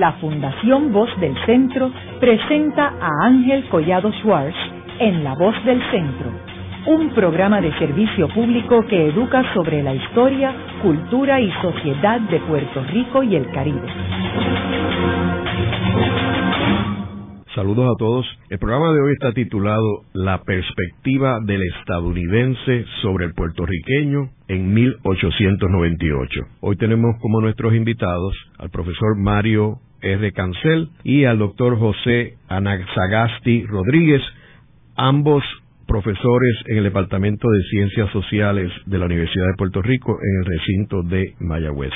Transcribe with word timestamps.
la 0.00 0.12
Fundación 0.14 0.92
Voz 0.92 1.08
del 1.20 1.34
Centro 1.46 1.90
presenta 2.20 2.94
a 3.00 3.26
Ángel 3.26 3.68
Collado 3.68 4.12
Schwartz 4.20 4.56
en 4.98 5.24
La 5.24 5.34
Voz 5.34 5.54
del 5.64 5.80
Centro, 5.90 6.30
un 6.86 7.10
programa 7.10 7.60
de 7.60 7.72
servicio 7.78 8.28
público 8.28 8.84
que 8.86 9.08
educa 9.08 9.42
sobre 9.54 9.82
la 9.82 9.94
historia, 9.94 10.52
cultura 10.82 11.40
y 11.40 11.50
sociedad 11.62 12.20
de 12.20 12.40
Puerto 12.40 12.84
Rico 12.84 13.22
y 13.22 13.36
el 13.36 13.50
Caribe. 13.50 13.88
Saludos 17.56 17.86
a 17.86 17.98
todos. 17.98 18.26
El 18.50 18.58
programa 18.58 18.92
de 18.92 19.00
hoy 19.00 19.12
está 19.14 19.32
titulado 19.32 20.02
La 20.12 20.42
perspectiva 20.42 21.40
del 21.40 21.62
estadounidense 21.62 22.84
sobre 23.00 23.24
el 23.24 23.32
puertorriqueño 23.32 24.28
en 24.48 24.74
1898. 24.74 26.40
Hoy 26.60 26.76
tenemos 26.76 27.16
como 27.18 27.40
nuestros 27.40 27.74
invitados 27.74 28.34
al 28.58 28.68
profesor 28.68 29.16
Mario 29.16 29.78
R. 30.00 30.32
Cancel 30.32 30.88
y 31.04 31.24
al 31.24 31.38
doctor 31.38 31.78
José 31.78 32.34
Anaxagasti 32.48 33.64
Rodríguez, 33.66 34.22
ambos 34.96 35.42
profesores 35.86 36.56
en 36.66 36.78
el 36.78 36.84
Departamento 36.84 37.48
de 37.48 37.62
Ciencias 37.70 38.10
Sociales 38.10 38.72
de 38.86 38.98
la 38.98 39.06
Universidad 39.06 39.46
de 39.46 39.56
Puerto 39.56 39.82
Rico 39.82 40.18
en 40.20 40.38
el 40.40 40.58
recinto 40.58 41.02
de 41.02 41.34
Mayagüez. 41.40 41.92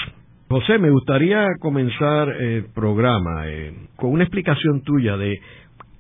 José, 0.49 0.79
me 0.79 0.91
gustaría 0.91 1.47
comenzar 1.61 2.29
el 2.29 2.67
programa 2.75 3.49
eh, 3.49 3.73
con 3.97 4.13
una 4.13 4.25
explicación 4.25 4.83
tuya 4.83 5.17
de 5.17 5.39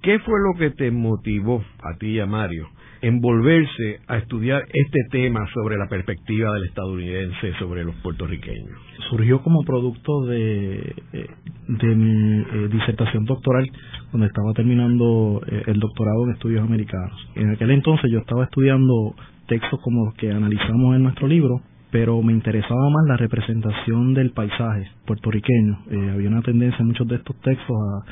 qué 0.02 0.18
fue 0.20 0.34
lo 0.40 0.58
que 0.58 0.70
te 0.70 0.90
motivó 0.90 1.62
a 1.82 1.96
ti 1.98 2.12
y 2.12 2.20
a 2.20 2.26
Mario 2.26 2.68
en 3.02 3.20
volverse 3.20 4.00
a 4.08 4.18
estudiar 4.18 4.62
este 4.72 4.98
tema 5.10 5.46
sobre 5.54 5.76
la 5.76 5.88
perspectiva 5.88 6.52
del 6.54 6.64
estadounidense 6.64 7.52
sobre 7.58 7.84
los 7.84 7.94
puertorriqueños. 7.96 8.78
Surgió 9.10 9.42
como 9.42 9.62
producto 9.64 10.26
de, 10.26 10.94
eh, 11.12 11.26
de 11.68 11.94
mi 11.94 12.40
eh, 12.40 12.68
disertación 12.70 13.24
doctoral, 13.24 13.70
donde 14.12 14.26
estaba 14.26 14.52
terminando 14.54 15.40
el 15.46 15.78
doctorado 15.78 16.24
en 16.24 16.32
estudios 16.32 16.62
americanos. 16.62 17.28
En 17.36 17.50
aquel 17.50 17.70
entonces 17.70 18.10
yo 18.10 18.18
estaba 18.18 18.44
estudiando 18.44 19.14
textos 19.46 19.80
como 19.82 20.06
los 20.06 20.14
que 20.14 20.30
analizamos 20.30 20.96
en 20.96 21.02
nuestro 21.02 21.26
libro, 21.26 21.60
pero 21.90 22.22
me 22.22 22.32
interesaba 22.32 22.88
más 22.88 23.04
la 23.08 23.16
representación 23.16 24.14
del 24.14 24.30
paisaje 24.30 24.88
puertorriqueño. 25.06 25.78
Eh, 25.90 26.10
había 26.14 26.28
una 26.28 26.42
tendencia 26.42 26.78
en 26.80 26.88
muchos 26.88 27.08
de 27.08 27.16
estos 27.16 27.36
textos 27.40 27.76
a 27.76 28.04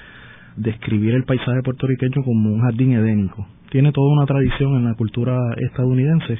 describir 0.58 1.14
el 1.14 1.24
paisaje 1.24 1.62
puertorriqueño 1.62 2.22
como 2.24 2.50
un 2.50 2.60
jardín 2.60 2.92
edénico. 2.92 3.46
Tiene 3.70 3.92
toda 3.92 4.12
una 4.12 4.26
tradición 4.26 4.76
en 4.76 4.84
la 4.84 4.94
cultura 4.94 5.36
estadounidense, 5.56 6.38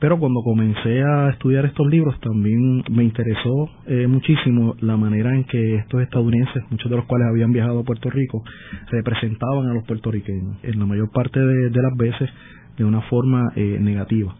pero 0.00 0.18
cuando 0.18 0.40
comencé 0.42 1.02
a 1.02 1.30
estudiar 1.30 1.64
estos 1.64 1.86
libros 1.86 2.18
también 2.20 2.82
me 2.90 3.04
interesó 3.04 3.70
eh, 3.86 4.06
muchísimo 4.06 4.74
la 4.80 4.96
manera 4.96 5.34
en 5.34 5.44
que 5.44 5.76
estos 5.76 6.02
estadounidenses, 6.02 6.64
muchos 6.70 6.90
de 6.90 6.96
los 6.96 7.06
cuales 7.06 7.28
habían 7.28 7.52
viajado 7.52 7.80
a 7.80 7.84
Puerto 7.84 8.10
Rico, 8.10 8.42
representaban 8.90 9.68
a 9.68 9.74
los 9.74 9.84
puertorriqueños, 9.84 10.56
en 10.62 10.78
la 10.78 10.86
mayor 10.86 11.10
parte 11.12 11.38
de, 11.38 11.70
las 11.70 11.96
veces 11.96 12.30
de 12.76 12.84
una 12.84 13.02
forma 13.02 13.52
eh, 13.54 13.78
negativa 13.80 14.34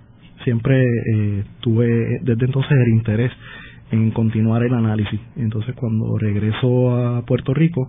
siempre 0.45 0.83
eh, 0.85 1.45
tuve 1.61 1.87
desde 2.23 2.47
entonces 2.47 2.73
el 2.73 2.89
interés 2.95 3.31
en 3.93 4.11
continuar 4.11 4.63
el 4.65 4.75
análisis. 4.75 5.21
Entonces 5.37 5.75
cuando 5.77 6.19
regreso 6.19 6.97
a 6.97 7.23
Puerto 7.23 7.55
Rico 7.55 7.89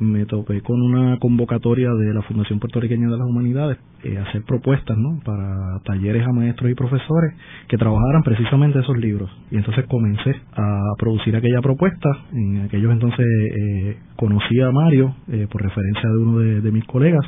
me 0.00 0.26
topé 0.26 0.60
con 0.60 0.80
una 0.82 1.18
convocatoria 1.18 1.90
de 1.90 2.12
la 2.12 2.22
Fundación 2.22 2.58
Puertorriqueña 2.58 3.08
de 3.08 3.16
las 3.16 3.28
Humanidades 3.28 3.78
eh, 4.02 4.18
hacer 4.18 4.42
propuestas 4.42 4.96
¿no? 4.98 5.20
para 5.24 5.78
talleres 5.84 6.26
a 6.26 6.32
maestros 6.32 6.70
y 6.70 6.74
profesores 6.74 7.34
que 7.68 7.78
trabajaran 7.78 8.22
precisamente 8.22 8.80
esos 8.80 8.98
libros. 8.98 9.30
Y 9.50 9.56
entonces 9.56 9.86
comencé 9.86 10.34
a 10.54 10.80
producir 10.98 11.36
aquella 11.36 11.60
propuesta. 11.62 12.10
En 12.32 12.62
aquellos 12.62 12.92
entonces 12.92 13.26
eh, 13.26 13.96
conocí 14.16 14.60
a 14.60 14.70
Mario 14.70 15.14
eh, 15.28 15.46
por 15.50 15.62
referencia 15.62 16.08
de 16.08 16.18
uno 16.18 16.38
de 16.38 16.72
mis 16.72 16.84
colegas 16.84 17.24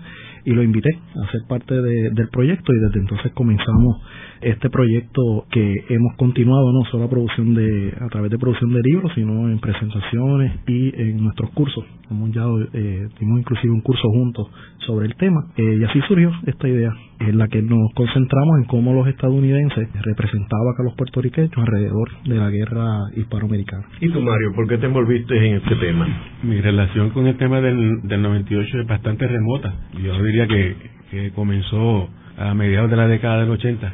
y 0.47 0.53
lo 0.53 0.63
invité 0.63 0.91
a 0.91 1.31
ser 1.33 1.41
parte 1.49 1.75
del 1.75 2.29
proyecto 2.31 2.73
y 2.73 2.79
desde 2.79 3.01
entonces 3.01 3.33
comenzamos 3.33 3.97
este 4.41 4.71
proyecto 4.71 5.45
que 5.51 5.75
hemos 5.89 6.15
continuado 6.17 6.73
no 6.73 6.85
solo 6.89 7.05
a 7.05 7.11
producción 7.11 7.55
de 7.55 7.93
a 8.01 8.07
través 8.09 8.31
de 8.31 8.39
producción 8.39 8.73
de 8.73 8.81
libros 8.85 9.11
sino 9.17 9.49
en 9.51 9.59
presentaciones 9.59 10.53
y 10.69 10.95
en 11.01 11.25
nuestros 11.25 11.51
cursos 11.51 11.85
hemos 12.11 12.31
ya 12.31 12.45
eh, 12.75 13.09
inclusive 13.21 13.73
un 13.73 13.81
curso 13.81 14.09
juntos 14.09 14.47
sobre 14.87 15.07
el 15.07 15.17
tema 15.17 15.41
eh, 15.57 15.79
y 15.81 15.85
así 15.85 16.01
surgió 16.07 16.31
esta 16.47 16.69
idea 16.69 16.93
en 17.19 17.39
la 17.39 17.49
que 17.49 17.63
nos 17.63 17.93
concentramos 17.95 18.59
en 18.59 18.65
cómo 18.65 18.93
los 18.93 19.09
estadounidenses 19.09 19.89
representaban 20.03 20.75
a 20.79 20.83
los 20.85 20.95
puertorriqueños 20.95 21.51
alrededor 21.57 22.09
de 22.25 22.35
la 22.35 22.51
guerra 22.51 22.99
hispanoamericana. 23.17 23.87
¿Y 24.01 24.11
tú, 24.11 24.21
Mario, 24.21 24.53
por 24.55 24.69
qué 24.69 24.79
te 24.79 24.87
envolviste 24.87 25.35
en 25.35 25.57
este 25.57 25.77
tema? 25.77 26.07
Mi 26.43 26.61
relación 26.77 27.11
con 27.11 27.27
el 27.27 27.39
tema 27.39 27.61
del, 27.63 28.03
del 28.03 28.23
98 28.23 28.81
es 28.81 28.87
bastante 28.87 29.27
remota. 29.27 29.73
Yo 30.03 30.23
diría 30.23 30.47
que, 30.47 30.77
que 31.11 31.31
comenzó 31.31 32.11
a 32.37 32.53
mediados 32.53 32.91
de 32.91 32.97
la 32.97 33.09
década 33.09 33.41
del 33.41 33.51
80, 33.51 33.93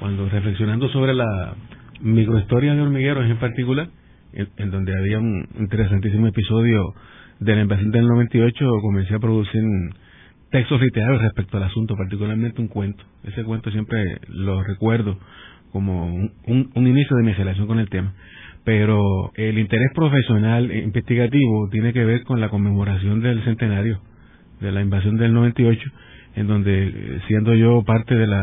cuando 0.00 0.28
reflexionando 0.28 0.88
sobre 0.88 1.14
la 1.14 1.54
microhistoria 2.00 2.74
de 2.74 2.82
hormigueros 2.82 3.30
en 3.30 3.36
particular, 3.36 3.88
en, 4.32 4.70
donde 4.70 4.92
había 4.98 5.20
un 5.20 5.46
interesantísimo 5.58 6.26
episodio 6.26 6.94
de 7.38 7.54
la 7.54 7.62
invasión 7.62 7.92
del 7.92 8.08
98, 8.08 8.70
comencé 8.82 9.14
a 9.14 9.20
producir 9.20 9.62
textos 10.50 10.80
literarios 10.80 11.22
respecto 11.22 11.58
al 11.58 11.62
asunto, 11.62 11.94
particularmente 11.96 12.60
un 12.60 12.68
cuento. 12.68 13.04
Ese 13.22 13.44
cuento 13.44 13.70
siempre 13.70 14.18
lo 14.28 14.64
recuerdo 14.64 15.16
como 15.70 16.06
un, 16.06 16.32
un, 16.74 16.86
inicio 16.86 17.16
de 17.16 17.22
mi 17.22 17.32
relación 17.34 17.68
con 17.68 17.78
el 17.78 17.88
tema. 17.88 18.14
Pero 18.66 19.30
el 19.36 19.60
interés 19.60 19.92
profesional 19.94 20.74
investigativo 20.74 21.68
tiene 21.70 21.92
que 21.92 22.04
ver 22.04 22.24
con 22.24 22.40
la 22.40 22.48
conmemoración 22.48 23.20
del 23.20 23.44
centenario 23.44 24.00
de 24.60 24.72
la 24.72 24.80
invasión 24.82 25.16
del 25.16 25.32
98, 25.32 25.88
en 26.34 26.48
donde, 26.48 27.20
siendo 27.28 27.54
yo 27.54 27.84
parte 27.84 28.16
de 28.16 28.26
la 28.26 28.42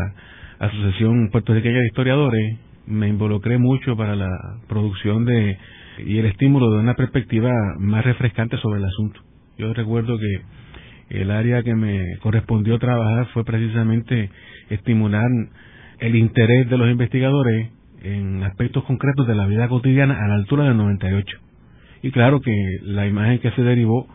Asociación 0.60 1.30
Puertorriqueña 1.30 1.78
de 1.80 1.88
Historiadores, 1.88 2.58
me 2.88 3.10
involucré 3.10 3.58
mucho 3.58 3.98
para 3.98 4.16
la 4.16 4.30
producción 4.70 5.26
de 5.26 5.58
y 6.06 6.18
el 6.20 6.26
estímulo 6.28 6.72
de 6.72 6.80
una 6.80 6.94
perspectiva 6.94 7.52
más 7.80 8.06
refrescante 8.06 8.56
sobre 8.60 8.80
el 8.80 8.86
asunto. 8.86 9.20
Yo 9.58 9.74
recuerdo 9.74 10.18
que 10.18 11.20
el 11.20 11.32
área 11.32 11.64
que 11.64 11.76
me 11.76 12.02
correspondió 12.22 12.80
trabajar 12.80 13.28
fue 13.34 13.44
precisamente 13.44 14.30
estimular 14.70 15.28
el 16.00 16.16
interés 16.16 16.70
de 16.70 16.78
los 16.78 16.90
investigadores 16.90 17.72
en 18.04 18.44
aspectos 18.44 18.84
concretos 18.84 19.26
de 19.28 19.36
la 19.36 19.48
vida 19.48 19.68
cotidiana 19.68 20.24
a 20.24 20.28
la 20.28 20.36
altura 20.36 20.66
del 20.66 20.78
98. 20.78 21.38
Y 22.04 22.12
claro 22.12 22.42
que 22.42 22.54
la 22.82 23.08
imagen 23.08 23.40
que 23.40 23.52
se 23.52 23.64
derivó 23.64 24.08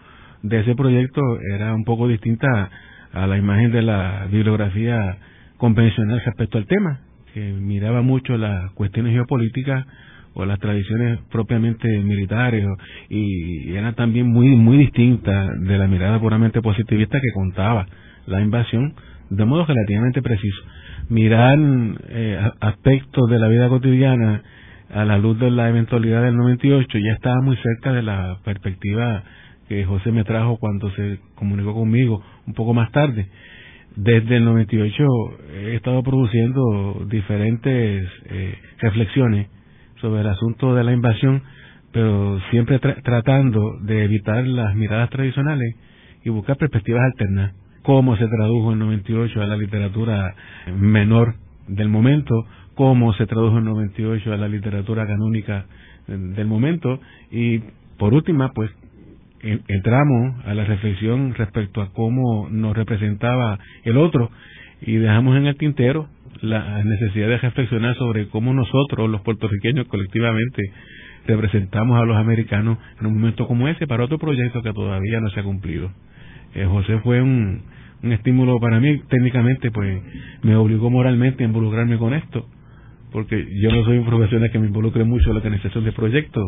de 0.43 0.61
ese 0.61 0.75
proyecto 0.75 1.21
era 1.55 1.75
un 1.75 1.85
poco 1.85 2.07
distinta 2.07 2.71
a 3.13 3.27
la 3.27 3.39
imagen 3.39 3.73
de 3.73 3.83
la 3.83 4.27
bibliografía 4.31 5.19
convencional 5.57 6.21
respecto 6.25 6.59
al 6.59 6.67
tema, 6.67 7.01
que 7.33 7.41
miraba 7.41 8.03
mucho 8.03 8.37
las 8.37 8.71
cuestiones 8.73 9.15
geopolíticas 9.15 9.87
o 10.35 10.45
las 10.45 10.59
tradiciones 10.59 11.19
propiamente 11.31 11.89
militares 12.01 12.65
y 13.09 13.73
era 13.73 13.93
también 13.95 14.31
muy 14.31 14.49
muy 14.51 14.77
distinta 14.77 15.49
de 15.59 15.79
la 15.79 15.89
mirada 15.89 16.21
puramente 16.21 16.63
positivista 16.63 17.19
que 17.21 17.33
contaba 17.35 17.87
la 18.27 18.41
invasión 18.41 18.95
de 19.31 19.45
modo 19.45 19.65
relativamente 19.67 20.23
preciso 20.23 20.63
mirar 21.09 21.59
eh, 22.09 22.51
aspectos 22.61 23.29
de 23.31 23.39
la 23.39 23.49
vida 23.49 23.69
cotidiana 23.69 24.43
a 24.93 25.05
la 25.05 25.19
luz 25.19 25.39
de 25.39 25.51
la 25.51 25.69
eventualidad 25.69 26.23
del 26.23 26.37
98 26.37 26.99
ya 26.99 27.13
estaba 27.13 27.41
muy 27.43 27.57
cerca 27.57 27.93
de 27.93 28.03
la 28.03 28.39
perspectiva 28.45 29.23
que 29.69 29.85
José 29.85 30.13
me 30.13 30.25
trajo 30.25 30.57
cuando 30.59 30.91
se 30.93 31.19
comunicó 31.35 31.75
conmigo 31.75 32.23
un 32.47 32.55
poco 32.55 32.73
más 32.73 32.91
tarde 32.91 33.29
desde 33.99 34.37
el 34.37 34.45
98 34.45 35.05
he 35.55 35.75
estado 35.75 36.03
produciendo 36.05 37.05
diferentes 37.11 38.09
eh, 38.27 38.55
reflexiones 38.79 39.49
sobre 40.01 40.21
el 40.21 40.29
asunto 40.29 40.75
de 40.75 40.85
la 40.85 40.93
invasión, 40.93 41.43
pero 41.93 42.39
siempre 42.51 42.79
tratando 42.79 43.79
de 43.83 44.05
evitar 44.05 44.47
las 44.47 44.77
miradas 44.77 45.11
tradicionales 45.11 45.75
y 46.25 46.31
buscar 46.31 46.57
perspectivas 46.57 47.03
alternas. 47.03 47.55
Cómo 47.89 48.19
se 48.19 48.29
tradujo 48.29 48.75
en 48.75 48.81
98 48.81 49.41
a 49.41 49.47
la 49.47 49.57
literatura 49.57 50.35
menor 50.77 51.37
del 51.69 51.89
momento, 51.89 52.45
cómo 52.75 53.15
se 53.15 53.25
tradujo 53.25 53.57
en 53.57 53.65
98 53.65 54.31
a 54.31 54.37
la 54.37 54.47
literatura 54.47 55.07
canónica 55.07 55.65
del 56.07 56.47
momento 56.47 57.01
y 57.31 57.61
por 57.97 58.13
última, 58.13 58.53
pues 58.53 58.71
entramos 59.41 60.45
a 60.45 60.53
la 60.53 60.67
reflexión 60.67 61.33
respecto 61.33 61.81
a 61.81 61.91
cómo 61.95 62.51
nos 62.51 62.77
representaba 62.77 63.59
el 63.85 63.97
otro 63.97 64.31
y 64.83 64.97
dejamos 64.97 65.39
en 65.39 65.47
el 65.47 65.57
tintero 65.57 66.11
la 66.43 66.85
necesidad 66.85 67.29
de 67.29 67.39
reflexionar 67.39 67.97
sobre 67.97 68.29
cómo 68.29 68.53
nosotros, 68.53 69.09
los 69.09 69.23
puertorriqueños, 69.23 69.89
colectivamente 69.89 70.63
representamos 71.27 71.99
a 71.99 72.05
los 72.05 72.19
americanos 72.19 72.77
en 73.01 73.07
un 73.07 73.15
momento 73.15 73.47
como 73.47 73.67
ese 73.67 73.87
para 73.87 74.05
otro 74.05 74.19
proyecto 74.19 74.61
que 74.61 74.75
todavía 74.75 75.21
no 75.21 75.31
se 75.31 75.41
ha 75.41 75.43
cumplido. 75.43 75.91
Eh, 76.55 76.67
José 76.67 76.99
fue 76.99 77.21
un, 77.21 77.63
un 78.03 78.13
estímulo 78.13 78.59
para 78.61 78.81
mí, 78.81 79.01
técnicamente, 79.09 79.71
pues 79.71 80.03
me 80.43 80.57
obligó 80.57 80.91
moralmente 80.91 81.43
a 81.43 81.47
involucrarme 81.47 81.99
con 81.99 82.15
esto, 82.15 82.47
porque 83.13 83.47
yo 83.61 83.71
no 83.73 83.85
soy 83.85 83.99
un 83.99 84.07
profesional 84.07 84.51
que 84.51 84.59
me 84.59 84.67
involucre 84.67 85.05
mucho 85.05 85.29
en 85.29 85.35
la 85.35 85.39
organización 85.39 85.85
de 85.85 85.93
proyectos, 85.93 86.45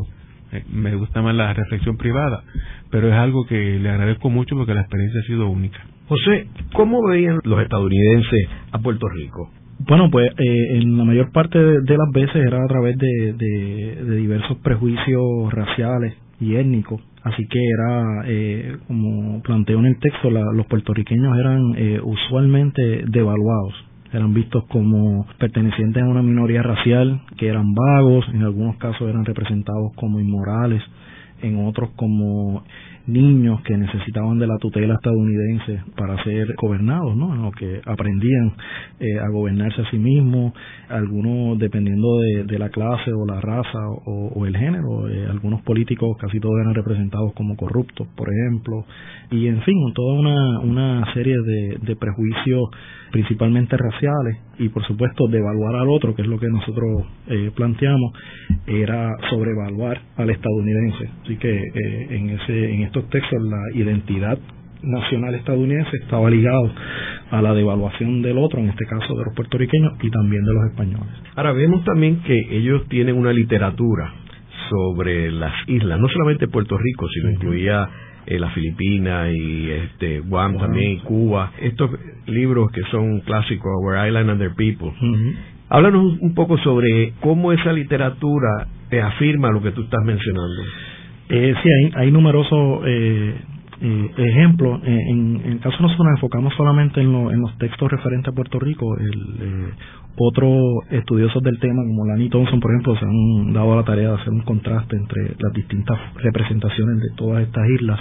eh, 0.52 0.64
me 0.72 0.94
gusta 0.96 1.22
más 1.22 1.34
la 1.34 1.52
reflexión 1.52 1.96
privada, 1.96 2.42
pero 2.90 3.08
es 3.08 3.14
algo 3.14 3.46
que 3.46 3.78
le 3.78 3.88
agradezco 3.88 4.30
mucho 4.30 4.56
porque 4.56 4.74
la 4.74 4.80
experiencia 4.80 5.20
ha 5.20 5.26
sido 5.26 5.48
única. 5.48 5.80
José, 6.08 6.48
¿cómo 6.72 7.06
veían 7.06 7.38
los 7.44 7.60
estadounidenses 7.62 8.48
a 8.72 8.78
Puerto 8.78 9.08
Rico? 9.08 9.50
Bueno, 9.86 10.10
pues 10.10 10.28
eh, 10.32 10.76
en 10.76 10.98
la 10.98 11.04
mayor 11.04 11.32
parte 11.32 11.58
de, 11.58 11.96
las 11.96 12.10
veces 12.12 12.36
era 12.36 12.62
a 12.62 12.66
través 12.66 12.98
de, 12.98 13.32
de, 13.32 14.16
diversos 14.16 14.58
prejuicios 14.58 15.52
raciales 15.52 16.14
y 16.40 16.56
étnicos. 16.56 17.00
Así 17.22 17.46
que 17.46 17.58
era, 17.58 18.22
eh, 18.26 18.76
como 18.88 19.42
planteo 19.42 19.78
en 19.78 19.86
el 19.86 19.98
texto, 19.98 20.30
los 20.30 20.66
puertorriqueños 20.66 21.38
eran 21.38 21.74
eh, 21.76 22.00
usualmente 22.02 23.04
devaluados. 23.06 23.74
Eran 24.12 24.34
vistos 24.34 24.64
como 24.64 25.26
pertenecientes 25.38 26.02
a 26.02 26.06
una 26.06 26.22
minoría 26.22 26.62
racial, 26.62 27.20
que 27.36 27.46
eran 27.46 27.74
vagos, 27.74 28.26
en 28.32 28.42
algunos 28.42 28.76
casos 28.76 29.08
eran 29.08 29.24
representados 29.24 29.92
como 29.94 30.18
inmorales, 30.18 30.82
en 31.42 31.64
otros 31.64 31.90
como 31.94 32.64
niños 33.10 33.60
que 33.62 33.76
necesitaban 33.76 34.38
de 34.38 34.46
la 34.46 34.56
tutela 34.58 34.94
estadounidense 34.94 35.82
para 35.96 36.22
ser 36.24 36.54
gobernados, 36.56 37.16
¿no? 37.16 37.34
En 37.34 37.52
que 37.52 37.80
aprendían 37.84 38.52
eh, 39.00 39.18
a 39.18 39.28
gobernarse 39.28 39.82
a 39.82 39.90
sí 39.90 39.98
mismos, 39.98 40.52
algunos 40.88 41.58
dependiendo 41.58 42.20
de, 42.46 42.58
la 42.58 42.68
clase 42.68 43.10
o 43.12 43.26
la 43.26 43.40
raza 43.40 43.78
o, 44.04 44.44
el 44.44 44.56
género, 44.56 45.08
eh, 45.08 45.26
algunos 45.30 45.62
políticos 45.62 46.16
casi 46.18 46.38
todos 46.40 46.60
eran 46.60 46.74
representados 46.74 47.32
como 47.34 47.56
corruptos, 47.56 48.06
por 48.16 48.28
ejemplo, 48.28 48.84
y 49.30 49.46
en 49.46 49.62
fin, 49.62 49.76
toda 49.94 50.20
una, 50.20 50.60
una 50.60 51.14
serie 51.14 51.36
de, 51.38 51.78
de 51.80 51.96
prejuicios 51.96 52.68
principalmente 53.10 53.76
raciales 53.76 54.38
y 54.58 54.68
por 54.68 54.84
supuesto 54.86 55.26
devaluar 55.28 55.76
al 55.76 55.88
otro, 55.88 56.14
que 56.14 56.22
es 56.22 56.28
lo 56.28 56.38
que 56.38 56.48
nosotros 56.48 57.06
eh, 57.28 57.50
planteamos, 57.54 58.12
era 58.66 59.16
sobrevaluar 59.30 60.00
al 60.16 60.30
estadounidense. 60.30 61.08
Así 61.24 61.36
que 61.36 61.50
eh, 61.50 62.06
en, 62.10 62.30
ese, 62.30 62.74
en 62.74 62.82
estos 62.82 62.99
textos 63.08 63.42
la 63.42 63.62
identidad 63.74 64.38
nacional 64.82 65.34
estadounidense 65.34 65.96
estaba 65.96 66.30
ligado 66.30 66.72
a 67.30 67.42
la 67.42 67.54
devaluación 67.54 68.22
del 68.22 68.38
otro, 68.38 68.60
en 68.60 68.70
este 68.70 68.86
caso 68.86 69.14
de 69.14 69.24
los 69.24 69.34
puertorriqueños 69.34 69.92
y 70.02 70.10
también 70.10 70.44
de 70.44 70.52
los 70.54 70.64
españoles. 70.70 71.12
Ahora 71.36 71.52
vemos 71.52 71.84
también 71.84 72.22
que 72.22 72.38
ellos 72.50 72.86
tienen 72.88 73.16
una 73.16 73.32
literatura 73.32 74.12
sobre 74.68 75.30
las 75.30 75.52
islas, 75.68 75.98
no 75.98 76.08
solamente 76.08 76.48
Puerto 76.48 76.76
Rico, 76.78 77.08
sino 77.08 77.30
incluía 77.30 77.88
eh, 78.26 78.38
las 78.38 78.52
Filipinas 78.54 79.32
y 79.32 79.70
este 79.70 80.20
Guam 80.20 80.58
también, 80.58 80.98
Cuba. 81.00 81.52
Estos 81.60 81.90
libros 82.26 82.70
que 82.72 82.82
son 82.90 83.20
clásicos, 83.20 83.70
Our 83.82 84.06
Island 84.06 84.30
and 84.30 84.38
Their 84.38 84.54
People. 84.54 84.92
Háblanos 85.68 86.18
un 86.20 86.34
poco 86.34 86.58
sobre 86.58 87.14
cómo 87.20 87.52
esa 87.52 87.72
literatura 87.72 88.66
te 88.88 89.00
afirma 89.00 89.50
lo 89.50 89.62
que 89.62 89.70
tú 89.70 89.82
estás 89.82 90.04
mencionando. 90.04 90.62
Eh, 91.30 91.54
sí, 91.62 91.68
hay, 91.68 91.92
hay 91.94 92.10
numerosos 92.10 92.82
eh, 92.86 93.34
eh, 93.82 94.10
ejemplos. 94.16 94.80
Eh, 94.84 94.98
en, 95.10 95.40
en 95.44 95.52
el 95.52 95.60
caso 95.60 95.76
nosotros 95.80 96.06
nos 96.06 96.16
enfocamos 96.18 96.52
solamente 96.56 97.00
en, 97.00 97.14
en 97.14 97.40
los 97.40 97.56
textos 97.58 97.90
referentes 97.90 98.32
a 98.32 98.34
Puerto 98.34 98.58
Rico. 98.58 98.96
El, 98.98 99.72
otros 100.22 100.84
estudiosos 100.90 101.42
del 101.42 101.58
tema, 101.60 101.82
como 101.82 102.04
Lani 102.04 102.28
Thompson, 102.28 102.60
por 102.60 102.72
ejemplo, 102.72 102.94
se 102.98 103.04
han 103.06 103.52
dado 103.52 103.76
la 103.76 103.84
tarea 103.84 104.08
de 104.08 104.14
hacer 104.16 104.30
un 104.30 104.42
contraste 104.42 104.96
entre 104.96 105.34
las 105.38 105.52
distintas 105.54 105.98
representaciones 106.16 106.98
de 107.00 107.16
todas 107.16 107.42
estas 107.42 107.68
islas. 107.70 107.98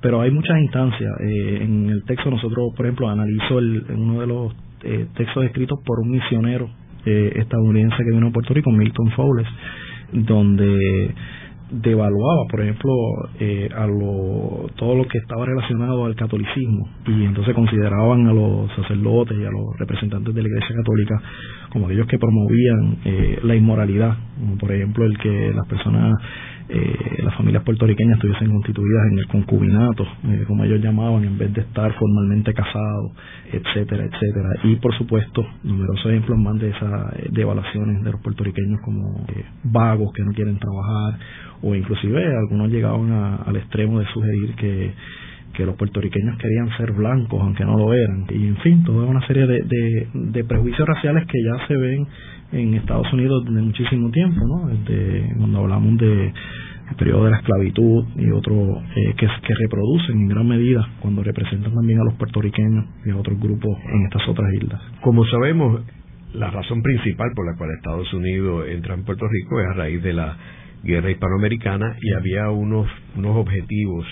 Pero 0.00 0.20
hay 0.20 0.30
muchas 0.30 0.56
instancias. 0.60 1.10
Eh, 1.20 1.58
en 1.62 1.90
el 1.90 2.04
texto 2.04 2.30
nosotros, 2.30 2.72
por 2.76 2.86
ejemplo, 2.86 3.08
analizo 3.08 3.58
el, 3.58 3.84
uno 3.90 4.20
de 4.20 4.26
los 4.26 4.54
eh, 4.84 5.06
textos 5.16 5.44
escritos 5.44 5.80
por 5.84 5.98
un 5.98 6.10
misionero 6.10 6.70
eh, 7.04 7.32
estadounidense 7.36 7.96
que 7.96 8.14
vino 8.14 8.28
a 8.28 8.30
Puerto 8.30 8.54
Rico, 8.54 8.70
Milton 8.70 9.10
Fowles, 9.12 9.46
donde 10.12 11.14
devaluaba, 11.70 12.44
por 12.50 12.60
ejemplo, 12.60 12.92
eh, 13.40 13.68
a 13.74 13.86
lo, 13.86 14.66
todo 14.76 14.94
lo 14.94 15.06
que 15.06 15.18
estaba 15.18 15.44
relacionado 15.44 16.06
al 16.06 16.14
catolicismo. 16.16 16.88
Y 17.06 17.24
entonces 17.24 17.54
consideraban 17.54 18.26
a 18.26 18.32
los 18.32 18.70
sacerdotes 18.74 19.36
y 19.38 19.44
a 19.44 19.50
los 19.50 19.78
representantes 19.78 20.34
de 20.34 20.42
la 20.42 20.48
Iglesia 20.48 20.76
Católica 20.76 21.20
como 21.70 21.86
aquellos 21.86 22.06
que 22.06 22.18
promovían 22.18 22.96
eh, 23.04 23.38
la 23.42 23.54
inmoralidad, 23.54 24.16
como 24.38 24.56
por 24.56 24.72
ejemplo 24.72 25.04
el 25.04 25.18
que 25.18 25.52
las 25.54 25.66
personas 25.66 26.18
eh, 26.70 27.22
las 27.22 27.34
familias 27.34 27.62
puertorriqueñas 27.62 28.16
estuviesen 28.16 28.50
constituidas 28.50 29.06
en 29.10 29.18
el 29.18 29.26
concubinato, 29.26 30.06
eh, 30.24 30.44
como 30.46 30.64
ellos 30.64 30.80
llamaban, 30.82 31.24
en 31.24 31.38
vez 31.38 31.52
de 31.54 31.62
estar 31.62 31.92
formalmente 31.94 32.52
casados, 32.52 33.12
etcétera, 33.50 34.04
etcétera. 34.04 34.50
Y 34.64 34.76
por 34.76 34.94
supuesto, 34.98 35.46
numerosos 35.64 36.06
ejemplos 36.12 36.38
más 36.38 36.58
de 36.58 36.68
esas 36.68 37.12
eh, 37.16 37.28
devaluaciones 37.30 38.04
de 38.04 38.12
los 38.12 38.20
puertorriqueños 38.20 38.80
como 38.84 39.24
vagos 39.64 40.12
que 40.14 40.22
no 40.24 40.32
quieren 40.32 40.58
trabajar, 40.58 41.18
o 41.62 41.74
inclusive 41.74 42.22
algunos 42.36 42.70
llegaban 42.70 43.12
al 43.12 43.56
extremo 43.56 44.00
de 44.00 44.06
sugerir 44.06 44.54
que 44.56 44.92
que 45.54 45.64
los 45.64 45.76
puertorriqueños 45.76 46.36
querían 46.38 46.68
ser 46.76 46.92
blancos 46.92 47.40
aunque 47.40 47.64
no 47.64 47.76
lo 47.76 47.92
eran 47.92 48.26
y 48.28 48.46
en 48.46 48.56
fin 48.58 48.84
toda 48.84 49.06
una 49.06 49.26
serie 49.26 49.46
de, 49.46 49.62
de, 49.62 50.08
de 50.12 50.44
prejuicios 50.44 50.86
raciales 50.86 51.26
que 51.26 51.42
ya 51.42 51.66
se 51.66 51.76
ven 51.76 52.06
en 52.52 52.74
Estados 52.74 53.12
Unidos 53.12 53.44
de 53.44 53.60
muchísimo 53.60 54.10
tiempo, 54.10 54.40
¿no? 54.46 54.68
Desde 54.68 55.34
cuando 55.36 55.58
hablamos 55.58 55.98
de 55.98 56.32
el 56.90 56.96
periodo 56.96 57.24
de 57.24 57.30
la 57.32 57.36
esclavitud 57.36 58.04
y 58.16 58.30
otros 58.30 58.82
eh, 58.96 59.14
que, 59.16 59.26
que 59.26 59.54
reproducen 59.60 60.20
en 60.20 60.28
gran 60.28 60.48
medida 60.48 60.88
cuando 61.00 61.22
representan 61.22 61.74
también 61.74 62.00
a 62.00 62.04
los 62.04 62.14
puertorriqueños 62.14 62.86
y 63.04 63.10
a 63.10 63.16
otros 63.16 63.38
grupos 63.38 63.76
en 63.92 64.04
estas 64.04 64.26
otras 64.26 64.52
islas. 64.54 64.80
Como 65.02 65.26
sabemos, 65.26 65.82
la 66.32 66.50
razón 66.50 66.82
principal 66.82 67.30
por 67.34 67.46
la 67.46 67.56
cual 67.58 67.70
Estados 67.76 68.12
Unidos 68.14 68.66
entra 68.68 68.94
en 68.94 69.04
Puerto 69.04 69.26
Rico 69.28 69.60
es 69.60 69.66
a 69.66 69.74
raíz 69.74 70.02
de 70.02 70.12
la 70.14 70.36
guerra 70.82 71.10
hispanoamericana 71.10 71.96
y 72.00 72.12
había 72.14 72.50
unos, 72.50 72.86
unos 73.16 73.36
objetivos 73.36 74.06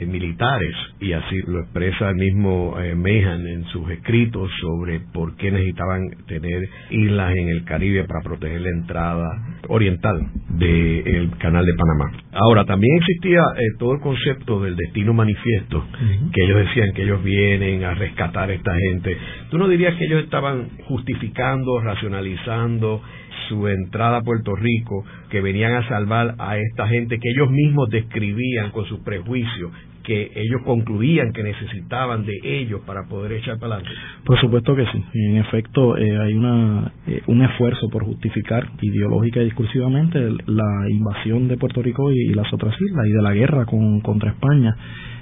eh, 0.00 0.06
militares 0.06 0.74
y 1.00 1.12
así 1.12 1.36
lo 1.46 1.60
expresa 1.60 2.10
el 2.10 2.16
mismo 2.16 2.78
eh, 2.80 2.94
Mehan 2.94 3.46
en 3.46 3.64
sus 3.66 3.90
escritos 3.90 4.50
sobre 4.60 5.00
por 5.12 5.36
qué 5.36 5.50
necesitaban 5.50 6.08
tener 6.26 6.68
islas 6.90 7.36
en 7.36 7.48
el 7.48 7.64
Caribe 7.64 8.04
para 8.04 8.22
proteger 8.22 8.60
la 8.62 8.70
entrada 8.70 9.28
oriental 9.68 10.18
del 10.48 11.30
canal 11.38 11.66
de 11.66 11.74
Panamá. 11.74 12.12
Ahora, 12.32 12.64
también 12.64 12.96
existía 12.98 13.40
eh, 13.40 13.76
todo 13.78 13.94
el 13.94 14.00
concepto 14.00 14.60
del 14.62 14.74
destino 14.76 15.12
manifiesto, 15.12 15.84
que 16.32 16.44
ellos 16.44 16.66
decían 16.66 16.92
que 16.94 17.02
ellos 17.02 17.22
vienen 17.22 17.84
a 17.84 17.94
rescatar 17.94 18.50
a 18.50 18.54
esta 18.54 18.74
gente. 18.74 19.16
¿Tú 19.50 19.58
no 19.58 19.68
dirías 19.68 19.96
que 19.96 20.04
ellos 20.04 20.24
estaban 20.24 20.68
justificando, 20.86 21.80
racionalizando 21.80 23.02
su 23.48 23.66
entrada 23.68 24.18
a 24.18 24.22
Puerto 24.22 24.54
Rico, 24.54 25.04
que 25.28 25.40
venían 25.40 25.74
a 25.74 25.88
salvar 25.88 26.36
a 26.38 26.56
esta 26.56 26.86
gente 26.88 27.18
que 27.18 27.30
ellos 27.30 27.50
mismos 27.50 27.90
describían 27.90 28.70
con 28.70 28.86
sus 28.86 29.00
prejuicios 29.00 29.72
que 30.02 30.30
ellos 30.34 30.62
concluían 30.64 31.32
que 31.32 31.42
necesitaban 31.42 32.24
de 32.24 32.38
ellos 32.42 32.80
para 32.86 33.04
poder 33.08 33.32
echar 33.32 33.58
para 33.58 33.76
adelante. 33.76 33.98
Por 34.24 34.40
supuesto 34.40 34.74
que 34.74 34.84
sí. 34.86 35.04
En 35.14 35.36
efecto, 35.36 35.96
eh, 35.96 36.18
hay 36.18 36.34
una, 36.34 36.92
eh, 37.06 37.22
un 37.26 37.42
esfuerzo 37.42 37.88
por 37.90 38.04
justificar 38.04 38.68
ideológica 38.80 39.40
y 39.40 39.44
discursivamente 39.44 40.18
la 40.46 40.88
invasión 40.90 41.48
de 41.48 41.56
Puerto 41.56 41.82
Rico 41.82 42.12
y, 42.12 42.30
las 42.30 42.52
otras 42.52 42.74
islas 42.80 43.06
y 43.06 43.12
de 43.12 43.22
la 43.22 43.34
guerra 43.34 43.66
con, 43.66 44.00
contra 44.00 44.30
España 44.30 44.74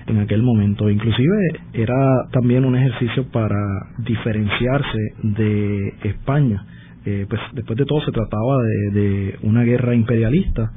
en 0.06 0.18
aquel 0.18 0.42
momento. 0.42 0.90
Inclusive 0.90 1.36
era 1.72 2.28
también 2.32 2.64
un 2.64 2.76
ejercicio 2.76 3.30
para 3.30 3.58
diferenciarse 3.98 4.98
de 5.22 5.94
España. 6.04 6.64
Eh, 7.04 7.26
pues 7.28 7.40
después 7.54 7.78
de 7.78 7.84
todo 7.84 8.00
se 8.02 8.12
trataba 8.12 8.58
de, 8.92 9.36
una 9.42 9.62
guerra 9.62 9.94
imperialista. 9.94 10.72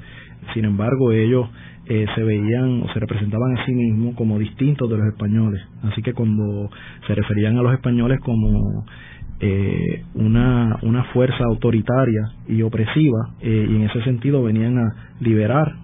Sin 0.54 0.66
embargo, 0.66 1.12
ellos 1.12 1.50
eh, 1.86 2.06
se 2.16 2.24
veían 2.24 2.84
o 2.84 2.94
se 2.94 3.00
representaban 3.00 3.58
a 3.58 3.66
sí 3.66 3.74
mismos 3.74 4.16
como 4.16 4.40
distintos 4.40 4.90
de 4.90 4.98
los 4.98 5.08
españoles. 5.08 5.62
Así 5.84 6.02
que 6.02 6.14
cuando 6.14 6.70
se 7.08 7.16
referían 7.16 7.58
a 7.58 7.64
los 7.64 7.74
españoles 7.74 8.20
como 8.22 8.86
eh, 9.40 10.04
una, 10.14 10.78
una 10.84 11.04
fuerza 11.06 11.44
autoritaria 11.44 12.32
y 12.48 12.62
opresiva, 12.62 13.32
eh, 13.42 13.68
y 13.70 13.76
en 13.76 13.82
ese 13.84 14.04
sentido 14.04 14.44
venían 14.44 14.78
a 14.78 14.96
liberar 15.20 15.76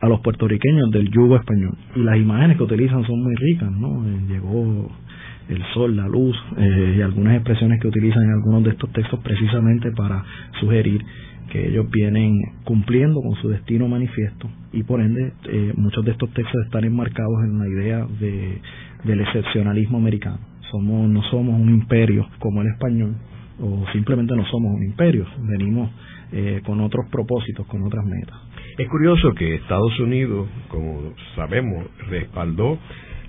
a 0.00 0.08
los 0.08 0.20
puertorriqueños 0.20 0.90
del 0.90 1.08
yugo 1.10 1.36
español. 1.36 1.76
Y 1.94 2.00
las 2.00 2.16
imágenes 2.16 2.56
que 2.56 2.64
utilizan 2.64 3.04
son 3.04 3.22
muy 3.22 3.36
ricas, 3.36 3.70
¿no? 3.70 4.04
llegó 4.26 4.90
el 5.48 5.62
sol, 5.74 5.96
la 5.96 6.08
luz, 6.08 6.36
y 6.56 7.00
algunas 7.02 7.34
expresiones 7.34 7.80
que 7.80 7.88
utilizan 7.88 8.22
en 8.22 8.30
algunos 8.30 8.64
de 8.64 8.70
estos 8.70 8.90
textos 8.92 9.20
precisamente 9.20 9.90
para 9.92 10.24
sugerir 10.60 11.04
que 11.52 11.68
ellos 11.68 11.90
vienen 11.90 12.40
cumpliendo 12.64 13.20
con 13.20 13.34
su 13.36 13.48
destino 13.50 13.86
manifiesto 13.86 14.48
y 14.72 14.82
por 14.84 15.02
ende 15.02 15.34
eh, 15.44 15.74
muchos 15.76 16.02
de 16.02 16.12
estos 16.12 16.30
textos 16.32 16.64
están 16.64 16.84
enmarcados 16.84 17.44
en 17.44 17.58
la 17.58 17.68
idea 17.68 18.06
de, 18.18 18.58
del 19.04 19.20
excepcionalismo 19.20 19.98
americano. 19.98 20.38
Somos, 20.70 21.10
no 21.10 21.22
somos 21.24 21.60
un 21.60 21.68
imperio 21.68 22.26
como 22.38 22.62
el 22.62 22.68
español 22.68 23.16
o 23.60 23.84
simplemente 23.92 24.34
no 24.34 24.46
somos 24.46 24.74
un 24.74 24.82
imperio, 24.82 25.26
venimos 25.40 25.90
eh, 26.32 26.62
con 26.64 26.80
otros 26.80 27.04
propósitos, 27.10 27.66
con 27.66 27.82
otras 27.82 28.06
metas. 28.06 28.36
Es 28.78 28.88
curioso 28.88 29.34
que 29.34 29.56
Estados 29.56 30.00
Unidos, 30.00 30.48
como 30.68 31.12
sabemos, 31.36 31.84
respaldó 32.08 32.78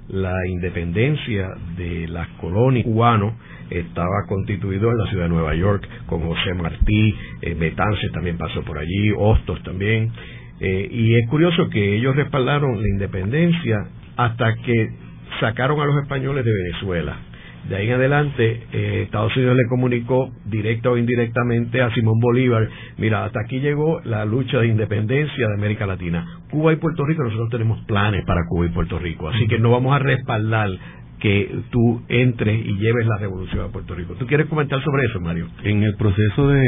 la 0.09 0.35
independencia 0.47 1.49
de 1.77 2.07
las 2.07 2.27
colonias 2.39 2.85
cubanos 2.85 3.33
estaba 3.69 4.25
constituido 4.27 4.91
en 4.91 4.97
la 4.97 5.09
ciudad 5.09 5.23
de 5.23 5.29
Nueva 5.29 5.55
York 5.55 5.87
con 6.05 6.21
José 6.21 6.53
Martí, 6.53 7.15
eh, 7.41 7.73
también 8.13 8.37
pasó 8.37 8.61
por 8.63 8.77
allí, 8.77 9.11
Hostos 9.17 9.61
también, 9.63 10.11
Eh, 10.59 10.87
y 10.89 11.15
es 11.15 11.27
curioso 11.27 11.67
que 11.69 11.95
ellos 11.97 12.15
respaldaron 12.15 12.81
la 12.81 12.87
independencia 12.87 13.85
hasta 14.15 14.55
que 14.63 14.91
sacaron 15.41 15.81
a 15.81 15.85
los 15.85 16.01
españoles 16.03 16.45
de 16.45 16.51
Venezuela. 16.53 17.17
De 17.67 17.75
ahí 17.75 17.87
en 17.87 17.93
adelante, 17.93 18.63
eh, 18.71 19.01
Estados 19.03 19.35
Unidos 19.35 19.55
le 19.55 19.67
comunicó 19.69 20.31
directa 20.45 20.89
o 20.89 20.97
indirectamente 20.97 21.81
a 21.81 21.93
Simón 21.93 22.19
Bolívar, 22.19 22.67
mira, 22.97 23.25
hasta 23.25 23.41
aquí 23.41 23.59
llegó 23.59 24.01
la 24.05 24.25
lucha 24.25 24.59
de 24.59 24.67
independencia 24.67 25.47
de 25.47 25.53
América 25.53 25.85
Latina. 25.85 26.25
Cuba 26.53 26.71
y 26.71 26.75
Puerto 26.75 27.03
Rico, 27.03 27.23
nosotros 27.23 27.49
tenemos 27.49 27.79
planes 27.85 28.23
para 28.25 28.41
Cuba 28.47 28.67
y 28.67 28.69
Puerto 28.69 28.99
Rico, 28.99 29.27
así 29.27 29.47
que 29.47 29.57
no 29.57 29.71
vamos 29.71 29.95
a 29.95 29.97
respaldar 29.97 30.69
que 31.19 31.49
tú 31.71 32.03
entres 32.09 32.63
y 32.63 32.77
lleves 32.77 33.07
la 33.07 33.17
revolución 33.17 33.65
a 33.65 33.71
Puerto 33.71 33.95
Rico. 33.95 34.13
¿Tú 34.19 34.27
quieres 34.27 34.45
comentar 34.45 34.79
sobre 34.83 35.05
eso, 35.05 35.19
Mario? 35.19 35.47
En 35.63 35.81
el 35.81 35.95
proceso 35.95 36.49
de 36.49 36.63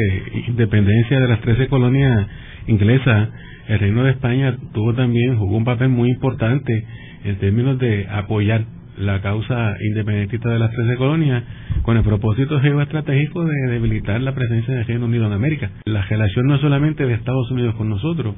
independencia 0.48 1.20
de 1.20 1.28
las 1.28 1.40
13 1.42 1.68
colonias 1.68 2.28
inglesas, 2.66 3.30
el 3.68 3.78
Reino 3.78 4.04
de 4.04 4.12
España 4.12 4.58
tuvo 4.74 4.96
también, 4.96 5.38
jugó 5.38 5.56
un 5.56 5.66
papel 5.66 5.90
muy 5.90 6.10
importante 6.10 6.84
en 7.24 7.38
términos 7.38 7.78
de 7.78 8.08
apoyar 8.10 8.66
la 8.98 9.22
causa 9.22 9.76
independentista 9.82 10.50
de 10.50 10.60
las 10.60 10.72
13 10.72 10.96
colonias 10.96 11.44
con 11.82 11.98
el 11.98 12.04
propósito 12.04 12.60
geoestratégico 12.60 13.46
de 13.46 13.72
debilitar 13.72 14.22
la 14.22 14.34
presencia 14.34 14.74
de 14.74 14.84
Reino 14.84 15.06
Unido 15.06 15.28
en 15.28 15.34
América. 15.34 15.72
La 15.86 16.04
relación 16.04 16.48
no 16.48 16.58
solamente 16.60 17.06
de 17.06 17.14
Estados 17.14 17.52
Unidos 17.52 17.76
con 17.76 17.90
nosotros, 17.90 18.36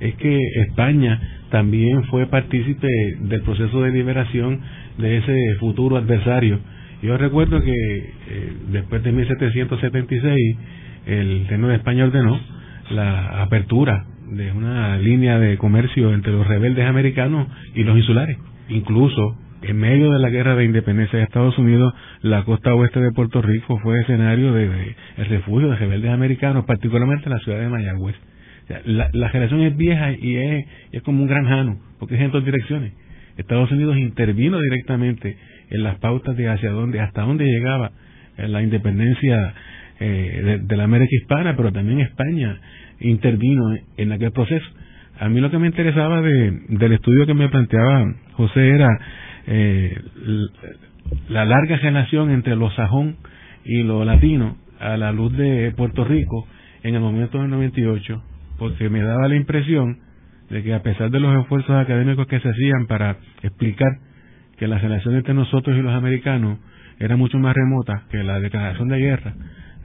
es 0.00 0.14
que 0.16 0.38
España 0.66 1.20
también 1.50 2.04
fue 2.04 2.26
partícipe 2.26 2.88
del 3.20 3.42
proceso 3.42 3.82
de 3.82 3.92
liberación 3.92 4.60
de 4.98 5.18
ese 5.18 5.36
futuro 5.58 5.96
adversario. 5.96 6.58
Yo 7.02 7.16
recuerdo 7.16 7.60
que 7.62 7.72
eh, 7.72 8.52
después 8.72 9.02
de 9.02 9.12
1776 9.12 10.56
el 11.06 11.46
Reino 11.48 11.68
de 11.68 11.76
España 11.76 12.04
ordenó 12.04 12.38
la 12.90 13.42
apertura 13.42 14.04
de 14.30 14.52
una 14.52 14.96
línea 14.98 15.38
de 15.38 15.56
comercio 15.56 16.12
entre 16.12 16.32
los 16.32 16.46
rebeldes 16.46 16.86
americanos 16.86 17.48
y 17.74 17.84
los 17.84 17.96
insulares. 17.96 18.38
Incluso 18.68 19.36
en 19.62 19.76
medio 19.76 20.10
de 20.10 20.18
la 20.18 20.30
guerra 20.30 20.54
de 20.54 20.64
independencia 20.64 21.18
de 21.18 21.24
Estados 21.24 21.56
Unidos, 21.58 21.92
la 22.22 22.44
costa 22.44 22.74
oeste 22.74 23.00
de 23.00 23.12
Puerto 23.12 23.42
Rico 23.42 23.78
fue 23.78 24.00
escenario 24.00 24.52
de, 24.52 24.94
el 25.16 25.26
refugio 25.26 25.68
de 25.68 25.76
rebeldes 25.76 26.10
americanos, 26.10 26.64
particularmente 26.64 27.28
la 27.28 27.38
ciudad 27.40 27.60
de 27.60 27.68
Mayagüez. 27.68 28.16
la, 28.84 29.10
la, 29.12 29.28
generación 29.28 29.62
es 29.62 29.76
vieja 29.76 30.12
y 30.12 30.36
es, 30.36 30.66
es 30.92 31.02
como 31.02 31.22
un 31.22 31.28
gran 31.28 31.44
jano, 31.44 31.78
porque 31.98 32.14
es 32.14 32.20
en 32.20 32.30
dos 32.30 32.44
direcciones. 32.44 32.92
Estados 33.36 33.70
Unidos 33.70 33.96
intervino 33.98 34.60
directamente 34.60 35.36
en 35.70 35.82
las 35.82 35.98
pautas 35.98 36.36
de 36.36 36.48
hacia 36.48 36.70
dónde, 36.70 37.00
hasta 37.00 37.22
dónde 37.22 37.44
llegaba 37.44 37.92
eh, 38.36 38.48
la 38.48 38.62
independencia 38.62 39.54
eh, 39.98 40.60
de, 40.62 40.76
la 40.76 40.84
América 40.84 41.10
hispana, 41.12 41.56
pero 41.56 41.72
también 41.72 42.00
España 42.00 42.58
intervino 43.00 43.74
en 43.96 44.12
aquel 44.12 44.32
proceso. 44.32 44.66
A 45.18 45.28
mí 45.28 45.40
lo 45.40 45.50
que 45.50 45.58
me 45.58 45.66
interesaba 45.66 46.22
de, 46.22 46.52
del 46.68 46.92
estudio 46.92 47.26
que 47.26 47.34
me 47.34 47.48
planteaba 47.48 48.14
José 48.32 48.70
era 48.70 48.88
eh, 49.46 49.96
la 51.28 51.44
larga 51.44 51.76
relación 51.76 52.30
entre 52.30 52.56
lo 52.56 52.70
sajón 52.70 53.16
y 53.64 53.82
lo 53.82 54.04
latino 54.04 54.56
a 54.78 54.96
la 54.96 55.12
luz 55.12 55.36
de 55.36 55.72
Puerto 55.76 56.04
Rico 56.04 56.46
en 56.82 56.94
el 56.94 57.00
momento 57.00 57.38
del 57.38 57.50
98, 57.50 58.22
porque 58.58 58.88
me 58.88 59.02
daba 59.02 59.28
la 59.28 59.36
impresión 59.36 59.98
de 60.48 60.62
que 60.62 60.74
a 60.74 60.82
pesar 60.82 61.10
de 61.10 61.20
los 61.20 61.38
esfuerzos 61.40 61.76
académicos 61.76 62.26
que 62.26 62.40
se 62.40 62.48
hacían 62.48 62.86
para 62.86 63.18
explicar 63.42 63.98
que 64.58 64.66
la 64.66 64.78
relación 64.78 65.14
entre 65.14 65.34
nosotros 65.34 65.76
y 65.76 65.82
los 65.82 65.94
americanos 65.94 66.58
era 66.98 67.16
mucho 67.16 67.38
más 67.38 67.54
remota 67.54 68.04
que 68.10 68.18
la 68.22 68.40
declaración 68.40 68.88
de 68.88 68.98
guerra 68.98 69.34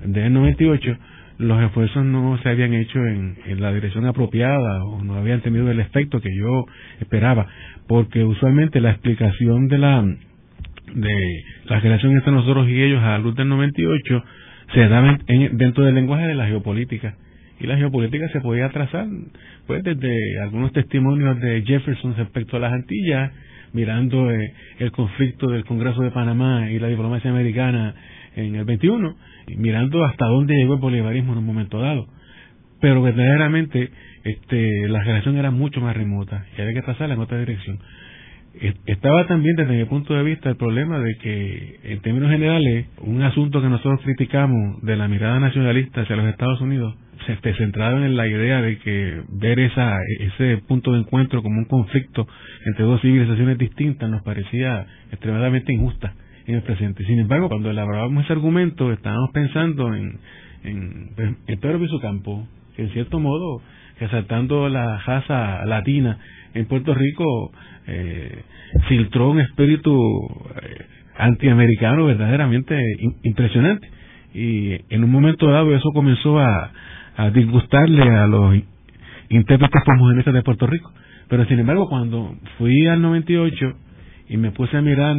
del 0.04 0.34
98, 0.34 0.98
los 1.38 1.64
esfuerzos 1.64 2.06
no 2.06 2.38
se 2.42 2.50
habían 2.50 2.74
hecho 2.74 3.00
en, 3.00 3.38
en, 3.46 3.62
la 3.62 3.74
dirección 3.74 4.06
apropiada 4.06 4.84
o 4.86 5.04
no 5.04 5.16
habían 5.16 5.42
tenido 5.42 5.70
el 5.70 5.80
efecto 5.80 6.22
que 6.22 6.30
yo 6.36 6.66
esperaba, 7.00 7.48
porque 7.88 8.24
usualmente 8.24 8.82
la 8.82 8.92
explicación 8.92 9.68
de 9.68 9.78
la 9.78 10.04
de 10.94 11.44
la 11.66 11.80
relación 11.80 12.14
entre 12.14 12.32
nosotros 12.32 12.70
y 12.70 12.82
ellos 12.82 13.02
a 13.04 13.12
la 13.12 13.18
luz 13.20 13.36
del 13.36 13.50
98 13.50 14.24
se 14.74 14.88
daba 14.88 15.18
dentro 15.52 15.84
del 15.84 15.96
lenguaje 15.96 16.28
de 16.28 16.36
la 16.36 16.48
geopolítica. 16.48 17.16
Y 17.60 17.68
la 17.68 17.78
geopolítica 17.78 18.28
se 18.30 18.42
podía 18.42 18.70
trazar 18.70 19.08
pues 19.66 19.84
desde 19.84 20.42
algunos 20.42 20.74
testimonios 20.74 21.40
de 21.40 21.64
Jefferson 21.66 22.16
respecto 22.16 22.58
a 22.58 22.60
las 22.60 22.74
Antillas 22.74 23.32
mirando 23.74 24.32
eh, 24.32 24.54
el 24.80 24.92
conflicto 24.92 25.50
del 25.50 25.66
Congreso 25.66 26.02
de 26.02 26.12
Panamá 26.12 26.70
y 26.72 26.80
la 26.80 26.88
diplomacia 26.88 27.32
americana 27.32 27.94
en 28.36 28.56
el 28.56 28.66
21 28.66 29.16
mirando 29.58 30.04
hasta 30.06 30.26
dónde 30.26 30.56
llegó 30.56 30.76
el 30.76 30.80
bolivarismo 30.80 31.34
en 31.34 31.40
un 31.40 31.46
momento 31.46 31.80
dado 31.80 32.08
pero 32.82 33.02
verdaderamente 33.02 33.90
este 34.24 34.88
la 34.88 35.04
relación 35.04 35.38
era 35.38 35.52
mucho 35.52 35.82
más 35.82 35.96
remota 35.96 36.46
y 36.58 36.62
había 36.62 36.74
que 36.74 36.82
trazarla 36.82 37.16
en 37.16 37.22
otra 37.22 37.40
dirección 37.40 37.80
estaba 38.86 39.28
también 39.28 39.56
desde 39.56 39.76
mi 39.76 39.86
punto 39.86 40.14
de 40.14 40.24
vista 40.24 40.50
el 40.50 40.56
problema 40.56 41.00
de 41.00 41.18
que 41.18 41.80
en 41.84 42.00
términos 42.02 42.32
generales 42.32 42.88
un 43.00 43.22
asunto 43.22 43.62
que 43.62 43.68
nosotros 43.68 44.00
criticamos 44.04 44.82
de 44.82 44.96
la 44.96 45.08
mirada 45.08 45.40
nacionalista 45.40 46.02
hacia 46.02 46.16
los 46.16 46.28
Estados 46.28 46.62
Unidos 46.62 46.96
se 47.26 47.34
esté 47.34 47.54
centrado 47.56 48.04
en 48.06 48.16
la 48.16 48.28
idea 48.28 48.62
de 48.62 48.78
que 48.78 49.22
ver 49.30 49.60
esa 49.60 49.98
ese 50.20 50.58
punto 50.68 50.94
de 50.94 51.00
encuentro 51.00 51.42
como 51.44 51.58
un 51.58 51.66
conflicto 51.66 52.28
entre 52.66 52.86
dos 52.86 53.02
civilizaciones 53.02 53.58
distintas 53.58 54.10
nos 54.10 54.22
parecía 54.24 54.86
extremadamente 55.12 55.74
injusta 55.74 56.14
en 56.48 56.56
el 56.56 56.62
presente. 56.62 57.04
Sin 57.06 57.20
embargo, 57.20 57.50
cuando 57.50 57.70
elaborábamos 57.70 58.24
ese 58.24 58.34
argumento, 58.34 58.92
estábamos 58.92 59.32
pensando 59.34 59.94
en, 59.94 60.20
en, 60.64 61.10
en 61.48 61.60
Pedro 61.60 61.80
Campo, 62.00 62.48
que 62.65 62.65
en 62.78 62.90
cierto 62.92 63.20
modo, 63.20 63.62
resaltando 64.00 64.70
la 64.70 64.98
raza 65.00 65.66
latina 65.66 66.18
en 66.54 66.66
Puerto 66.66 66.94
Rico, 66.94 67.52
eh, 67.88 68.44
filtró 68.88 69.30
un 69.30 69.40
espíritu 69.40 69.94
eh, 70.62 70.86
antiamericano 71.18 72.06
verdaderamente 72.06 72.80
impresionante. 73.24 73.90
Y 74.34 74.74
en 74.90 75.04
un 75.04 75.12
momento 75.12 75.48
dado 75.48 75.74
eso 75.76 75.92
comenzó 75.94 76.40
a, 76.40 76.72
disgustarle 77.34 78.02
a 78.02 78.28
los 78.28 78.56
intérpretes 79.30 79.82
homogenistas 79.88 80.34
de 80.34 80.44
Puerto 80.44 80.68
Rico. 80.68 80.92
Pero 81.30 81.46
sin 81.46 81.60
embargo, 81.60 81.88
cuando 81.88 82.36
fui 82.58 82.88
al 82.88 83.02
98 83.02 83.74
y 84.28 84.36
me 84.36 84.52
puse 84.52 84.76
a 84.76 84.82
mirar 84.82 85.16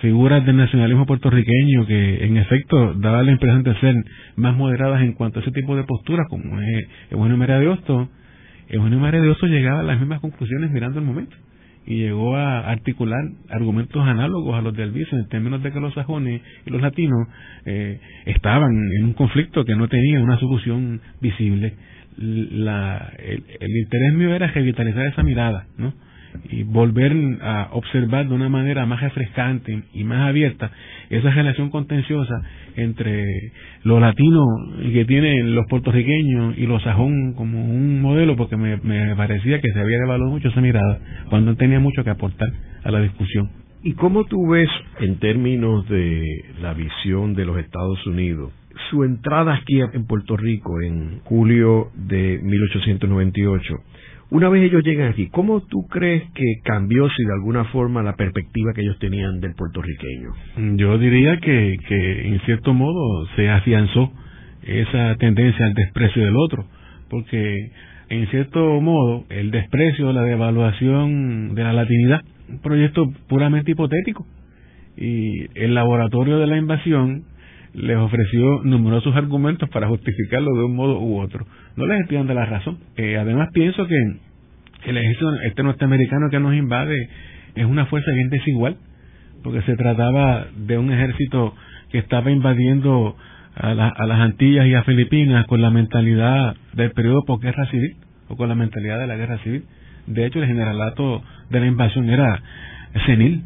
figuras 0.00 0.44
del 0.44 0.56
nacionalismo 0.56 1.06
puertorriqueño 1.06 1.86
que 1.86 2.24
en 2.24 2.36
efecto 2.36 2.94
daba 2.94 3.22
la 3.22 3.32
impresión 3.32 3.62
de 3.62 3.74
ser 3.80 3.94
más 4.36 4.56
moderadas 4.56 5.02
en 5.02 5.12
cuanto 5.12 5.38
a 5.38 5.42
ese 5.42 5.52
tipo 5.52 5.76
de 5.76 5.84
posturas, 5.84 6.26
como 6.28 6.60
es 6.60 6.88
Eugenio 7.10 7.36
María 7.36 7.58
de 7.58 7.68
Hosto, 7.68 8.08
Eugenio 8.68 8.98
María 8.98 9.20
de 9.20 9.28
Hosto 9.28 9.46
llegaba 9.46 9.80
a 9.80 9.84
las 9.84 9.98
mismas 9.98 10.20
conclusiones 10.20 10.70
mirando 10.70 10.98
el 10.98 11.04
momento 11.04 11.36
y 11.86 11.96
llegó 11.96 12.36
a 12.36 12.70
articular 12.70 13.20
argumentos 13.48 14.06
análogos 14.06 14.54
a 14.54 14.62
los 14.62 14.74
de 14.76 14.84
Albizu 14.84 15.16
en 15.16 15.28
términos 15.28 15.62
de 15.62 15.72
que 15.72 15.80
los 15.80 15.94
sajones 15.94 16.40
y 16.66 16.70
los 16.70 16.80
latinos 16.80 17.26
eh, 17.64 17.98
estaban 18.26 18.70
en 18.98 19.04
un 19.04 19.12
conflicto 19.14 19.64
que 19.64 19.74
no 19.74 19.88
tenía 19.88 20.20
una 20.20 20.38
solución 20.38 21.00
visible. 21.20 21.74
La, 22.16 23.12
el 23.18 23.76
interés 23.76 24.12
mío 24.12 24.34
era 24.34 24.48
revitalizar 24.48 25.06
esa 25.06 25.22
mirada, 25.22 25.66
¿no? 25.78 25.94
Y 26.48 26.62
volver 26.62 27.12
a 27.42 27.68
observar 27.72 28.28
de 28.28 28.34
una 28.34 28.48
manera 28.48 28.86
más 28.86 29.00
refrescante 29.00 29.82
y 29.92 30.04
más 30.04 30.28
abierta 30.28 30.70
esa 31.10 31.30
relación 31.30 31.70
contenciosa 31.70 32.34
entre 32.76 33.52
lo 33.84 34.00
latino 34.00 34.44
que 34.92 35.04
tienen 35.04 35.54
los 35.54 35.66
puertorriqueños 35.68 36.56
y 36.58 36.66
los 36.66 36.82
sajón 36.82 37.34
como 37.34 37.64
un 37.64 38.00
modelo 38.00 38.36
porque 38.36 38.56
me, 38.56 38.76
me 38.78 39.14
parecía 39.16 39.60
que 39.60 39.72
se 39.72 39.80
había 39.80 39.98
devaluado 39.98 40.30
mucho 40.30 40.48
esa 40.48 40.60
mirada 40.60 40.98
cuando 41.28 41.56
tenía 41.56 41.80
mucho 41.80 42.04
que 42.04 42.10
aportar 42.10 42.48
a 42.84 42.90
la 42.90 43.00
discusión. 43.00 43.50
¿Y 43.82 43.94
cómo 43.94 44.24
tú 44.24 44.48
ves 44.48 44.68
en 45.00 45.18
términos 45.18 45.88
de 45.88 46.22
la 46.60 46.74
visión 46.74 47.34
de 47.34 47.46
los 47.46 47.58
Estados 47.58 48.06
Unidos 48.06 48.52
su 48.90 49.04
entrada 49.04 49.54
aquí 49.54 49.80
en 49.80 50.06
Puerto 50.06 50.36
Rico 50.36 50.80
en 50.82 51.20
julio 51.20 51.90
de 51.94 52.40
1898? 52.42 53.74
Una 54.30 54.48
vez 54.48 54.62
ellos 54.62 54.84
llegan 54.84 55.08
aquí, 55.08 55.28
¿cómo 55.28 55.60
tú 55.62 55.88
crees 55.88 56.22
que 56.34 56.44
cambió, 56.62 57.08
si 57.10 57.24
de 57.24 57.32
alguna 57.32 57.64
forma, 57.64 58.02
la 58.02 58.14
perspectiva 58.14 58.72
que 58.72 58.82
ellos 58.82 58.98
tenían 59.00 59.40
del 59.40 59.54
puertorriqueño? 59.54 60.76
Yo 60.76 60.98
diría 60.98 61.38
que, 61.38 61.76
que 61.88 62.28
en 62.28 62.40
cierto 62.42 62.72
modo 62.72 63.26
se 63.34 63.50
afianzó 63.50 64.12
esa 64.62 65.16
tendencia 65.16 65.66
al 65.66 65.74
desprecio 65.74 66.24
del 66.24 66.36
otro, 66.36 66.64
porque 67.08 67.72
en 68.08 68.28
cierto 68.28 68.80
modo 68.80 69.24
el 69.30 69.50
desprecio, 69.50 70.12
la 70.12 70.22
devaluación 70.22 71.56
de 71.56 71.64
la 71.64 71.72
latinidad, 71.72 72.20
un 72.48 72.60
proyecto 72.60 73.10
puramente 73.28 73.72
hipotético, 73.72 74.26
y 74.96 75.46
el 75.58 75.74
laboratorio 75.74 76.38
de 76.38 76.46
la 76.46 76.56
invasión 76.56 77.24
les 77.74 77.96
ofreció 77.96 78.62
numerosos 78.64 79.14
argumentos 79.14 79.68
para 79.70 79.88
justificarlo 79.88 80.52
de 80.54 80.64
un 80.64 80.74
modo 80.74 81.00
u 81.00 81.20
otro. 81.20 81.46
No 81.76 81.86
les 81.86 82.00
estoy 82.00 82.16
dando 82.16 82.34
la 82.34 82.46
razón. 82.46 82.78
Eh, 82.96 83.16
además 83.16 83.48
pienso 83.52 83.86
que 83.86 83.96
el 84.86 84.96
ejército 84.96 85.32
este 85.42 85.62
norteamericano 85.62 86.30
que 86.30 86.40
nos 86.40 86.54
invade 86.54 86.96
es 87.54 87.64
una 87.64 87.86
fuerza 87.86 88.10
bien 88.12 88.30
desigual, 88.30 88.76
porque 89.42 89.62
se 89.62 89.76
trataba 89.76 90.46
de 90.56 90.78
un 90.78 90.92
ejército 90.92 91.54
que 91.90 91.98
estaba 91.98 92.30
invadiendo 92.30 93.16
a, 93.54 93.70
a 93.70 94.06
las 94.06 94.20
Antillas 94.20 94.66
y 94.66 94.74
a 94.74 94.84
Filipinas 94.84 95.46
con 95.46 95.60
la 95.60 95.70
mentalidad 95.70 96.56
del 96.72 96.92
periodo 96.92 97.24
posguerra 97.24 97.66
civil. 97.66 97.96
o 98.28 98.36
con 98.36 98.48
la 98.48 98.54
mentalidad 98.54 98.98
de 98.98 99.06
la 99.08 99.16
guerra 99.16 99.38
civil. 99.38 99.64
De 100.06 100.24
hecho, 100.24 100.40
el 100.40 100.46
generalato 100.46 101.22
de 101.50 101.60
la 101.60 101.66
invasión 101.66 102.08
era 102.08 102.40
senil, 103.06 103.42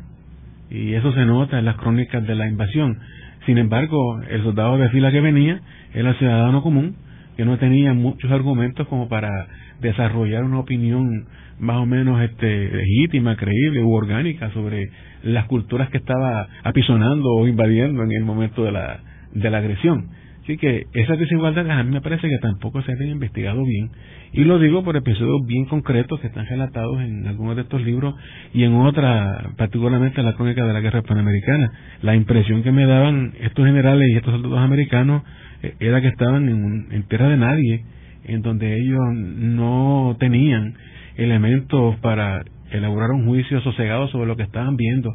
y 0.71 0.95
eso 0.95 1.12
se 1.12 1.25
nota 1.25 1.59
en 1.59 1.64
las 1.64 1.76
crónicas 1.76 2.26
de 2.26 2.35
la 2.35 2.47
invasión. 2.47 2.99
Sin 3.47 3.59
embargo, 3.59 4.21
el 4.23 4.43
soldado 4.43 4.79
de 4.79 4.89
fila 4.89 5.13
que 5.13 5.21
venía 5.21 5.61
era 5.93 6.15
ciudadano 6.15 6.63
común, 6.63 6.97
que 7.37 7.45
no 7.45 7.59
tenía 7.59 7.93
muchos 7.93 8.31
argumentos 8.31 8.87
como 8.89 9.09
para 9.09 9.47
desarrollar 9.81 10.45
una 10.45 10.61
opinión 10.61 11.27
más 11.59 11.77
o 11.77 11.87
menos 11.87 12.21
este, 12.23 12.71
legítima, 12.71 13.37
creíble 13.37 13.83
u 13.83 13.93
orgánica 13.93 14.51
sobre 14.53 14.89
las 15.23 15.47
culturas 15.47 15.91
que 15.91 15.99
estaba 15.99 16.49
apisonando 16.63 17.29
o 17.35 17.47
invadiendo 17.47 18.03
en 18.03 18.13
el 18.13 18.25
momento 18.25 18.65
de 18.65 18.73
la, 18.73 19.01
de 19.33 19.51
la 19.51 19.59
agresión. 19.59 20.09
Así 20.45 20.59
que 20.59 20.87
esas 20.93 21.19
desigualdades 21.19 21.73
a 21.73 21.83
mí 21.83 21.91
me 21.91 22.03
parece 22.03 22.29
que 22.29 22.37
tampoco 22.37 22.83
se 22.83 22.93
han 22.93 23.03
investigado 23.03 23.65
bien. 23.65 23.91
Y 24.35 24.45
lo 24.45 24.59
digo 24.59 24.85
por 24.85 24.95
episodios 24.95 25.47
bien 25.47 25.65
concretos 25.65 26.21
que 26.21 26.27
están 26.27 26.45
relatados 26.45 27.01
en 27.01 27.27
algunos 27.27 27.57
de 27.57 27.63
estos 27.63 27.81
libros 27.81 28.15
y 28.53 28.65
en 28.65 28.75
otras, 28.75 29.55
particularmente 29.57 30.21
en 30.21 30.27
la 30.27 30.35
crónica 30.35 30.67
de 30.67 30.75
la 30.75 30.81
guerra 30.81 31.01
panamericana. 31.01 31.73
La 32.03 32.15
impresión 32.15 32.63
que 32.63 32.73
me 32.73 32.85
daban 32.85 33.33
estos 33.41 33.65
generales 33.65 34.07
y 34.07 34.17
estos 34.17 34.35
soldados 34.35 34.59
americanos 34.59 35.23
eh, 35.63 35.77
era 35.81 36.03
que 36.03 36.09
estaban 36.09 36.47
en, 36.47 36.89
en 36.93 37.03
tierra 37.05 37.29
de 37.29 37.39
nadie, 37.39 37.85
en 38.25 38.43
donde 38.43 38.79
ellos 38.79 39.01
no 39.15 40.15
tenían 40.21 40.75
elementos 41.17 41.97
para 42.01 42.45
elaborar 42.71 43.13
un 43.13 43.25
juicio 43.25 43.63
sosegado 43.63 44.09
sobre 44.09 44.27
lo 44.27 44.37
que 44.37 44.43
estaban 44.43 44.77
viendo. 44.77 45.11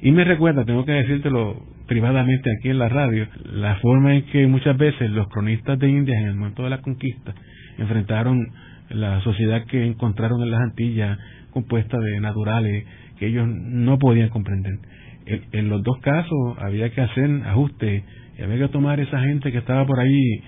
Y 0.00 0.12
me 0.12 0.24
recuerda, 0.24 0.64
tengo 0.64 0.86
que 0.86 0.92
decírtelo 0.92 1.62
privadamente 1.90 2.48
aquí 2.56 2.68
en 2.68 2.78
la 2.78 2.88
radio, 2.88 3.26
la 3.52 3.74
forma 3.80 4.14
en 4.14 4.22
que 4.26 4.46
muchas 4.46 4.78
veces 4.78 5.10
los 5.10 5.26
cronistas 5.26 5.76
de 5.76 5.88
India 5.88 6.16
en 6.20 6.28
el 6.28 6.34
momento 6.36 6.62
de 6.62 6.70
la 6.70 6.80
conquista 6.82 7.34
enfrentaron 7.78 8.46
la 8.90 9.20
sociedad 9.22 9.64
que 9.66 9.84
encontraron 9.86 10.40
en 10.40 10.52
las 10.52 10.60
Antillas 10.60 11.18
compuesta 11.50 11.98
de 11.98 12.20
naturales 12.20 12.84
que 13.18 13.26
ellos 13.26 13.48
no 13.48 13.98
podían 13.98 14.28
comprender. 14.28 14.78
En, 15.26 15.68
los 15.68 15.82
dos 15.82 15.98
casos 16.00 16.56
había 16.58 16.90
que 16.90 17.00
hacer 17.00 17.28
ajustes 17.46 18.04
y 18.38 18.42
había 18.42 18.58
que 18.58 18.68
tomar 18.68 19.00
esa 19.00 19.18
gente 19.22 19.50
que 19.50 19.58
estaba 19.58 19.84
por 19.84 19.98
ahí 19.98 20.44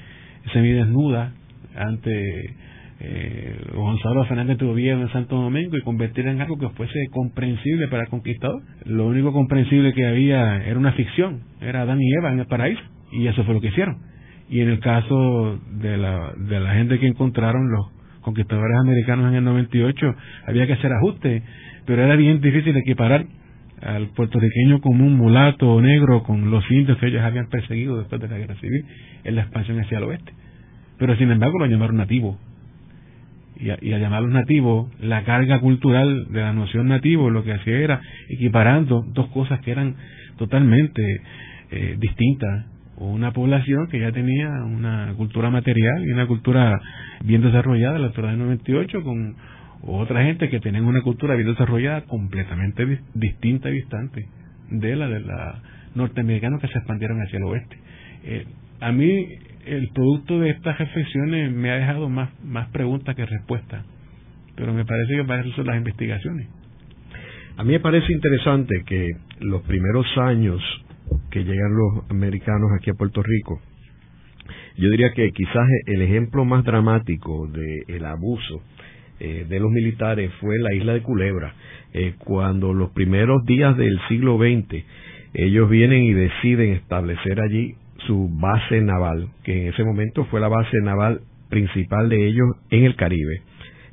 semidesnuda 0.52 1.32
ante 1.74 2.54
eh, 3.04 3.56
Gonzalo 3.74 4.24
Fernández 4.26 4.58
de 4.58 4.66
gobierno 4.66 5.02
en 5.02 5.12
Santo 5.12 5.34
Domingo 5.34 5.76
y 5.76 5.82
convertir 5.82 6.28
en 6.28 6.40
algo 6.40 6.56
que 6.56 6.68
fuese 6.68 7.08
comprensible 7.10 7.88
para 7.88 8.04
el 8.04 8.08
conquistador. 8.08 8.62
Lo 8.84 9.08
único 9.08 9.32
comprensible 9.32 9.92
que 9.92 10.06
había 10.06 10.64
era 10.64 10.78
una 10.78 10.92
ficción, 10.92 11.40
era 11.60 11.82
Adán 11.82 12.00
y 12.00 12.14
Eva 12.14 12.32
en 12.32 12.38
el 12.38 12.46
paraíso, 12.46 12.80
y 13.10 13.26
eso 13.26 13.42
fue 13.42 13.54
lo 13.54 13.60
que 13.60 13.68
hicieron. 13.68 13.96
Y 14.48 14.60
en 14.60 14.68
el 14.68 14.78
caso 14.78 15.58
de 15.80 15.96
la, 15.96 16.32
de 16.36 16.60
la 16.60 16.74
gente 16.74 17.00
que 17.00 17.08
encontraron 17.08 17.72
los 17.72 17.86
conquistadores 18.20 18.78
americanos 18.78 19.30
en 19.30 19.34
el 19.34 19.44
98, 19.44 20.14
había 20.46 20.68
que 20.68 20.74
hacer 20.74 20.92
ajustes, 20.92 21.42
pero 21.84 22.04
era 22.04 22.14
bien 22.14 22.40
difícil 22.40 22.76
equiparar 22.76 23.26
al 23.80 24.10
puertorriqueño 24.10 24.80
como 24.80 25.04
un 25.04 25.16
mulato 25.16 25.68
o 25.68 25.80
negro 25.80 26.22
con 26.22 26.52
los 26.52 26.70
indios 26.70 26.98
que 26.98 27.08
ellos 27.08 27.22
habían 27.22 27.48
perseguido 27.48 27.98
después 27.98 28.20
de 28.20 28.28
la 28.28 28.38
guerra 28.38 28.54
civil 28.60 28.84
en 29.24 29.34
la 29.34 29.42
expansión 29.42 29.80
hacia 29.80 29.98
el 29.98 30.04
oeste. 30.04 30.32
Pero 30.98 31.16
sin 31.16 31.32
embargo 31.32 31.58
lo 31.58 31.66
llamaron 31.66 31.96
nativo 31.96 32.38
y 33.62 33.70
a, 33.70 33.78
y 33.80 33.92
a 33.92 33.98
llamarlos 33.98 34.32
nativos, 34.32 34.90
la 35.00 35.22
carga 35.24 35.60
cultural 35.60 36.26
de 36.30 36.40
la 36.40 36.52
noción 36.52 36.88
nativo 36.88 37.30
lo 37.30 37.44
que 37.44 37.52
hacía 37.52 37.78
era 37.78 38.00
equiparando 38.28 39.04
dos 39.12 39.28
cosas 39.28 39.60
que 39.60 39.70
eran 39.70 39.94
totalmente 40.36 41.20
eh, 41.70 41.96
distintas. 41.98 42.66
Una 42.96 43.32
población 43.32 43.88
que 43.88 44.00
ya 44.00 44.12
tenía 44.12 44.48
una 44.64 45.14
cultura 45.16 45.48
material 45.50 46.04
y 46.04 46.12
una 46.12 46.26
cultura 46.26 46.80
bien 47.24 47.40
desarrollada, 47.40 47.98
la 47.98 48.08
altura 48.08 48.30
del 48.30 48.38
98, 48.38 49.02
con 49.02 49.36
otra 49.82 50.24
gente 50.24 50.48
que 50.50 50.60
tenía 50.60 50.82
una 50.82 51.00
cultura 51.02 51.34
bien 51.34 51.48
desarrollada 51.48 52.02
completamente 52.02 53.00
distinta 53.14 53.70
y 53.70 53.74
distante 53.74 54.28
de 54.70 54.96
la 54.96 55.08
de 55.08 55.20
la 55.20 55.62
norteamericanos 55.94 56.60
que 56.60 56.68
se 56.68 56.78
expandieron 56.78 57.20
hacia 57.22 57.38
el 57.38 57.44
oeste. 57.44 57.76
Eh, 58.24 58.46
a 58.80 58.92
mí 58.92 59.26
el 59.64 59.88
producto 59.90 60.40
de 60.40 60.50
estas 60.50 60.78
reflexiones 60.78 61.52
me 61.52 61.70
ha 61.70 61.76
dejado 61.76 62.08
más, 62.08 62.30
más 62.44 62.68
preguntas 62.68 63.14
que 63.14 63.26
respuestas, 63.26 63.84
pero 64.56 64.72
me 64.72 64.84
parece 64.84 65.16
que 65.16 65.24
para 65.24 65.42
eso 65.42 65.52
son 65.52 65.66
las 65.66 65.76
investigaciones. 65.76 66.48
A 67.56 67.64
mí 67.64 67.72
me 67.72 67.80
parece 67.80 68.12
interesante 68.12 68.82
que 68.86 69.10
los 69.40 69.62
primeros 69.62 70.06
años 70.18 70.60
que 71.30 71.44
llegan 71.44 71.74
los 71.74 72.10
americanos 72.10 72.70
aquí 72.76 72.90
a 72.90 72.94
Puerto 72.94 73.22
Rico, 73.22 73.60
yo 74.76 74.88
diría 74.88 75.12
que 75.12 75.30
quizás 75.30 75.68
el 75.86 76.02
ejemplo 76.02 76.44
más 76.44 76.64
dramático 76.64 77.48
del 77.48 78.04
abuso 78.04 78.62
eh, 79.20 79.46
de 79.48 79.60
los 79.60 79.70
militares 79.70 80.32
fue 80.40 80.58
la 80.58 80.74
isla 80.74 80.94
de 80.94 81.02
Culebra, 81.02 81.54
eh, 81.92 82.14
cuando 82.18 82.72
los 82.72 82.90
primeros 82.90 83.44
días 83.44 83.76
del 83.76 84.00
siglo 84.08 84.38
XX 84.38 84.84
ellos 85.34 85.70
vienen 85.70 86.04
y 86.04 86.12
deciden 86.12 86.72
establecer 86.72 87.40
allí 87.40 87.76
su 88.06 88.28
base 88.30 88.80
naval, 88.80 89.28
que 89.44 89.52
en 89.62 89.72
ese 89.72 89.84
momento 89.84 90.24
fue 90.26 90.40
la 90.40 90.48
base 90.48 90.78
naval 90.80 91.20
principal 91.48 92.08
de 92.08 92.26
ellos 92.26 92.48
en 92.70 92.84
el 92.84 92.96
Caribe. 92.96 93.42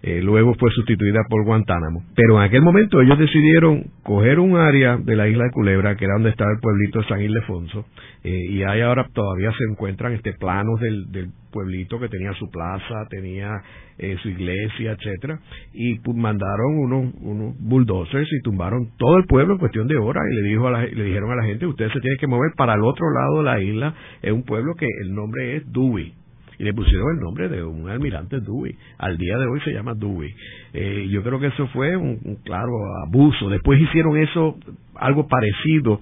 Eh, 0.02 0.22
luego 0.22 0.54
fue 0.56 0.72
sustituida 0.72 1.20
por 1.30 1.44
Guantánamo. 1.44 2.04
Pero 2.16 2.38
en 2.38 2.44
aquel 2.44 2.62
momento 2.62 3.02
ellos 3.02 3.20
decidieron 3.20 3.84
coger 4.04 4.40
un 4.40 4.56
área 4.56 4.98
de 4.98 5.16
la 5.16 5.28
isla 5.28 5.46
de 5.46 5.52
Culebra, 5.52 5.96
que 5.98 6.06
era 6.06 6.14
donde 6.14 6.30
estaba 6.30 6.52
el 6.52 6.60
pueblito 6.60 7.00
de 7.00 7.08
San 7.08 7.22
Ildefonso, 7.22 7.86
eh, 8.24 8.46
y 8.50 8.64
ahí 8.64 8.82
ahora 8.82 9.08
todavía 9.14 9.52
se 9.52 9.64
encuentran 9.70 10.14
este 10.14 10.34
planos 10.34 10.80
del, 10.80 11.32
pueblito 11.52 12.00
que 12.00 12.10
tenía 12.10 12.32
su 12.34 12.48
plaza, 12.52 13.08
tenía 13.10 13.50
eh, 13.98 14.16
su 14.22 14.30
iglesia, 14.30 14.92
etcétera, 14.92 15.40
y 15.74 16.00
mandaron 16.14 16.78
unos, 16.78 17.14
unos 17.22 17.56
bulldozers 17.60 18.32
y 18.32 18.42
tumbaron 18.44 18.92
todo 19.00 19.18
el 19.18 19.26
pueblo 19.26 19.54
en 19.54 19.60
cuestión 19.60 19.88
de 19.88 19.98
horas 19.98 20.24
y 20.32 20.36
le 20.36 20.48
dijo 20.48 20.68
a 20.68 20.84
le 20.84 21.04
dijeron 21.04 21.32
a 21.32 21.38
la 21.38 21.46
gente, 21.46 21.66
ustedes 21.66 21.92
se 21.92 22.02
tienen 22.02 22.20
que 22.20 22.28
mover 22.28 22.52
para 22.56 22.76
el 22.76 22.84
otro 22.84 23.08
lado 23.12 23.38
de 23.40 23.44
la 23.44 23.62
isla, 23.64 23.96
es 24.22 24.32
un 24.32 24.44
pueblo 24.44 24.76
que 24.76 24.86
el 25.02 25.16
nombre 25.16 25.56
es 25.56 25.72
Dewey 25.72 26.19
y 26.60 26.66
le 26.66 26.74
pusieron 26.74 27.16
el 27.16 27.22
nombre 27.22 27.48
de 27.48 27.64
un 27.64 27.90
almirante 27.90 28.42
Dewey. 28.42 28.76
Al 28.98 29.18
día 29.18 29.38
de 29.38 29.48
hoy 29.48 29.62
se 29.62 29.72
llama 29.72 29.94
Dewey. 29.96 30.30
Eh, 30.74 31.08
yo 31.10 31.24
creo 31.24 31.40
que 31.40 31.48
eso 31.48 31.68
fue 31.68 31.96
un, 31.96 32.20
claro 32.44 32.74
abuso. 33.08 33.50
Después 33.50 33.80
hicieron 33.82 34.18
eso, 34.18 34.58
algo 34.96 35.26
parecido, 35.28 36.02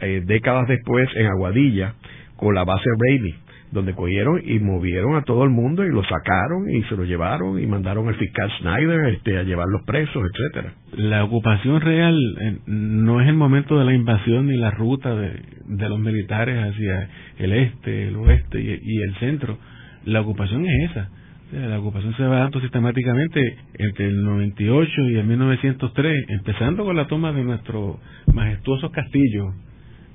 eh, 0.00 0.22
décadas 0.26 0.66
después 0.66 1.08
en 1.14 1.26
Aguadilla, 1.26 1.94
con 2.36 2.54
la 2.54 2.64
base 2.64 2.84
Rayleigh 2.98 3.36
donde 3.70 3.94
cogieron 3.94 4.38
y 4.44 4.58
movieron 4.58 5.16
a 5.16 5.22
todo 5.22 5.44
el 5.44 5.50
mundo 5.50 5.82
y 5.82 5.88
lo 5.88 6.04
sacaron 6.04 6.68
y 6.68 6.82
se 6.82 6.94
lo 6.94 7.04
llevaron 7.04 7.58
y 7.58 7.66
mandaron 7.66 8.06
al 8.06 8.16
fiscal 8.16 8.50
Schneider 8.58 9.14
este, 9.14 9.38
a 9.38 9.44
llevar 9.44 9.66
los 9.66 9.82
presos, 9.84 10.22
etcétera. 10.30 10.74
La 10.92 11.24
ocupación 11.24 11.80
real 11.80 12.14
eh, 12.42 12.58
no 12.66 13.22
es 13.22 13.28
el 13.28 13.34
momento 13.34 13.78
de 13.78 13.86
la 13.86 13.94
invasión 13.94 14.48
ni 14.48 14.58
la 14.58 14.72
ruta 14.72 15.14
de, 15.14 15.40
de 15.64 15.88
los 15.88 15.98
militares 15.98 16.54
hacia 16.62 17.08
el 17.38 17.52
este, 17.54 18.08
el 18.08 18.16
oeste 18.16 18.60
y 18.60 19.00
el 19.00 19.14
centro 19.14 19.56
la 20.04 20.20
ocupación 20.20 20.64
es 20.66 20.90
esa. 20.90 21.08
La 21.52 21.78
ocupación 21.78 22.16
se 22.16 22.22
va 22.22 22.38
dando 22.38 22.60
sistemáticamente 22.60 23.58
entre 23.74 24.06
el 24.06 24.24
98 24.24 24.90
y 25.10 25.16
el 25.16 25.26
1903, 25.26 26.24
empezando 26.28 26.84
con 26.84 26.96
la 26.96 27.06
toma 27.06 27.30
de 27.32 27.44
nuestro 27.44 28.00
majestuoso 28.32 28.90
castillo, 28.90 29.52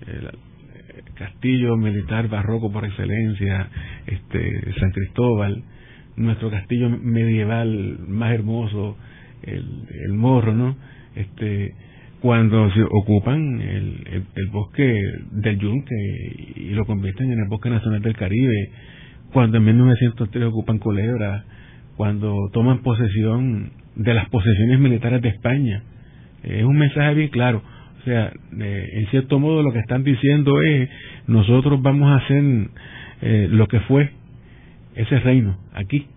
el 0.07 0.31
castillo 1.13 1.77
militar 1.77 2.27
barroco 2.27 2.71
por 2.71 2.85
excelencia, 2.85 3.69
este 4.07 4.73
San 4.79 4.91
Cristóbal, 4.91 5.63
nuestro 6.15 6.49
castillo 6.49 6.89
medieval 6.89 7.99
más 8.07 8.33
hermoso, 8.33 8.97
el, 9.43 9.63
el 10.05 10.13
morro, 10.13 10.55
¿no? 10.55 10.75
Este, 11.15 11.71
cuando 12.19 12.71
se 12.71 12.81
ocupan 12.81 13.61
el, 13.61 14.25
el 14.35 14.47
bosque 14.47 14.99
del 15.31 15.59
Yunque 15.59 15.95
y 16.55 16.69
lo 16.71 16.85
convierten 16.85 17.31
en 17.31 17.39
el 17.39 17.47
bosque 17.47 17.69
nacional 17.69 18.01
del 18.01 18.15
Caribe, 18.15 18.71
cuando 19.33 19.57
en 19.57 19.65
1903 19.65 20.45
ocupan 20.45 20.79
Culebra, 20.79 21.43
cuando 21.95 22.49
toman 22.53 22.79
posesión 22.83 23.71
de 23.95 24.13
las 24.13 24.29
posesiones 24.29 24.79
militares 24.79 25.21
de 25.21 25.29
España. 25.29 25.83
Es 26.43 26.63
un 26.63 26.77
mensaje 26.77 27.13
bien 27.15 27.29
claro. 27.29 27.61
O 27.99 28.03
sea, 28.03 28.31
eh, 28.59 28.89
en 28.93 29.07
cierto 29.07 29.39
modo 29.39 29.63
lo 29.63 29.73
que 29.73 29.79
están 29.79 30.03
diciendo 30.03 30.61
es, 30.61 30.89
nosotros 31.25 31.81
vamos 31.81 32.09
a 32.09 32.23
hacer 32.23 32.43
eh, 33.21 33.47
lo 33.49 33.67
que 33.67 33.79
fue 33.81 34.11
ese 34.95 35.19
reino 35.19 35.57
aquí. 35.73 36.07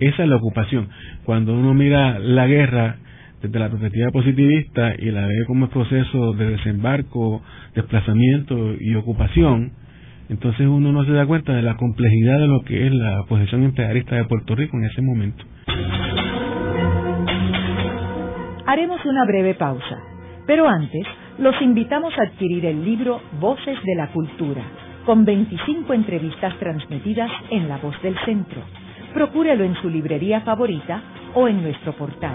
Esa 0.00 0.24
es 0.24 0.28
la 0.28 0.36
ocupación. 0.36 0.88
Cuando 1.24 1.54
uno 1.54 1.72
mira 1.72 2.18
la 2.18 2.46
guerra 2.46 2.96
desde 3.40 3.58
la 3.58 3.68
perspectiva 3.68 4.10
positivista 4.10 4.94
y 4.98 5.10
la 5.10 5.26
ve 5.26 5.44
como 5.46 5.68
proceso 5.68 6.32
de 6.32 6.50
desembarco, 6.50 7.42
desplazamiento 7.74 8.74
y 8.80 8.94
ocupación, 8.96 9.72
entonces 10.28 10.66
uno 10.66 10.92
no 10.92 11.04
se 11.04 11.12
da 11.12 11.26
cuenta 11.26 11.52
de 11.52 11.62
la 11.62 11.76
complejidad 11.76 12.38
de 12.38 12.46
lo 12.46 12.62
que 12.62 12.86
es 12.86 12.92
la 12.92 13.24
posesión 13.28 13.62
imperialista 13.62 14.16
de 14.16 14.24
Puerto 14.24 14.54
Rico 14.54 14.76
en 14.76 14.84
ese 14.84 15.02
momento. 15.02 15.44
Haremos 18.66 19.04
una 19.04 19.24
breve 19.26 19.54
pausa, 19.54 19.98
pero 20.46 20.66
antes 20.66 21.06
los 21.38 21.60
invitamos 21.60 22.14
a 22.18 22.22
adquirir 22.22 22.64
el 22.64 22.84
libro 22.84 23.20
Voces 23.40 23.78
de 23.84 23.94
la 23.94 24.08
Cultura, 24.08 24.62
con 25.04 25.24
25 25.24 25.92
entrevistas 25.92 26.58
transmitidas 26.58 27.30
en 27.50 27.68
La 27.68 27.76
Voz 27.78 28.00
del 28.02 28.16
Centro. 28.24 28.62
Procúrelo 29.12 29.64
en 29.64 29.74
su 29.76 29.90
librería 29.90 30.40
favorita 30.40 31.02
o 31.34 31.46
en 31.48 31.62
nuestro 31.62 31.92
portal. 31.92 32.34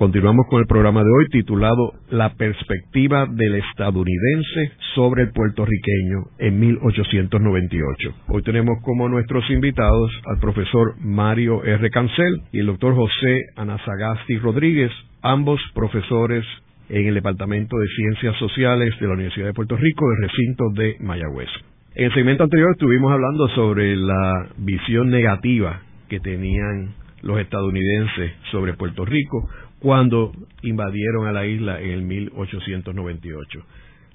Continuamos 0.00 0.46
con 0.48 0.60
el 0.60 0.66
programa 0.66 1.02
de 1.02 1.10
hoy 1.10 1.26
titulado 1.28 1.92
La 2.08 2.32
perspectiva 2.32 3.26
del 3.26 3.56
estadounidense 3.56 4.72
sobre 4.94 5.24
el 5.24 5.30
puertorriqueño 5.30 6.24
en 6.38 6.58
1898. 6.58 8.14
Hoy 8.28 8.42
tenemos 8.42 8.78
como 8.82 9.10
nuestros 9.10 9.44
invitados 9.50 10.10
al 10.24 10.40
profesor 10.40 10.94
Mario 11.00 11.62
R. 11.64 11.90
Cancel 11.90 12.40
y 12.50 12.60
el 12.60 12.68
doctor 12.68 12.94
José 12.94 13.42
Anasagasti 13.56 14.38
Rodríguez, 14.38 14.90
ambos 15.20 15.60
profesores 15.74 16.46
en 16.88 17.06
el 17.06 17.12
Departamento 17.12 17.76
de 17.76 17.86
Ciencias 17.88 18.36
Sociales 18.38 18.94
de 18.98 19.06
la 19.06 19.12
Universidad 19.12 19.48
de 19.48 19.52
Puerto 19.52 19.76
Rico, 19.76 20.08
del 20.08 20.30
recinto 20.30 20.64
de 20.76 20.96
Mayagüez. 21.00 21.50
En 21.94 22.06
el 22.06 22.14
segmento 22.14 22.44
anterior 22.44 22.70
estuvimos 22.70 23.12
hablando 23.12 23.48
sobre 23.48 23.96
la 23.96 24.48
visión 24.56 25.10
negativa 25.10 25.82
que 26.08 26.20
tenían 26.20 26.94
los 27.22 27.38
estadounidenses 27.38 28.32
sobre 28.50 28.74
Puerto 28.74 29.04
Rico, 29.04 29.48
cuando 29.80 30.32
invadieron 30.62 31.26
a 31.26 31.32
la 31.32 31.46
isla 31.46 31.80
en 31.80 31.90
el 31.90 32.02
1898. 32.02 33.64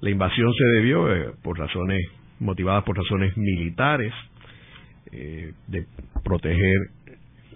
La 0.01 0.09
invasión 0.09 0.53
se 0.53 0.65
debió 0.65 1.13
eh, 1.13 1.31
por 1.41 1.57
razones 1.57 2.07
motivadas 2.39 2.83
por 2.83 2.97
razones 2.97 3.35
militares 3.37 4.13
eh, 5.11 5.53
de 5.67 5.85
proteger 6.23 6.77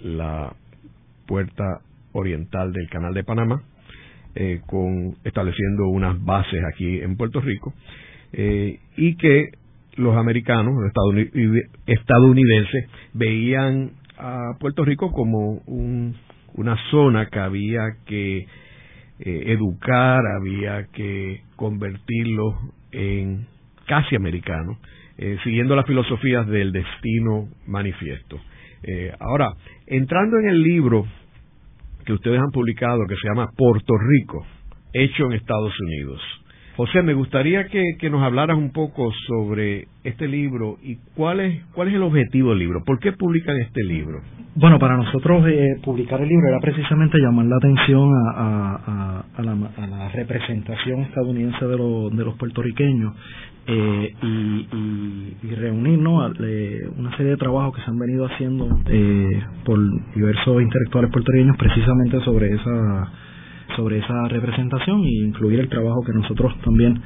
la 0.02 0.54
puerta 1.28 1.82
oriental 2.14 2.72
del 2.72 2.90
Canal 2.90 3.14
de 3.14 3.24
Panamá, 3.24 3.62
eh, 4.36 4.62
con 4.66 5.18
estableciendo 5.24 5.88
unas 5.90 6.24
bases 6.24 6.62
aquí 6.74 7.02
en 7.02 7.18
Puerto 7.18 7.42
Rico 7.42 7.74
y 8.32 9.16
que 9.16 9.50
los 9.96 10.16
americanos, 10.16 10.76
estadounidenses, 11.88 12.90
veían 13.14 13.92
a 14.18 14.52
Puerto 14.60 14.86
Rico 14.86 15.12
como 15.12 15.62
un 15.66 16.16
una 16.60 16.76
zona 16.92 17.28
que 17.28 17.40
había 17.40 17.80
que 18.06 18.40
eh, 18.40 18.46
educar, 19.48 20.20
había 20.40 20.88
que 20.92 21.42
convertirlo 21.56 22.60
en 22.92 23.48
casi 23.88 24.18
americano, 24.18 24.78
eh, 25.18 25.38
siguiendo 25.46 25.74
las 25.74 25.86
filosofías 25.86 26.46
del 26.48 26.74
destino 26.74 27.48
manifiesto. 27.66 28.42
Eh, 28.84 29.14
ahora, 29.22 29.54
entrando 29.88 30.38
en 30.40 30.50
el 30.50 30.62
libro 30.62 31.06
que 32.06 32.12
ustedes 32.12 32.42
han 32.42 32.52
publicado 32.52 33.06
que 33.08 33.16
se 33.16 33.30
llama 33.30 33.48
Puerto 33.56 33.94
Rico, 33.98 34.46
hecho 34.92 35.28
en 35.28 35.34
Estados 35.34 35.74
Unidos, 35.80 36.22
José, 36.80 37.02
me 37.04 37.14
gustaría 37.14 37.66
que, 37.66 38.10
nos 38.10 38.24
hablaras 38.24 38.58
un 38.58 38.72
poco 38.72 39.12
sobre 39.28 39.90
este 40.06 40.30
libro 40.30 40.78
y 40.82 40.96
cuál 41.14 41.42
es, 41.42 41.62
cuál 41.74 41.90
es 41.90 41.96
el 41.96 42.04
objetivo 42.04 42.52
del 42.52 42.60
libro. 42.60 42.86
¿Por 42.86 43.00
qué 43.00 43.12
publican 43.12 43.58
este 43.58 43.84
libro? 43.84 44.22
Bueno, 44.56 44.80
para 44.80 44.96
nosotros 44.96 45.46
eh, 45.50 45.76
publicar 45.84 46.22
el 46.22 46.30
libro 46.30 46.48
era 46.48 46.62
precisamente 46.62 47.18
llamar 47.18 47.48
la 47.48 47.58
atención 47.58 48.10
a, 48.34 49.26
la, 49.40 50.10
representación 50.14 51.02
estadounidense 51.02 51.66
de, 51.66 51.76
de 52.16 52.24
los 52.24 52.38
puertorriqueños 52.38 53.14
eh, 53.68 54.14
y, 54.24 55.56
reunirnos 55.56 56.32
una 56.98 57.12
serie 57.18 57.32
de 57.34 57.38
trabajos 57.38 57.76
que 57.76 57.82
se 57.82 57.92
han 57.92 58.00
venido 58.00 58.26
haciendo 58.26 58.80
eh, 58.86 59.44
por 59.66 59.78
diversos 60.16 60.62
intelectuales 60.62 61.12
puertorriqueños 61.12 61.58
precisamente 61.58 62.22
sobre 62.22 62.54
esa 62.54 63.12
sobre 63.76 64.00
esa 64.00 64.28
representación 64.28 65.04
e 65.04 65.26
incluir 65.26 65.60
el 65.60 65.70
trabajo 65.70 66.04
que 66.06 66.14
nosotros 66.14 66.54
también 66.64 67.02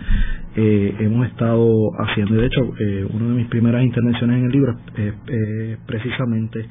eh, 0.55 0.95
hemos 0.99 1.27
estado 1.27 1.89
haciendo. 1.99 2.35
De 2.35 2.45
hecho, 2.45 2.61
eh, 2.79 3.07
una 3.11 3.29
de 3.29 3.33
mis 3.33 3.47
primeras 3.47 3.83
intervenciones 3.83 4.37
en 4.37 4.45
el 4.45 4.51
libro 4.51 4.75
es 4.95 5.77
precisamente 5.85 6.65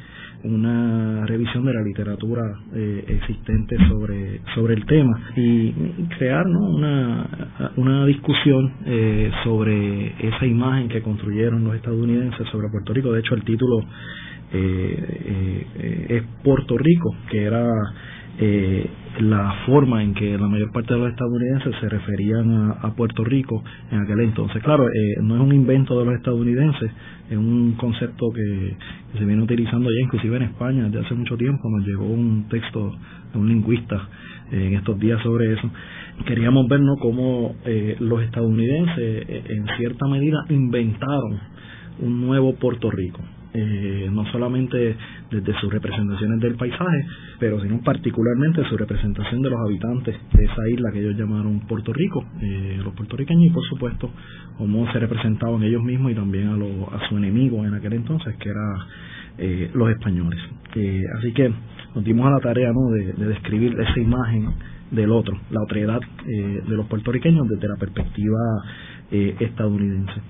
una 0.44 1.24
revisión 1.26 1.64
de 1.64 1.72
la 1.72 1.82
literatura 1.82 2.42
eh, 2.74 3.04
existente 3.08 3.76
sobre, 3.88 4.40
sobre 4.54 4.74
el 4.74 4.84
tema 4.86 5.20
y 5.36 5.72
crear 6.18 6.46
una, 6.46 7.72
una 7.76 8.06
discusión 8.06 8.72
sobre 9.44 10.28
esa 10.28 10.46
imagen 10.46 10.88
que 10.88 11.02
construyeron 11.02 11.64
los 11.64 11.74
estadounidenses 11.74 12.46
sobre 12.50 12.68
Puerto 12.70 12.92
Rico. 12.92 13.12
De 13.12 13.20
hecho, 13.20 13.34
el 13.34 13.44
título 13.44 13.84
es 14.52 16.22
Puerto 16.42 16.76
Rico, 16.76 17.16
que 17.30 17.44
era 17.44 17.68
eh, 18.38 18.88
la 19.20 19.64
forma 19.66 20.02
en 20.02 20.14
que 20.14 20.38
la 20.38 20.48
mayor 20.48 20.72
parte 20.72 20.94
de 20.94 21.00
los 21.00 21.10
estadounidenses 21.10 21.74
se 21.80 21.88
referían 21.88 22.74
a, 22.80 22.94
Puerto 22.94 23.24
Rico 23.24 23.62
en 23.90 24.00
aquel 24.00 24.20
entonces. 24.20 24.62
Claro, 24.62 24.88
eh, 24.88 25.20
no 25.22 25.34
es 25.36 25.40
un 25.42 25.52
invento 25.52 25.98
de 25.98 26.06
los 26.06 26.14
estadounidenses, 26.14 26.90
es 27.28 27.36
un 27.36 27.72
concepto 27.72 28.30
que, 28.32 28.76
se 29.18 29.24
viene 29.24 29.42
utilizando 29.42 29.90
ya 29.90 30.00
inclusive 30.00 30.36
en 30.36 30.42
España 30.44 30.84
desde 30.84 31.04
hace 31.04 31.14
mucho 31.14 31.36
tiempo. 31.36 31.68
Nos 31.68 31.86
llegó 31.86 32.06
un 32.06 32.48
texto 32.48 32.94
de 33.32 33.38
un 33.38 33.48
lingüista 33.48 34.08
eh, 34.50 34.68
en 34.68 34.74
estos 34.74 34.98
días 34.98 35.22
sobre 35.22 35.52
eso. 35.52 35.70
Queríamos 36.26 36.66
ver 36.68 36.80
¿no? 36.80 36.96
cómo 36.96 37.54
eh, 37.66 37.96
los 38.00 38.22
estadounidenses 38.22 39.26
en 39.28 39.66
cierta 39.76 40.06
medida 40.06 40.44
inventaron 40.48 41.38
un 42.00 42.20
nuevo 42.22 42.54
Puerto 42.54 42.90
Rico 42.90 43.20
eh, 43.54 44.08
no 44.10 44.24
solamente 44.32 44.96
desde 45.30 45.60
sus 45.60 45.70
representaciones 45.70 46.40
del 46.40 46.54
paisaje, 46.54 47.04
pero 47.38 47.60
sino 47.60 47.80
particularmente 47.82 48.64
su 48.64 48.78
representación 48.78 49.42
de 49.42 49.50
los 49.50 49.60
habitantes 49.60 50.16
de 50.32 50.44
esa 50.44 50.68
isla 50.70 50.90
que 50.90 51.00
ellos 51.00 51.18
llamaron 51.18 51.60
Puerto 51.68 51.92
Rico, 51.92 52.24
eh, 52.40 52.80
los 52.82 52.94
puertorriqueños 52.94 53.44
y 53.44 53.50
por 53.50 53.62
supuesto 53.64 54.10
cómo 54.56 54.90
se 54.90 54.98
representaban 54.98 55.62
ellos 55.64 55.82
mismos 55.82 56.12
y 56.12 56.14
también 56.14 56.48
a, 56.48 56.96
a 56.96 57.08
su 57.10 57.18
enemigo 57.18 57.62
en 57.66 57.74
aquel 57.74 57.92
entonces 57.92 58.34
que 58.36 58.48
era 58.48 58.86
eh, 59.36 59.70
los 59.74 59.90
españoles. 59.90 60.40
así 61.18 61.32
que 61.34 61.52
nos 61.94 62.04
dimos 62.04 62.26
a 62.28 62.30
la 62.30 62.40
tarea 62.40 62.72
¿no? 62.72 62.90
de, 62.90 63.12
de 63.12 63.26
describir 63.26 63.78
esa 63.78 64.00
imagen 64.00 64.48
del 64.90 65.10
otro, 65.12 65.38
la 65.50 65.62
otredad 65.62 66.00
de 66.24 66.74
los 66.74 66.86
puertorriqueños 66.86 67.46
desde 67.48 67.68
la 67.68 67.76
perspectiva 67.76 68.38
estadounidense. 69.10 70.20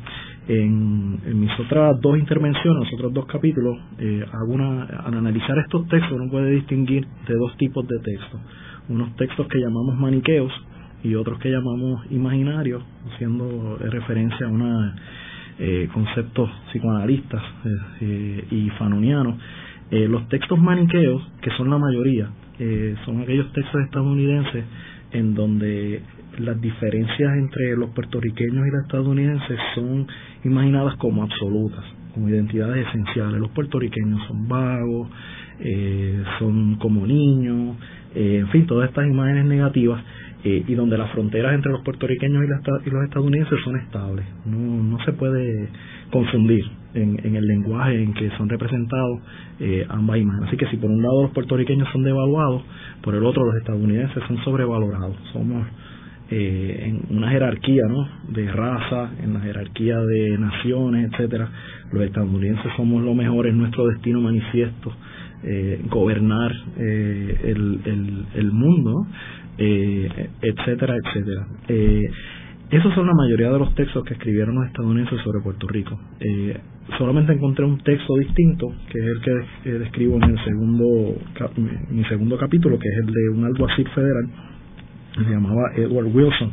En, 0.49 1.41
mis 1.41 1.51
otras 1.61 2.01
dos 2.01 2.19
intervenciones, 2.19 2.85
los 2.85 2.95
otros 2.95 3.15
dos 3.15 3.27
capítulos, 3.27 3.79
eh, 3.99 4.25
al 4.33 5.15
analizar 5.15 5.57
estos 5.59 5.87
textos 5.87 6.13
uno 6.13 6.31
puede 6.31 6.51
distinguir 6.51 7.07
de 7.29 7.35
dos 7.35 7.57
tipos 7.57 7.87
de 7.87 7.99
textos. 8.01 8.41
Unos 8.89 9.15
textos 9.17 9.47
que 9.47 9.59
llamamos 9.59 9.97
maniqueos 9.99 10.53
y 11.05 11.15
otros 11.15 11.39
que 11.39 11.51
llamamos 11.51 12.05
imaginarios, 12.11 12.83
haciendo 13.13 13.79
referencia 13.79 14.47
a 14.47 14.49
unos 14.49 14.95
eh, 15.61 15.89
conceptos 15.93 16.51
psicoanalistas 16.71 17.43
eh, 18.01 18.45
y 18.51 18.69
fanonianos. 18.71 19.37
los 19.91 20.29
textos 20.29 20.59
maniqueos, 20.59 21.23
que 21.41 21.51
son 21.57 21.71
la 21.71 21.79
mayoría, 21.79 22.31
son 23.05 23.21
aquellos 23.21 23.53
textos 23.53 23.81
estadounidenses 23.83 24.65
en 25.13 25.35
donde 25.35 26.03
las 26.39 26.61
diferencias 26.61 27.37
entre 27.37 27.77
los 27.77 27.91
puertorriqueños 27.91 28.67
y 28.67 28.71
los 28.71 28.83
estadounidenses 28.83 29.59
son 29.75 30.07
imaginadas 30.45 30.97
como 30.97 31.23
absolutas, 31.23 31.85
como 32.15 32.29
identidades 32.29 32.87
esenciales. 32.89 33.41
Los 33.41 33.51
puertorriqueños 33.51 34.21
son 34.27 34.49
vagos, 34.49 35.09
eh, 35.61 36.23
son 36.39 36.77
como 36.77 37.07
niños, 37.07 37.77
eh, 38.15 38.39
en 38.41 38.49
fin, 38.49 38.67
todas 38.67 38.89
estas 38.89 39.07
imágenes 39.07 39.45
negativas 39.45 40.03
eh, 40.45 40.65
y 40.67 40.75
donde 40.75 40.99
las 40.99 41.11
fronteras 41.13 41.55
entre 41.55 41.73
los 41.73 41.83
puertorriqueños 41.83 42.45
y, 42.45 42.91
los 42.91 43.05
estadounidenses 43.05 43.59
son 43.65 43.77
estables. 43.77 44.25
No, 44.45 44.83
no 44.83 45.05
se 45.05 45.13
puede 45.13 45.69
confundir 46.11 46.65
en, 46.95 47.37
el 47.37 47.47
lenguaje 47.47 48.03
en 48.03 48.13
que 48.15 48.31
son 48.37 48.49
representados 48.49 49.21
ambas 49.89 50.19
imágenes. 50.19 50.49
Así 50.49 50.57
que 50.57 50.67
si 50.67 50.77
por 50.77 50.91
un 50.91 51.03
lado 51.03 51.23
los 51.23 51.31
puertorriqueños 51.31 51.89
son 51.93 52.03
devaluados, 52.03 52.63
por 53.03 53.15
el 53.15 53.25
otro 53.25 53.45
los 53.45 53.57
estadounidenses 53.57 54.23
son 54.27 54.37
sobrevalorados. 54.45 55.17
Somos 55.33 55.67
eh, 56.35 56.85
en 56.87 57.15
una 57.15 57.29
jerarquía 57.29 57.83
¿no? 57.91 58.09
de 58.29 58.51
raza, 58.51 59.11
en 59.23 59.35
la 59.35 59.41
jerarquía 59.41 59.99
de 59.99 60.39
naciones, 60.39 61.13
etcétera. 61.13 61.47
Los 61.93 62.05
estadounidenses 62.05 62.73
somos 62.75 63.03
lo 63.05 63.15
mejor, 63.15 63.47
es 63.47 63.55
nuestro 63.55 63.87
destino 63.89 64.19
manifiesto, 64.23 64.95
eh, 65.43 65.83
gobernar 65.91 66.51
eh, 66.79 67.41
el, 67.45 67.81
el, 67.85 68.27
el, 68.35 68.51
mundo, 68.51 69.07
eh, 69.59 70.29
etcétera, 70.41 70.97
etcétera. 70.97 71.47
esos 72.71 72.95
son 72.95 73.07
la 73.07 73.15
mayoría 73.15 73.51
de 73.51 73.59
los 73.59 73.75
textos 73.75 74.05
que 74.05 74.15
escribieron 74.15 74.55
los 74.55 74.67
estadounidenses 74.67 75.21
sobre 75.23 75.41
Puerto 75.43 75.67
Rico. 75.69 75.99
solamente 76.99 77.33
encontré 77.33 77.65
un 77.65 77.79
texto 77.79 78.17
distinto, 78.17 78.73
que 78.91 78.99
es 78.99 79.05
el 79.05 79.21
que 79.21 79.71
eh, 79.71 79.79
describo 79.79 80.17
en 80.17 80.25
el 80.25 80.45
segundo, 80.45 81.15
mi 81.91 82.05
segundo 82.05 82.37
capítulo, 82.39 82.79
que 82.79 82.89
es 82.89 82.97
el 83.07 83.13
de 83.13 83.29
un 83.31 83.45
alguacil 83.45 83.89
federal, 83.89 84.25
que 85.17 85.25
se 85.25 85.31
llamaba 85.31 85.73
Edward 85.77 86.07
Wilson. 86.07 86.53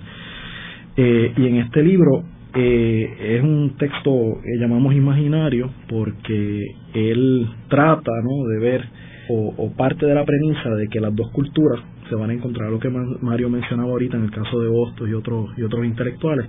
Eh, 0.98 1.34
y 1.38 1.48
en 1.48 1.56
este 1.58 1.82
libro 1.84 2.24
eh, 2.54 3.38
es 3.38 3.44
un 3.44 3.76
texto 3.78 4.12
que 4.44 4.60
llamamos 4.60 4.94
imaginario 4.94 5.72
porque 5.88 6.66
él 6.94 7.48
trata 7.70 8.12
¿no? 8.24 8.48
de 8.50 8.60
ver 8.60 8.86
o, 9.30 9.54
o, 9.56 9.72
parte 9.78 10.06
de 10.06 10.16
la 10.16 10.26
premisa 10.26 10.70
de 10.72 10.88
que 10.88 11.00
las 11.00 11.16
dos 11.16 11.30
culturas 11.32 11.80
se 12.10 12.16
van 12.16 12.30
a 12.30 12.34
encontrar, 12.34 12.72
lo 12.72 12.80
que 12.80 12.90
Mario 12.90 13.50
mencionaba 13.50 13.90
ahorita 13.90 14.18
en 14.18 14.24
el 14.24 14.32
caso 14.32 14.60
de 14.60 14.68
Hostos 14.68 15.08
y 15.10 15.14
otros, 15.14 15.50
y 15.58 15.64
otros 15.64 15.86
intelectuales, 15.86 16.48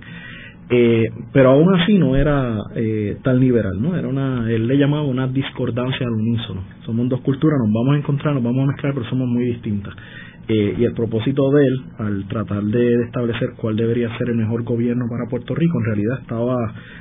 eh, 0.69 1.09
pero 1.33 1.51
aún 1.51 1.75
así 1.75 1.97
no 1.97 2.15
era 2.15 2.57
eh, 2.75 3.17
tan 3.23 3.39
liberal, 3.39 3.81
¿no? 3.81 3.95
Era 3.97 4.07
una, 4.07 4.49
él 4.49 4.67
le 4.67 4.77
llamaba 4.77 5.03
una 5.03 5.27
discordancia 5.27 6.07
al 6.07 6.13
unísono. 6.13 6.63
Somos 6.85 7.09
dos 7.09 7.19
culturas, 7.21 7.59
nos 7.59 7.73
vamos 7.73 7.95
a 7.95 7.97
encontrar, 7.97 8.33
nos 8.33 8.43
vamos 8.43 8.63
a 8.63 8.67
mezclar, 8.67 8.93
pero 8.93 9.05
somos 9.09 9.27
muy 9.27 9.45
distintas. 9.45 9.93
Eh, 10.47 10.75
y 10.79 10.83
el 10.85 10.93
propósito 10.93 11.51
de 11.51 11.65
él, 11.65 11.81
al 11.97 12.27
tratar 12.27 12.63
de 12.63 13.03
establecer 13.03 13.49
cuál 13.57 13.75
debería 13.75 14.17
ser 14.17 14.29
el 14.29 14.37
mejor 14.37 14.63
gobierno 14.63 15.05
para 15.09 15.29
Puerto 15.29 15.53
Rico, 15.55 15.77
en 15.79 15.85
realidad 15.85 16.19
estaba 16.21 16.57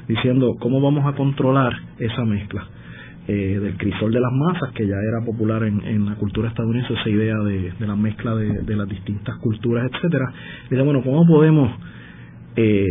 diciendo 0.09 0.57
cómo 0.59 0.81
vamos 0.81 1.07
a 1.07 1.17
controlar 1.17 1.73
esa 1.99 2.25
mezcla 2.25 2.67
eh, 3.29 3.59
del 3.61 3.77
crisol 3.77 4.13
de 4.13 4.21
las 4.21 4.33
masas, 4.33 4.73
que 4.75 4.87
ya 4.87 4.97
era 4.97 5.25
popular 5.25 5.63
en, 5.65 6.07
la 6.07 6.15
cultura 6.17 6.49
estadounidense, 6.49 6.95
esa 6.95 7.09
idea 7.09 7.37
de, 7.39 7.73
la 7.81 7.97
mezcla 7.97 8.35
de, 8.35 8.77
las 8.77 8.89
distintas 8.89 9.37
culturas, 9.39 9.91
etcétera. 9.93 10.33
Dice, 10.69 10.83
bueno, 10.83 11.03
¿cómo 11.03 11.27
podemos 11.27 11.71
eh, 12.57 12.87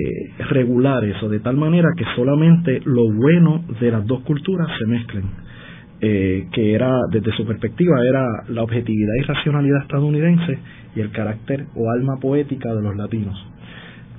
regular 0.50 1.04
eso 1.04 1.28
de 1.28 1.42
tal 1.42 1.58
manera 1.58 1.90
que 1.98 2.06
solamente 2.16 2.82
lo 2.86 3.12
bueno 3.12 3.66
de 3.82 3.92
las 3.92 4.06
dos 4.06 4.22
culturas 4.22 4.68
se 4.80 4.86
mezclen. 4.86 5.26
Eh, 6.02 6.48
que 6.54 6.74
era, 6.74 6.90
desde 7.12 7.34
su 7.34 7.46
perspectiva, 7.46 7.98
era 8.08 8.26
la 8.48 8.64
objetividad 8.64 9.14
y 9.20 9.24
racionalidad 9.24 9.82
estadounidense 9.82 10.58
y 10.96 11.02
el 11.02 11.12
carácter 11.12 11.66
o 11.76 11.92
alma 11.92 12.18
poética 12.22 12.74
de 12.74 12.82
los 12.82 12.96
latinos. 12.96 13.36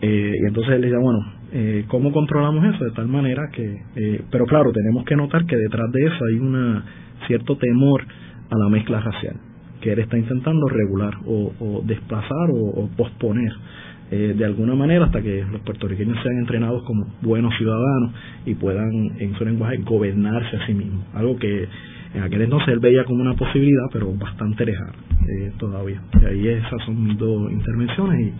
Eh, 0.03 0.35
y 0.42 0.46
entonces 0.46 0.75
él 0.75 0.83
decía, 0.83 0.99
bueno, 0.99 1.20
eh, 1.52 1.84
¿cómo 1.88 2.12
controlamos 2.12 2.64
eso? 2.74 2.84
De 2.84 2.92
tal 2.92 3.08
manera 3.08 3.48
que, 3.52 3.82
eh, 3.96 4.22
pero 4.30 4.46
claro, 4.46 4.72
tenemos 4.72 5.04
que 5.04 5.16
notar 5.16 5.44
que 5.46 5.56
detrás 5.56 5.90
de 5.92 6.04
eso 6.04 6.24
hay 6.24 6.38
un 6.38 6.82
cierto 7.26 7.56
temor 7.56 8.04
a 8.50 8.58
la 8.58 8.68
mezcla 8.68 9.00
racial, 9.00 9.36
que 9.80 9.92
él 9.92 9.98
está 10.00 10.18
intentando 10.18 10.68
regular 10.68 11.14
o, 11.26 11.52
o 11.58 11.82
desplazar 11.84 12.50
o, 12.52 12.88
posponer 12.96 13.52
eh, 14.10 14.34
de 14.36 14.44
alguna 14.44 14.74
manera 14.74 15.04
hasta 15.04 15.22
que 15.22 15.44
los 15.50 15.60
puertorriqueños 15.60 16.18
sean 16.22 16.38
entrenados 16.38 16.82
como 16.84 17.06
buenos 17.22 17.54
ciudadanos 17.56 18.12
y 18.44 18.54
puedan 18.54 18.90
en 19.20 19.34
su 19.36 19.44
lenguaje 19.44 19.76
gobernarse 19.78 20.56
a 20.56 20.66
sí 20.66 20.74
mismos. 20.74 21.04
Algo 21.14 21.36
que 21.36 21.68
en 22.14 22.22
aquel 22.22 22.42
entonces 22.42 22.68
él 22.68 22.80
veía 22.80 23.04
como 23.04 23.22
una 23.22 23.34
posibilidad, 23.34 23.84
pero 23.92 24.12
bastante 24.12 24.66
lejana 24.66 24.94
eh, 25.28 25.52
todavía. 25.58 26.02
Y 26.20 26.24
ahí 26.24 26.48
esas 26.48 26.82
son 26.84 27.16
dos 27.16 27.52
intervenciones. 27.52 28.20
y 28.20 28.32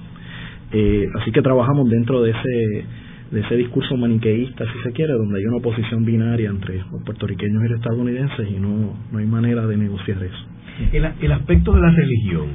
eh, 0.73 1.09
Así 1.21 1.31
que 1.31 1.41
trabajamos 1.41 1.89
dentro 1.89 2.21
de 2.23 2.31
ese 2.31 2.85
de 3.31 3.41
ese 3.41 3.57
discurso 3.57 3.97
maniqueísta, 3.97 4.65
si 4.73 4.83
se 4.83 4.93
quiere, 4.93 5.13
donde 5.13 5.39
hay 5.39 5.45
una 5.47 5.59
oposición 5.59 6.05
binaria 6.05 6.51
entre 6.51 6.79
los 6.79 7.03
puertorriqueños 7.05 7.65
y 7.65 7.69
los 7.69 7.79
estadounidenses 7.79 8.49
y 8.51 8.59
no, 8.59 8.97
no 9.13 9.19
hay 9.19 9.27
manera 9.27 9.67
de 9.67 9.77
negociar 9.77 10.23
eso. 10.23 10.47
El, 10.93 11.07
el 11.21 11.33
aspecto 11.33 11.73
de 11.73 11.81
la 11.81 11.91
religión, 11.91 12.47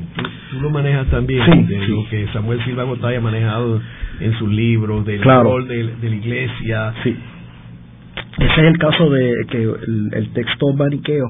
tú, 0.51 0.59
lo 0.59 0.69
manejas 0.69 1.07
también, 1.09 1.67
de 1.67 1.87
lo 1.87 2.07
que 2.09 2.27
Samuel 2.33 2.63
Silva 2.65 2.83
Gotay 2.83 3.15
ha 3.15 3.21
manejado 3.21 3.79
en 4.19 4.33
sus 4.39 4.49
libros, 4.49 5.05
del 5.05 5.23
rol 5.23 5.67
de, 5.67 5.83
la 5.83 6.15
iglesia. 6.15 6.93
Sí. 7.03 7.15
Ese 8.37 8.61
es 8.61 8.67
el 8.67 8.77
caso 8.77 9.09
de 9.09 9.45
que 9.49 9.63
el, 9.63 10.29
texto 10.33 10.73
maniqueo 10.73 11.25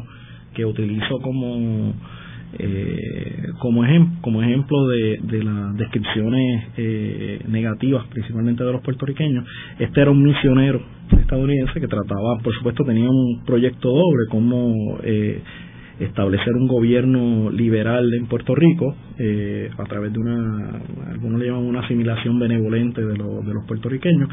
que 0.53 0.65
utilizo 0.65 1.19
como 1.19 1.93
eh, 2.57 3.47
como, 3.59 3.83
ejemplo, 3.83 4.17
como 4.21 4.41
ejemplo 4.41 4.87
de, 4.87 5.19
de 5.23 5.43
las 5.43 5.75
descripciones 5.77 6.65
eh, 6.77 7.39
negativas, 7.47 8.05
principalmente 8.07 8.63
de 8.63 8.71
los 8.71 8.81
puertorriqueños, 8.81 9.45
este 9.79 10.01
era 10.01 10.11
un 10.11 10.23
misionero 10.23 10.81
estadounidense 11.19 11.79
que 11.79 11.87
trataba, 11.87 12.37
por 12.43 12.53
supuesto, 12.53 12.83
tenía 12.83 13.09
un 13.09 13.43
proyecto 13.45 13.89
doble, 13.89 14.27
como 14.29 14.97
eh, 15.03 15.41
establecer 15.99 16.53
un 16.53 16.67
gobierno 16.67 17.49
liberal 17.51 18.13
en 18.13 18.27
Puerto 18.27 18.53
Rico 18.53 18.95
eh, 19.17 19.69
a 19.77 19.83
través 19.85 20.11
de 20.11 20.19
una, 20.19 20.81
algunos 21.11 21.39
le 21.39 21.47
llaman 21.47 21.63
una 21.63 21.79
asimilación 21.81 22.37
benevolente 22.37 23.01
de, 23.01 23.13
de 23.13 23.53
los 23.53 23.65
puertorriqueños, 23.65 24.29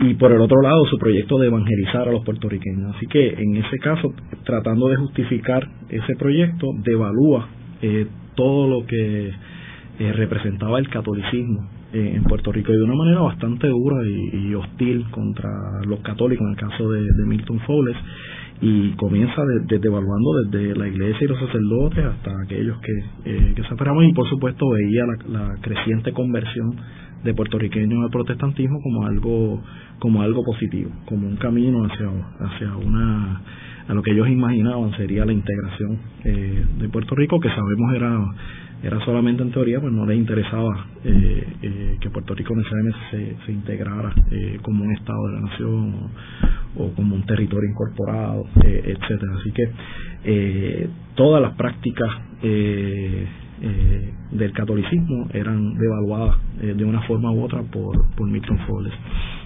y 0.00 0.14
por 0.14 0.32
el 0.32 0.40
otro 0.40 0.60
lado 0.62 0.84
su 0.86 0.98
proyecto 0.98 1.38
de 1.38 1.48
evangelizar 1.48 2.08
a 2.08 2.12
los 2.12 2.24
puertorriqueños. 2.24 2.94
Así 2.96 3.06
que 3.06 3.34
en 3.34 3.56
ese 3.56 3.78
caso, 3.78 4.12
tratando 4.44 4.88
de 4.88 4.96
justificar 4.96 5.68
ese 5.88 6.14
proyecto, 6.16 6.68
devalúa 6.84 7.48
eh, 7.82 8.06
todo 8.34 8.68
lo 8.68 8.86
que 8.86 9.28
eh, 9.28 10.12
representaba 10.12 10.78
el 10.78 10.88
catolicismo 10.88 11.68
en 11.92 12.22
Puerto 12.24 12.52
Rico 12.52 12.72
y 12.72 12.76
de 12.76 12.82
una 12.82 12.94
manera 12.94 13.20
bastante 13.20 13.66
dura 13.66 13.96
y, 14.06 14.54
hostil 14.54 15.06
contra 15.10 15.48
los 15.86 16.00
católicos, 16.00 16.44
en 16.44 16.50
el 16.50 16.56
caso 16.56 16.90
de, 16.90 17.00
Milton 17.24 17.60
Fowles 17.60 17.96
y 18.60 18.90
comienza 18.92 19.42
desde 19.66 19.86
evaluando 19.86 20.42
desde 20.44 20.76
la 20.76 20.88
iglesia 20.88 21.24
y 21.24 21.28
los 21.28 21.38
sacerdotes 21.38 22.04
hasta 22.04 22.30
aquellos 22.42 22.78
que, 22.80 22.92
eh, 23.24 23.52
que 23.54 23.62
se 23.62 24.04
y 24.04 24.12
por 24.12 24.28
supuesto 24.28 24.68
veía 24.70 25.04
la, 25.28 25.54
creciente 25.62 26.12
conversión 26.12 26.76
de 27.24 27.34
puertorriqueños 27.34 28.04
al 28.04 28.10
protestantismo 28.10 28.80
como 28.82 29.06
algo 29.06 29.62
como 29.98 30.22
algo 30.22 30.44
positivo 30.44 30.90
como 31.06 31.26
un 31.26 31.36
camino 31.36 31.84
hacia 31.84 32.08
hacia 32.40 32.76
una 32.76 33.42
a 33.88 33.94
lo 33.94 34.02
que 34.02 34.12
ellos 34.12 34.28
imaginaban 34.28 34.92
sería 34.96 35.24
la 35.24 35.32
integración 35.32 35.98
eh, 36.24 36.64
de 36.78 36.88
Puerto 36.88 37.14
Rico 37.14 37.40
que 37.40 37.48
sabemos 37.48 37.94
era 37.94 38.20
era 38.82 39.04
solamente 39.04 39.42
en 39.42 39.50
teoría, 39.50 39.80
pues 39.80 39.92
no 39.92 40.06
les 40.06 40.16
interesaba 40.16 40.86
eh, 41.04 41.46
eh, 41.62 41.96
que 42.00 42.10
Puerto 42.10 42.34
Rico 42.34 42.54
se, 43.10 43.36
se 43.44 43.52
integrara 43.52 44.12
eh, 44.30 44.58
como 44.62 44.84
un 44.84 44.92
Estado 44.92 45.26
de 45.26 45.32
la 45.34 45.40
Nación 45.40 46.10
o, 46.76 46.92
como 46.94 47.16
un 47.16 47.26
territorio 47.26 47.68
incorporado, 47.68 48.44
etcétera. 48.62 49.32
Así 49.40 49.52
que 49.52 50.88
todas 51.16 51.42
las 51.42 51.54
prácticas 51.54 52.08
del 54.30 54.52
catolicismo 54.52 55.28
eran 55.32 55.74
devaluadas 55.74 56.36
de 56.60 56.84
una 56.84 57.02
forma 57.02 57.32
u 57.32 57.42
otra 57.42 57.62
por, 57.62 58.14
por 58.14 58.28
Milton 58.28 58.58
Fowles. 58.66 58.92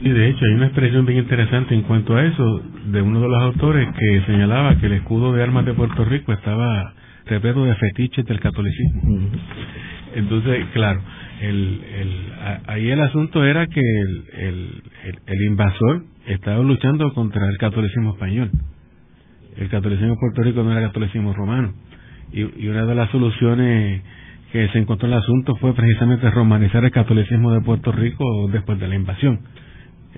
Y 0.01 0.11
de 0.11 0.29
hecho 0.29 0.45
hay 0.45 0.55
una 0.55 0.67
expresión 0.67 1.07
bien 1.07 1.21
interesante 1.21 1.75
en 1.75 1.83
cuanto 1.83 2.17
a 2.17 2.25
eso 2.25 2.63
de 2.87 3.01
uno 3.01 3.21
de 3.21 3.29
los 3.29 3.43
autores 3.43 3.89
que 3.99 4.23
señalaba 4.27 4.77
que 4.79 4.87
el 4.87 4.93
escudo 4.95 5.33
de 5.33 5.43
armas 5.43 5.65
de 5.65 5.75
Puerto 5.75 6.05
Rico 6.05 6.33
estaba 6.33 6.93
repleto 7.27 7.65
de 7.65 7.75
fetiches 7.75 8.25
del 8.27 8.41
catolicismo. 8.41 9.31
Entonces, 10.15 10.67
claro, 10.73 11.01
el, 11.41 11.81
el, 11.99 12.33
ahí 12.67 12.91
el 12.91 13.01
asunto 13.01 13.45
era 13.45 13.67
que 13.67 13.81
el, 13.81 14.25
el, 14.35 14.83
el, 15.27 15.45
invasor 15.47 16.05
estaba 16.27 16.63
luchando 16.63 17.13
contra 17.15 17.49
el 17.49 17.57
catolicismo 17.59 18.13
español. 18.13 18.51
El 19.57 19.69
catolicismo 19.69 20.15
de 20.15 20.21
Puerto 20.21 20.43
Rico 20.43 20.63
no 20.63 20.73
era 20.73 20.87
catolicismo 20.89 21.33
romano. 21.33 21.75
Y, 22.33 22.65
y 22.65 22.69
una 22.69 22.85
de 22.87 22.95
las 22.95 23.11
soluciones 23.11 24.03
que 24.53 24.69
se 24.69 24.79
encontró 24.79 25.09
en 25.09 25.15
el 25.15 25.21
asunto 25.21 25.57
fue 25.57 25.75
precisamente 25.75 26.31
romanizar 26.31 26.85
el 26.85 26.91
catolicismo 26.91 27.53
de 27.53 27.63
Puerto 27.63 27.91
Rico 27.91 28.49
después 28.53 28.79
de 28.79 28.87
la 28.87 28.95
invasión. 28.95 29.41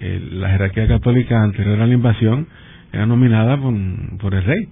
la 0.01 0.51
jerarquía 0.51 0.89
católica 0.89 1.43
anterior 1.43 1.81
a 1.81 1.87
la 1.87 1.95
invasión 1.95 2.49
era 2.93 3.07
nominada 3.07 3.57
por, 3.57 3.75
por 4.19 4.35
el 4.35 4.45
rey, 4.45 4.69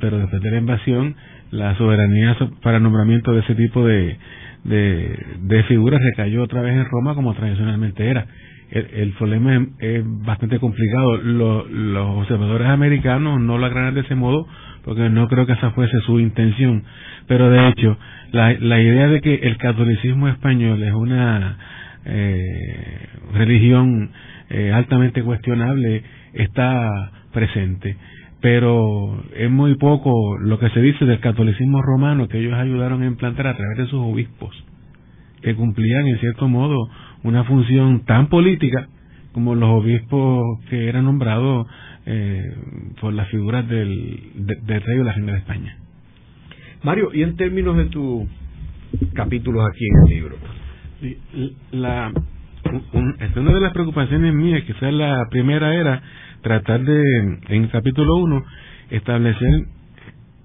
pero 0.00 0.18
después 0.18 0.42
de 0.42 0.50
la 0.50 0.58
invasión 0.58 1.16
la 1.50 1.76
soberanía 1.76 2.36
para 2.62 2.76
el 2.76 2.82
nombramiento 2.82 3.32
de 3.32 3.40
ese 3.40 3.54
tipo 3.54 3.86
de, 3.86 4.18
de, 4.64 5.64
figuras 5.68 6.00
recayó 6.02 6.42
otra 6.42 6.62
vez 6.62 6.74
en 6.74 6.84
Roma 6.86 7.14
como 7.14 7.34
tradicionalmente 7.34 8.08
era. 8.08 8.26
El, 8.70 9.12
problema 9.12 9.66
es, 9.78 10.02
bastante 10.04 10.58
complicado. 10.58 11.18
los 11.18 12.18
observadores 12.18 12.68
americanos 12.68 13.40
no 13.40 13.56
lo 13.56 13.66
agranan 13.66 13.94
de 13.94 14.00
ese 14.00 14.16
modo 14.16 14.46
porque 14.84 15.08
no 15.10 15.28
creo 15.28 15.46
que 15.46 15.54
esa 15.54 15.70
fuese 15.70 15.98
su 16.00 16.20
intención. 16.20 16.84
Pero 17.26 17.50
de 17.50 17.68
hecho, 17.68 17.96
la, 18.32 18.52
la 18.52 18.80
idea 18.80 19.08
de 19.08 19.20
que 19.20 19.34
el 19.34 19.56
catolicismo 19.56 20.28
español 20.28 20.82
es 20.82 20.92
una 20.92 21.56
eh, 22.04 23.08
religión 23.32 24.10
eh, 24.50 24.72
altamente 24.72 25.22
cuestionable 25.22 26.02
está 26.34 27.12
presente 27.32 27.96
pero 28.44 29.24
es 29.34 29.50
muy 29.50 29.74
poco 29.76 30.36
lo 30.36 30.58
que 30.58 30.68
se 30.68 30.82
dice 30.82 31.06
del 31.06 31.18
catolicismo 31.20 31.80
romano 31.80 32.28
que 32.28 32.38
ellos 32.38 32.52
ayudaron 32.52 33.02
a 33.02 33.06
implantar 33.06 33.46
a 33.46 33.56
través 33.56 33.78
de 33.78 33.86
sus 33.86 34.00
obispos, 34.00 34.54
que 35.40 35.54
cumplían 35.54 36.06
en 36.06 36.18
cierto 36.18 36.46
modo 36.46 36.76
una 37.22 37.44
función 37.44 38.04
tan 38.04 38.26
política 38.26 38.86
como 39.32 39.54
los 39.54 39.70
obispos 39.70 40.42
que 40.68 40.90
eran 40.90 41.06
nombrados 41.06 41.66
eh, 42.06 42.54
por 43.00 43.12
las 43.14 43.28
figuras 43.28 43.68
del, 43.68 44.20
del 44.34 44.82
rey 44.82 44.98
de 44.98 45.04
la 45.04 45.12
reina 45.12 45.32
de 45.32 45.38
España. 45.38 45.78
Mario, 46.82 47.10
y 47.14 47.22
en 47.22 47.36
términos 47.36 47.76
de 47.76 47.86
tus 47.86 48.26
capítulos 49.14 49.66
aquí 49.68 49.86
en 49.86 49.96
el 50.02 50.14
libro, 50.14 50.36
la, 51.72 52.12
una 52.94 53.52
de 53.52 53.60
las 53.60 53.72
preocupaciones 53.72 54.34
mías, 54.34 54.62
quizás 54.66 54.92
la 54.92 55.26
primera 55.30 55.74
era 55.74 56.02
tratar 56.42 56.84
de, 56.84 57.02
en 57.48 57.62
el 57.62 57.70
capítulo 57.70 58.16
1, 58.16 58.44
establecer 58.90 59.66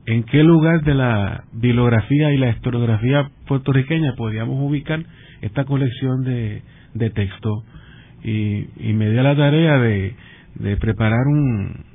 en 0.06 0.24
qué 0.24 0.44
lugar 0.44 0.82
de 0.84 0.96
la 0.96 1.44
bibliografía 1.54 2.32
y 2.32 2.38
la 2.38 2.50
historiografía 2.50 3.30
puertorriqueña 3.48 4.14
podíamos 4.16 4.56
ubicar 4.62 5.04
esta 5.42 5.66
colección 5.66 6.24
de, 6.24 6.62
de 6.94 7.10
textos 7.12 7.64
y, 8.24 8.94
me 8.94 9.12
dio 9.12 9.24
la 9.24 9.36
tarea 9.36 9.78
de, 9.80 10.16
de 10.56 10.78
preparar 10.78 11.28
un, 11.28 11.86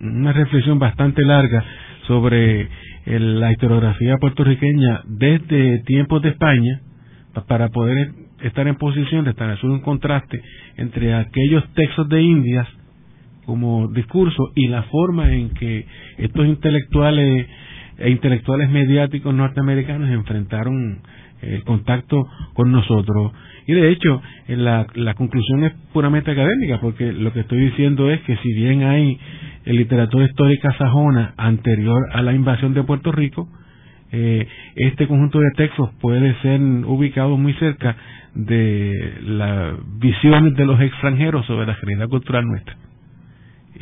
una 0.00 0.32
reflexión 0.32 0.78
bastante 0.78 1.22
larga 1.22 1.64
sobre 2.06 2.68
la 3.06 3.50
historiografía 3.52 4.16
puertorriqueña 4.18 5.02
desde 5.06 5.82
tiempos 5.84 6.22
de 6.22 6.30
España 6.30 6.80
para 7.48 7.68
poder 7.68 8.12
estar 8.42 8.66
en 8.66 8.76
posición 8.76 9.24
de 9.24 9.30
establecer 9.30 9.70
un 9.70 9.80
contraste 9.80 10.40
entre 10.76 11.14
aquellos 11.14 11.64
textos 11.74 12.08
de 12.08 12.22
Indias 12.22 12.68
como 13.44 13.88
discurso 13.88 14.52
y 14.54 14.68
la 14.68 14.84
forma 14.84 15.32
en 15.32 15.50
que 15.50 15.86
estos 16.18 16.46
intelectuales 16.46 17.46
e 18.02 18.10
intelectuales 18.10 18.68
mediáticos 18.70 19.32
norteamericanos 19.32 20.10
enfrentaron 20.10 21.00
el 21.40 21.64
contacto 21.64 22.26
con 22.54 22.72
nosotros. 22.72 23.32
Y 23.66 23.74
de 23.74 23.90
hecho, 23.90 24.20
la, 24.48 24.86
la 24.94 25.14
conclusión 25.14 25.64
es 25.64 25.72
puramente 25.92 26.30
académica, 26.30 26.80
porque 26.80 27.12
lo 27.12 27.32
que 27.32 27.40
estoy 27.40 27.60
diciendo 27.66 28.10
es 28.10 28.20
que 28.22 28.36
si 28.36 28.52
bien 28.54 28.82
hay 28.82 29.18
literatura 29.64 30.26
histórica 30.26 30.72
sajona 30.76 31.34
anterior 31.36 32.02
a 32.12 32.22
la 32.22 32.32
invasión 32.32 32.74
de 32.74 32.82
Puerto 32.82 33.12
Rico, 33.12 33.48
eh, 34.10 34.46
este 34.76 35.06
conjunto 35.06 35.38
de 35.38 35.50
textos 35.56 35.90
puede 36.00 36.34
ser 36.42 36.60
ubicado 36.60 37.36
muy 37.38 37.54
cerca 37.54 37.96
de 38.34 39.14
las 39.22 39.74
visiones 39.98 40.54
de 40.54 40.66
los 40.66 40.80
extranjeros 40.80 41.46
sobre 41.46 41.66
la 41.66 41.74
realidad 41.74 42.08
cultural 42.08 42.44
nuestra. 42.46 42.76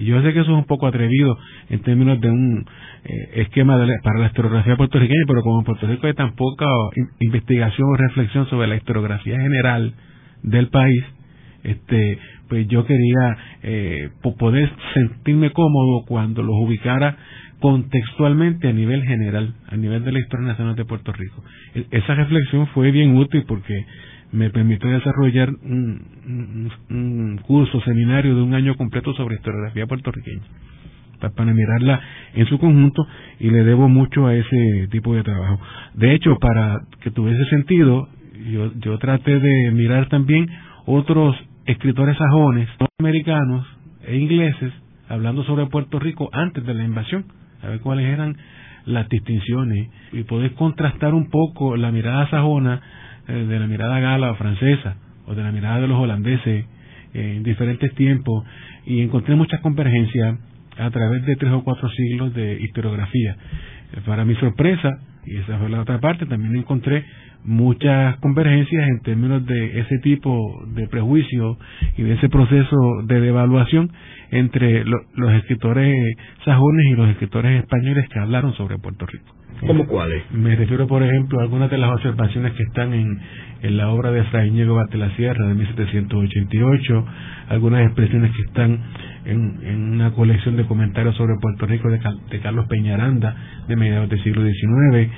Yo 0.05 0.23
sé 0.23 0.33
que 0.33 0.41
eso 0.41 0.53
es 0.53 0.59
un 0.59 0.65
poco 0.65 0.87
atrevido 0.87 1.37
en 1.69 1.81
términos 1.83 2.21
de 2.21 2.31
un 2.31 2.67
eh, 3.05 3.43
esquema 3.43 3.79
para 4.03 4.19
la 4.19 4.27
historiografía 4.27 4.77
puertorriqueña, 4.77 5.25
pero 5.27 5.43
como 5.43 5.61
en 5.61 5.65
Puerto 5.65 5.87
Rico 5.87 6.07
hay 6.07 6.15
tan 6.15 6.35
poca 6.35 6.67
investigación 7.21 7.89
o 7.89 7.97
reflexión 7.97 8.49
sobre 8.49 8.67
la 8.69 8.77
historiografía 8.77 9.39
general 9.39 9.95
del 10.43 10.69
país, 10.69 11.05
este, 11.63 12.19
pues 12.49 12.67
yo 12.69 12.85
quería 12.87 13.37
eh, 13.63 14.09
poder 14.39 14.71
sentirme 14.95 15.53
cómodo 15.53 16.05
cuando 16.07 16.43
los 16.43 16.57
ubicara 16.57 17.17
contextualmente 17.61 18.69
a 18.69 18.73
nivel 18.73 19.05
general, 19.05 19.55
a 19.69 19.77
nivel 19.77 20.03
de 20.05 20.13
la 20.13 20.21
historia 20.21 20.47
nacional 20.49 20.75
de 20.77 20.85
Puerto 20.87 21.13
Rico. 21.13 21.45
E, 21.75 21.87
esa 21.91 22.15
reflexión 22.15 22.67
fue 22.69 22.91
bien 22.91 23.17
útil 23.17 23.45
porque 23.47 23.85
me 24.33 24.51
permitió 24.51 24.91
desarrollar 24.91 25.51
un, 25.51 27.41
curso, 27.47 27.81
seminario 27.83 28.35
de 28.35 28.43
un 28.43 28.55
año 28.55 28.77
completo 28.77 29.13
sobre 29.15 29.37
historiografía 29.37 29.87
puertorriqueña, 29.87 30.43
para, 31.35 31.53
mirarla 31.53 32.01
en 32.35 32.47
su 32.47 32.59
conjunto 32.59 33.07
y 33.39 33.51
le 33.51 33.65
debo 33.65 33.89
mucho 33.89 34.27
a 34.27 34.35
ese 34.35 34.89
tipo 34.91 35.15
de 35.15 35.23
trabajo. 35.23 35.61
De 35.95 36.15
hecho, 36.15 36.37
para 36.41 36.81
que 37.01 37.11
tuviese 37.11 37.45
sentido, 37.47 38.09
yo, 38.51 38.73
yo 38.79 38.99
traté 38.99 39.39
de 39.39 39.71
mirar 39.73 40.09
también 40.09 40.49
otros 40.87 41.37
escritores 41.67 42.17
sajones, 42.17 42.69
americanos 42.99 43.67
e 44.07 44.17
ingleses, 44.17 44.73
hablando 45.09 45.45
sobre 45.45 45.67
Puerto 45.67 45.99
Rico 45.99 46.31
antes 46.33 46.65
de 46.65 46.75
la 46.75 46.85
invasión, 46.85 47.25
a 47.63 47.69
ver 47.69 47.81
cuáles 47.81 48.07
eran 48.07 48.37
las 48.87 49.09
distinciones 49.09 49.91
y 50.13 50.23
poder 50.23 50.55
contrastar 50.55 51.15
un 51.15 51.29
poco 51.29 51.77
la 51.77 51.93
mirada 51.93 52.29
sajona 52.31 52.81
de 53.31 53.59
la 53.59 53.67
mirada 53.67 54.01
gala 54.01 54.33
o 54.33 54.35
francesa 54.35 54.97
o 55.27 55.35
de 55.35 55.43
la 55.43 55.53
mirada 55.53 55.81
de 55.81 55.89
los 55.89 55.99
holandeses 55.99 56.67
en 57.15 57.43
diferentes 57.43 57.95
tiempos 57.95 58.45
y 58.87 59.01
encontré 59.01 59.35
muchas 59.37 59.61
convergencias 59.61 60.39
a 60.79 60.91
través 60.91 61.25
de 61.27 61.37
tres 61.37 61.53
o 61.53 61.63
cuatro 61.63 61.89
siglos 61.91 62.35
de 62.35 62.61
historiografía. 62.61 63.37
Para 64.07 64.25
mi 64.25 64.35
sorpresa, 64.37 64.99
y 65.27 65.37
esa 65.37 65.59
fue 65.59 65.69
la 65.69 65.81
otra 65.83 65.99
parte, 66.01 66.27
también 66.27 66.57
encontré 66.57 67.05
muchas 67.45 68.17
convergencias 68.19 68.89
en 68.89 69.01
términos 69.01 69.45
de 69.47 69.81
ese 69.81 69.99
tipo 69.99 70.65
de 70.69 70.87
prejuicio 70.89 71.59
y 71.97 72.03
de 72.03 72.15
ese 72.15 72.29
proceso 72.29 72.77
de 73.05 73.21
devaluación 73.21 73.91
entre 74.31 74.85
los 74.85 75.33
escritores 75.35 75.95
sajones 76.45 76.87
y 76.87 76.95
los 76.95 77.09
escritores 77.11 77.61
españoles 77.61 78.09
que 78.09 78.19
hablaron 78.19 78.55
sobre 78.55 78.79
Puerto 78.79 79.07
Rico. 79.07 79.40
¿Cómo 79.67 79.87
cuáles? 79.87 80.23
Me 80.33 80.57
refiero, 80.57 80.87
por 80.87 81.03
ejemplo, 81.03 81.39
a 81.39 81.43
algunas 81.43 81.71
de 81.71 81.77
las 81.77 81.91
observaciones 81.93 82.55
que 82.55 82.63
están 82.63 82.95
en, 82.95 83.21
en 83.63 83.77
la 83.77 83.91
obra 83.91 84.11
de 84.11 84.25
Fray 84.25 84.51
la 84.51 85.17
Sierra 85.17 85.47
de 85.47 85.55
1788, 85.55 87.07
algunas 87.49 87.85
expresiones 87.85 88.33
que 88.35 88.43
están 88.43 88.81
en, 89.27 89.59
en, 89.63 89.93
una 89.93 90.13
colección 90.13 90.57
de 90.57 90.65
comentarios 90.65 91.15
sobre 91.17 91.35
Puerto 91.41 91.67
Rico 91.67 91.91
de, 91.91 92.01
de 92.31 92.41
Carlos 92.41 92.67
Peñaranda 92.69 93.37
de 93.69 93.77
mediados 93.77 94.09
del 94.09 94.23
siglo 94.23 94.43
XIX, 94.43 95.11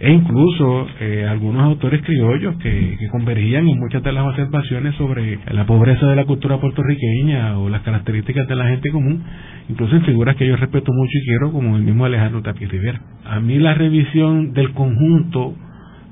e 0.00 0.10
incluso 0.10 0.86
eh, 0.98 1.26
algunos 1.28 1.62
autores 1.62 2.00
criollos 2.02 2.56
que, 2.56 2.96
convergían 3.10 3.68
en 3.68 3.78
muchas 3.78 4.02
de 4.02 4.12
las 4.12 4.24
observaciones 4.24 4.94
sobre 4.94 5.38
la 5.52 5.66
pobreza 5.66 6.06
de 6.06 6.16
la 6.16 6.24
cultura 6.24 6.58
puertorriqueña 6.58 7.58
o 7.58 7.68
las 7.68 7.82
características 7.82 8.48
de 8.48 8.56
la 8.56 8.68
gente 8.68 8.90
común, 8.90 9.22
incluso 9.68 9.94
en 9.96 10.02
figuras 10.04 10.36
que 10.36 10.46
yo 10.46 10.56
respeto 10.56 10.90
mucho 10.90 11.18
y 11.18 11.26
quiero, 11.26 11.52
como 11.52 11.76
el 11.76 11.82
mismo 11.82 12.06
Alejandro 12.06 12.40
Tapia 12.40 12.66
Rivera. 12.66 13.02
A 13.26 13.40
mí 13.40 13.58
la 13.58 13.74
revisión 13.74 14.54
del 14.54 14.72
conjunto 14.72 15.54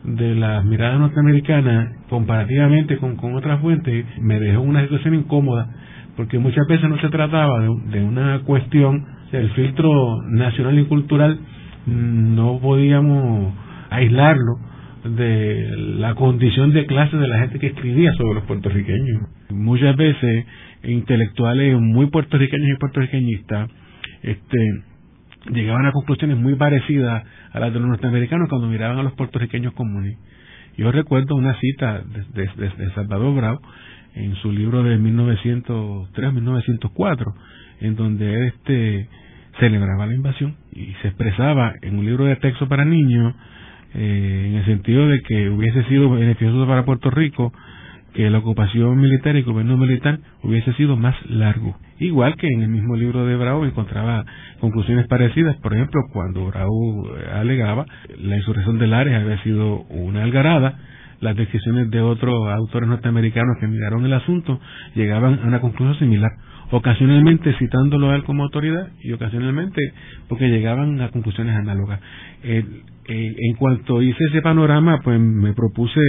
de 0.05 0.35
las 0.35 0.65
miradas 0.67 1.01
norteamericanas 1.01 1.91
comparativamente 2.11 2.99
con, 2.99 3.17
con 3.17 3.37
otras 3.37 3.61
fuentes 3.61 4.05
me 4.21 4.39
dejó 4.39 4.61
una 4.61 4.83
situación 4.83 5.15
incómoda 5.15 5.67
porque 6.15 6.39
muchas 6.39 6.67
veces 6.69 6.91
no 6.91 6.99
se 7.01 7.09
trataba 7.09 7.61
de, 7.61 7.69
de 7.91 8.05
una 8.05 8.41
cuestión, 8.41 9.07
el 9.33 9.51
filtro 9.51 10.23
nacional 10.25 10.79
y 10.79 10.85
cultural 10.85 11.39
mm, 11.87 12.35
no 12.35 12.59
podíamos 12.61 13.55
aislarlo 13.91 14.59
de 15.05 15.77
la 15.77 16.15
condición 16.15 16.73
de 16.73 16.87
clase 16.87 17.17
de 17.17 17.29
la 17.29 17.41
gente 17.41 17.59
que 17.59 17.67
escribía 17.69 18.13
sobre 18.15 18.35
los 18.35 18.45
puertorriqueños. 18.45 19.23
Muchas 19.51 19.97
veces 19.97 20.47
intelectuales 20.83 21.79
muy 21.81 22.07
puertorriqueños 22.07 22.69
y 22.69 22.79
puertorriqueñistas 22.79 23.71
este, 24.23 24.59
llegaban 25.53 25.87
a 25.87 25.93
conclusiones 25.93 26.37
muy 26.37 26.57
parecidas 26.57 27.25
a 27.53 27.61
las 27.61 27.73
de 27.73 27.79
los 27.81 27.89
norteamericanos 27.89 28.49
cuando 28.49 28.67
miraban 28.69 28.99
a 28.99 29.03
los 29.03 29.15
puertorriqueños 29.15 29.73
comunes. 29.75 30.17
Yo 30.77 30.93
recuerdo 30.93 31.35
una 31.35 31.59
cita 31.59 32.03
de, 32.03 32.91
Salvador 32.95 33.35
Bravo 33.35 33.61
en 34.15 34.37
su 34.37 34.53
libro 34.53 34.85
de 34.85 34.97
1903-1904, 34.99 37.35
en 37.81 37.97
donde 37.97 38.35
él 38.35 38.53
este, 38.55 39.09
celebraba 39.59 40.07
la 40.07 40.15
invasión 40.15 40.55
y 40.73 40.93
se 41.03 41.09
expresaba 41.09 41.75
en 41.83 41.99
un 41.99 42.07
libro 42.07 42.27
de 42.27 42.37
texto 42.37 42.69
para 42.69 42.85
niños 42.85 43.35
eh, 43.95 44.47
en 44.51 44.55
el 44.57 44.65
sentido 44.67 45.09
de 45.09 45.21
que 45.23 45.49
hubiese 45.51 45.85
sido 45.85 46.11
beneficioso 46.11 46.67
para 46.67 46.85
Puerto 46.85 47.11
Rico 47.11 47.53
que 48.15 48.31
la 48.31 48.39
ocupación 48.39 48.99
militar 48.99 49.37
y 49.37 49.41
el 49.41 49.45
gobierno 49.45 49.77
militar 49.77 50.19
hubiese 50.43 50.73
sido 50.75 50.97
más 50.97 51.15
largo. 51.29 51.77
Igual 51.99 52.37
que 52.37 52.49
en 52.49 52.63
el 52.63 52.69
mismo 52.69 52.97
libro 52.97 53.27
de 53.27 53.37
Bravo 53.37 53.65
encontraba 53.65 54.25
conclusiones 54.61 55.07
parecidas, 55.07 55.57
por 55.57 55.75
ejemplo, 55.75 56.01
cuando 56.13 56.47
Bravo 56.47 57.09
alegaba 57.33 57.87
la 58.19 58.37
insurrección 58.37 58.79
de 58.79 58.87
Lares 58.87 59.15
había 59.15 59.43
sido 59.43 59.83
una 59.91 60.23
algarada, 60.23 60.79
las 61.21 61.37
decisiones 61.37 61.91
de 61.91 62.01
otros 62.01 62.49
autores 62.49 62.89
norteamericanos 62.89 63.57
que 63.61 63.67
miraron 63.67 64.05
el 64.05 64.13
asunto 64.13 64.61
llegaban 64.95 65.41
a 65.43 65.47
una 65.47 65.61
conclusión 65.61 65.99
similar, 65.99 66.31
ocasionalmente 66.71 67.55
citándolo 67.59 68.11
a 68.11 68.17
él 68.17 68.25
como 68.25 68.45
autoridad 68.45 68.89
y 69.03 69.13
ocasionalmente 69.13 69.81
porque 70.29 70.49
llegaban 70.49 71.01
a 71.01 71.11
conclusiones 71.11 71.57
análogas. 71.57 72.01
Eh, 73.11 73.35
en 73.39 73.55
cuanto 73.57 74.03
hice 74.03 74.23
ese 74.31 74.43
panorama, 74.43 75.01
pues 75.03 75.19
me 75.19 75.55
propuse 75.55 76.01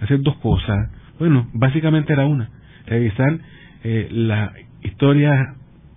hacer 0.00 0.22
dos 0.22 0.36
cosas. 0.38 0.90
Bueno, 1.18 1.48
básicamente 1.52 2.14
era 2.14 2.24
una, 2.24 2.48
revisar 2.86 3.38
eh, 3.84 4.08
las 4.10 4.52
historias 4.82 5.38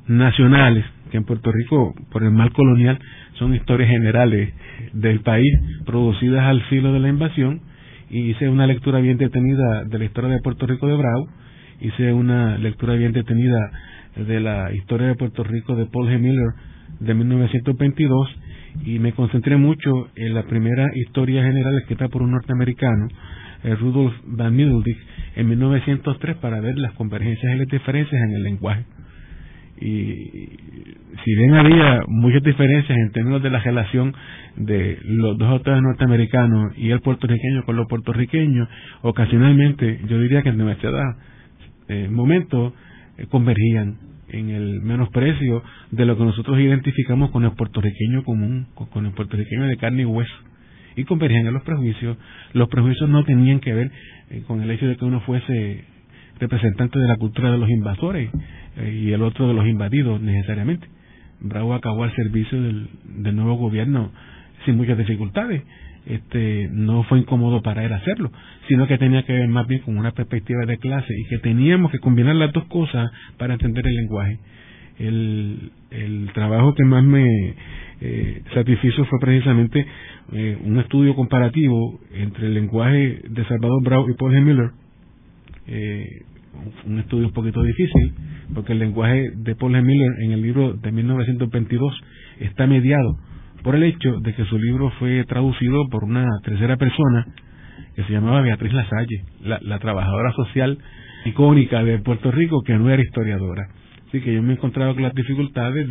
nacionales, 0.07 0.83
que 1.11 1.17
en 1.17 1.23
Puerto 1.23 1.51
Rico, 1.53 1.95
por 2.11 2.23
el 2.23 2.31
mal 2.31 2.51
colonial, 2.51 2.99
son 3.35 3.55
historias 3.55 3.89
generales 3.89 4.53
del 4.91 5.21
país, 5.21 5.49
producidas 5.85 6.43
al 6.43 6.61
filo 6.63 6.91
de 6.91 6.99
la 6.99 7.07
invasión, 7.07 7.61
y 8.09 8.31
hice 8.31 8.49
una 8.49 8.67
lectura 8.67 8.99
bien 8.99 9.17
detenida 9.17 9.85
de 9.85 9.97
la 9.97 10.05
historia 10.05 10.31
de 10.31 10.41
Puerto 10.41 10.67
Rico 10.67 10.87
de 10.87 10.97
Bravo, 10.97 11.29
hice 11.79 12.11
una 12.11 12.57
lectura 12.57 12.95
bien 12.95 13.13
detenida 13.13 13.71
de 14.17 14.41
la 14.41 14.73
historia 14.73 15.07
de 15.07 15.15
Puerto 15.15 15.43
Rico 15.45 15.75
de 15.77 15.85
Paul 15.85 16.09
G. 16.09 16.19
Miller 16.19 16.53
de 16.99 17.13
1922 17.13 18.27
y 18.85 18.99
me 18.99 19.13
concentré 19.13 19.57
mucho 19.57 20.09
en 20.15 20.33
la 20.33 20.43
primera 20.43 20.87
historia 20.95 21.43
general 21.43 21.77
escrita 21.79 22.07
por 22.07 22.21
un 22.21 22.31
norteamericano, 22.31 23.07
eh, 23.63 23.75
Rudolf 23.75 24.13
Van 24.25 24.55
Middeldick, 24.55 24.97
en 25.35 25.49
1903 25.49 26.37
para 26.37 26.59
ver 26.61 26.77
las 26.77 26.93
convergencias 26.93 27.53
y 27.53 27.57
las 27.57 27.67
diferencias 27.67 28.21
en 28.21 28.35
el 28.35 28.43
lenguaje. 28.43 28.85
Y 29.81 30.57
si 31.23 31.35
bien 31.35 31.53
había 31.53 32.01
muchas 32.07 32.43
diferencias 32.43 32.97
en 32.97 33.11
términos 33.11 33.41
de 33.41 33.49
la 33.49 33.59
relación 33.59 34.13
de 34.57 34.97
los 35.03 35.37
dos 35.37 35.49
autores 35.49 35.81
norteamericanos 35.81 36.77
y 36.77 36.91
el 36.91 36.99
puertorriqueño 36.99 37.63
con 37.65 37.77
los 37.77 37.87
puertorriqueños, 37.87 38.67
ocasionalmente 39.01 40.01
yo 40.07 40.19
diría 40.19 40.41
que 40.41 40.49
en 40.49 40.57
demasiados 40.57 41.01
eh, 41.87 42.09
momentos 42.11 42.73
eh, 43.17 43.25
convergían 43.29 43.97
en 44.31 44.49
el 44.49 44.81
menosprecio 44.81 45.63
de 45.91 46.05
lo 46.05 46.17
que 46.17 46.23
nosotros 46.23 46.59
identificamos 46.59 47.31
con 47.31 47.43
el 47.43 47.51
puertorriqueño 47.51 48.23
común, 48.23 48.67
con 48.91 49.05
el 49.05 49.11
puertorriqueño 49.13 49.65
de 49.67 49.77
carne 49.77 50.03
y 50.03 50.05
hueso. 50.05 50.33
Y 50.95 51.03
convergían 51.05 51.47
en 51.47 51.53
los 51.53 51.63
prejuicios. 51.63 52.17
Los 52.53 52.67
prejuicios 52.67 53.09
no 53.09 53.23
tenían 53.23 53.59
que 53.59 53.73
ver 53.73 53.91
eh, 54.29 54.43
con 54.47 54.61
el 54.61 54.69
hecho 54.71 54.87
de 54.87 54.97
que 54.97 55.05
uno 55.05 55.21
fuese 55.21 55.85
representante 56.39 56.99
de 56.99 57.07
la 57.07 57.15
cultura 57.17 57.51
de 57.51 57.57
los 57.57 57.69
invasores 57.69 58.29
eh, 58.77 59.01
y 59.03 59.11
el 59.11 59.21
otro 59.21 59.47
de 59.47 59.53
los 59.53 59.67
invadidos 59.67 60.21
necesariamente. 60.21 60.87
Bravo 61.39 61.73
acabó 61.73 62.03
al 62.03 62.15
servicio 62.15 62.61
del, 62.61 62.89
del 63.05 63.35
nuevo 63.35 63.55
gobierno 63.55 64.11
sin 64.65 64.75
muchas 64.75 64.97
dificultades 64.97 65.63
este, 66.05 66.69
no 66.71 67.03
fue 67.03 67.19
incómodo 67.19 67.61
para 67.61 67.85
él 67.85 67.93
hacerlo, 67.93 68.31
sino 68.67 68.87
que 68.87 68.97
tenía 68.97 69.23
que 69.23 69.33
ver 69.33 69.47
más 69.47 69.67
bien 69.67 69.81
con 69.81 69.97
una 69.97 70.11
perspectiva 70.11 70.65
de 70.65 70.77
clase 70.77 71.13
y 71.17 71.25
que 71.25 71.39
teníamos 71.39 71.91
que 71.91 71.99
combinar 71.99 72.35
las 72.35 72.51
dos 72.53 72.65
cosas 72.65 73.11
para 73.37 73.53
entender 73.53 73.85
el 73.85 73.95
lenguaje. 73.95 74.39
El, 74.99 75.71
trabajo 76.33 76.75
que 76.75 76.83
más 76.83 77.03
me 77.03 77.55
eh, 78.01 78.41
satisfizo 78.53 79.05
fue 79.05 79.19
precisamente 79.19 79.85
eh, 80.33 80.57
un 80.63 80.77
estudio 80.79 81.15
comparativo 81.15 81.99
entre 82.13 82.47
el 82.47 82.53
lenguaje 82.53 83.21
de 83.27 83.45
Salvador 83.45 83.83
Brau 83.83 84.09
y 84.09 84.13
Paul. 84.13 84.41
Miller. 84.41 84.71
Eh, 85.67 86.05
un 86.85 86.99
estudio 86.99 87.27
un 87.27 87.33
poquito 87.33 87.61
difícil, 87.63 88.13
porque 88.53 88.73
el 88.73 88.79
lenguaje 88.79 89.31
de 89.35 89.55
Paul. 89.55 89.81
Miller 89.81 90.11
en 90.21 90.31
el 90.31 90.41
libro 90.41 90.73
de 90.73 90.91
1922 90.91 92.01
está 92.39 92.67
mediado 92.67 93.17
por 93.63 93.75
el 93.75 93.83
hecho 93.83 94.19
de 94.21 94.33
que 94.33 94.45
su 94.45 94.57
libro 94.57 94.91
fue 94.99 95.23
traducido 95.25 95.87
por 95.89 96.03
una 96.03 96.25
tercera 96.43 96.77
persona 96.77 97.25
que 97.95 98.03
se 98.03 98.13
llamaba 98.13 98.41
Beatriz 98.41 98.73
Lasalle, 98.73 99.23
la, 99.41 99.79
trabajadora 99.79 100.31
social 100.33 100.77
icónica 101.25 101.83
de 101.83 101.99
Puerto 101.99 102.31
Rico 102.31 102.61
que 102.65 102.77
no 102.77 102.89
era 102.89 103.01
historiadora. 103.01 103.67
Así 104.07 104.21
que 104.21 104.33
yo 104.33 104.41
me 104.41 104.53
he 104.53 104.55
encontrado 104.55 104.93
con 104.93 105.03
las 105.03 105.13
dificultades 105.13 105.87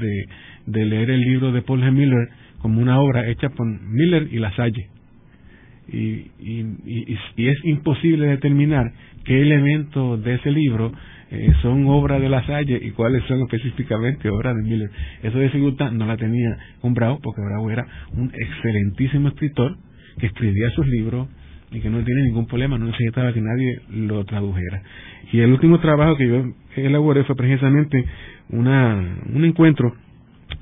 de, 0.66 0.84
leer 0.86 1.10
el 1.10 1.20
libro 1.20 1.52
de 1.52 1.62
Paul 1.62 1.82
G. 1.82 1.92
Miller 1.92 2.28
como 2.60 2.80
una 2.80 3.00
obra 3.00 3.28
hecha 3.28 3.50
por 3.50 3.66
Miller 3.66 4.28
y 4.32 4.38
Lasalle. 4.38 4.88
Y, 5.90 6.30
y, 6.40 6.66
es 7.36 7.64
imposible 7.64 8.26
determinar 8.26 8.92
qué 9.24 9.40
elementos 9.40 10.22
de 10.22 10.34
ese 10.34 10.50
libro 10.50 10.92
eh, 11.31 11.53
son 11.62 11.87
obras 11.89 12.20
de 12.20 12.29
La 12.29 12.45
Salle 12.47 12.81
y 12.83 12.91
cuáles 12.93 13.22
son 13.24 13.43
específicamente 13.43 14.31
obras 14.31 14.57
de 14.57 14.62
Miller. 14.62 14.91
Esa 15.22 15.39
dificultad 15.39 15.93
no 15.93 16.07
la 16.07 16.16
tenía 16.16 16.57
con 16.81 16.95
Bravo, 16.95 17.20
porque 17.22 17.43
Bravo 17.43 17.70
era 17.70 17.87
un 18.12 18.33
excelentísimo 18.35 19.29
escritor 19.29 19.76
que 20.18 20.26
escribía 20.26 20.70
sus 20.70 20.87
libros 20.87 21.29
y 21.70 21.81
que 21.81 21.91
no 21.91 22.03
tiene 22.03 22.22
ningún 22.22 22.47
problema, 22.47 22.79
no 22.79 22.87
necesitaba 22.87 23.33
que 23.33 23.43
nadie 23.43 23.81
lo 23.91 24.24
tradujera. 24.24 24.83
Y 25.33 25.41
el 25.41 25.53
último 25.53 25.81
trabajo 25.81 26.16
que 26.16 26.26
yo 26.26 26.45
elaboré 26.76 27.24
fue 27.24 27.37
precisamente 27.37 28.05
una, 28.49 29.18
un 29.35 29.45
encuentro 29.45 29.95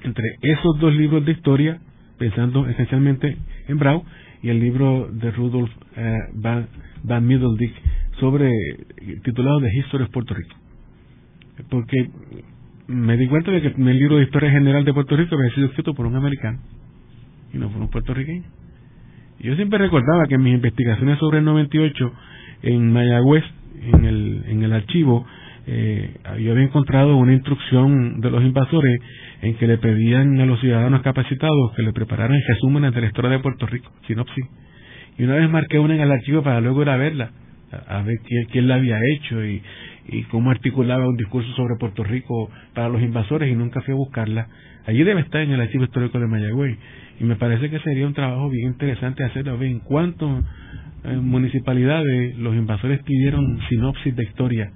entre 0.02 0.24
esos 0.42 0.78
dos 0.80 0.94
libros 0.94 1.24
de 1.24 1.32
historia, 1.32 1.78
pensando 2.18 2.66
esencialmente 2.68 3.36
en 3.68 3.78
Brau, 3.78 4.04
y 4.42 4.48
el 4.48 4.60
libro 4.60 5.08
de 5.12 5.30
Rudolf 5.30 5.70
eh, 5.96 6.18
Van, 6.34 6.66
Van 7.04 7.26
sobre 8.18 8.50
titulado 9.24 9.60
The 9.60 9.76
History 9.78 10.04
of 10.04 10.10
Puerto 10.10 10.34
Rico. 10.34 10.56
Porque 11.70 12.10
me 12.86 13.16
di 13.16 13.26
cuenta 13.26 13.50
de 13.50 13.62
que 13.62 13.68
el 13.68 13.98
libro 13.98 14.16
de 14.16 14.24
historia 14.24 14.50
general 14.50 14.84
de 14.84 14.94
Puerto 14.94 15.16
Rico 15.16 15.36
había 15.36 15.54
sido 15.54 15.66
escrito 15.68 15.94
por 15.94 16.06
un 16.06 16.16
americano 16.16 16.60
y 17.52 17.58
no 17.58 17.70
por 17.70 17.82
un 17.82 17.88
puertorriqueño. 17.88 18.44
Yo 19.40 19.54
siempre 19.56 19.78
recordaba 19.78 20.26
que 20.28 20.34
en 20.36 20.42
mis 20.42 20.54
investigaciones 20.54 21.18
sobre 21.18 21.38
el 21.38 21.44
98 21.44 22.12
en 22.62 22.92
Mayagüez, 22.92 23.44
en 23.82 24.04
el, 24.04 24.44
en 24.48 24.62
el 24.62 24.72
archivo, 24.72 25.26
eh, 25.66 26.14
yo 26.40 26.52
había 26.52 26.64
encontrado 26.64 27.16
una 27.16 27.32
instrucción 27.32 28.20
de 28.20 28.30
los 28.30 28.42
invasores 28.42 28.98
en 29.42 29.56
que 29.56 29.66
le 29.66 29.78
pedían 29.78 30.40
a 30.40 30.46
los 30.46 30.60
ciudadanos 30.60 31.02
capacitados 31.02 31.72
que 31.74 31.82
le 31.82 31.92
prepararan 31.92 32.38
resúmenes 32.48 32.94
de 32.94 33.00
la 33.00 33.06
historia 33.08 33.30
de 33.30 33.40
Puerto 33.40 33.66
Rico, 33.66 33.90
sinopsis. 34.06 34.46
Y 35.18 35.24
una 35.24 35.34
vez 35.34 35.50
marqué 35.50 35.78
una 35.78 35.94
en 35.94 36.00
el 36.00 36.12
archivo 36.12 36.42
para 36.42 36.60
luego 36.60 36.82
ir 36.82 36.88
a 36.88 36.96
verla 36.96 37.30
a, 37.72 38.02
ver 38.02 38.18
quién, 38.50 38.68
la 38.68 38.76
había 38.76 38.98
hecho 39.14 39.44
y, 39.44 39.62
y 40.08 40.22
cómo 40.24 40.50
articulaba 40.50 41.08
un 41.08 41.16
discurso 41.16 41.50
sobre 41.54 41.76
Puerto 41.78 42.04
Rico 42.04 42.50
para 42.74 42.88
los 42.88 43.02
invasores 43.02 43.50
y 43.50 43.54
nunca 43.54 43.80
fui 43.82 43.92
a 43.92 43.96
buscarla. 43.96 44.48
Allí 44.86 45.02
debe 45.02 45.20
estar 45.20 45.40
en 45.40 45.50
el 45.50 45.60
archivo 45.60 45.84
histórico 45.84 46.18
de 46.18 46.26
Mayagüey 46.26 46.76
y 47.18 47.24
me 47.24 47.36
parece 47.36 47.70
que 47.70 47.80
sería 47.80 48.06
un 48.06 48.14
trabajo 48.14 48.48
bien 48.48 48.68
interesante 48.68 49.24
hacerlo. 49.24 49.52
A 49.52 49.56
ver 49.56 49.68
en 49.68 49.80
cuántas 49.80 50.44
eh, 51.04 51.16
municipalidades 51.16 52.36
los 52.38 52.54
invasores 52.54 53.02
pidieron 53.02 53.58
sinopsis 53.68 54.14
de 54.14 54.24
historia 54.24 54.72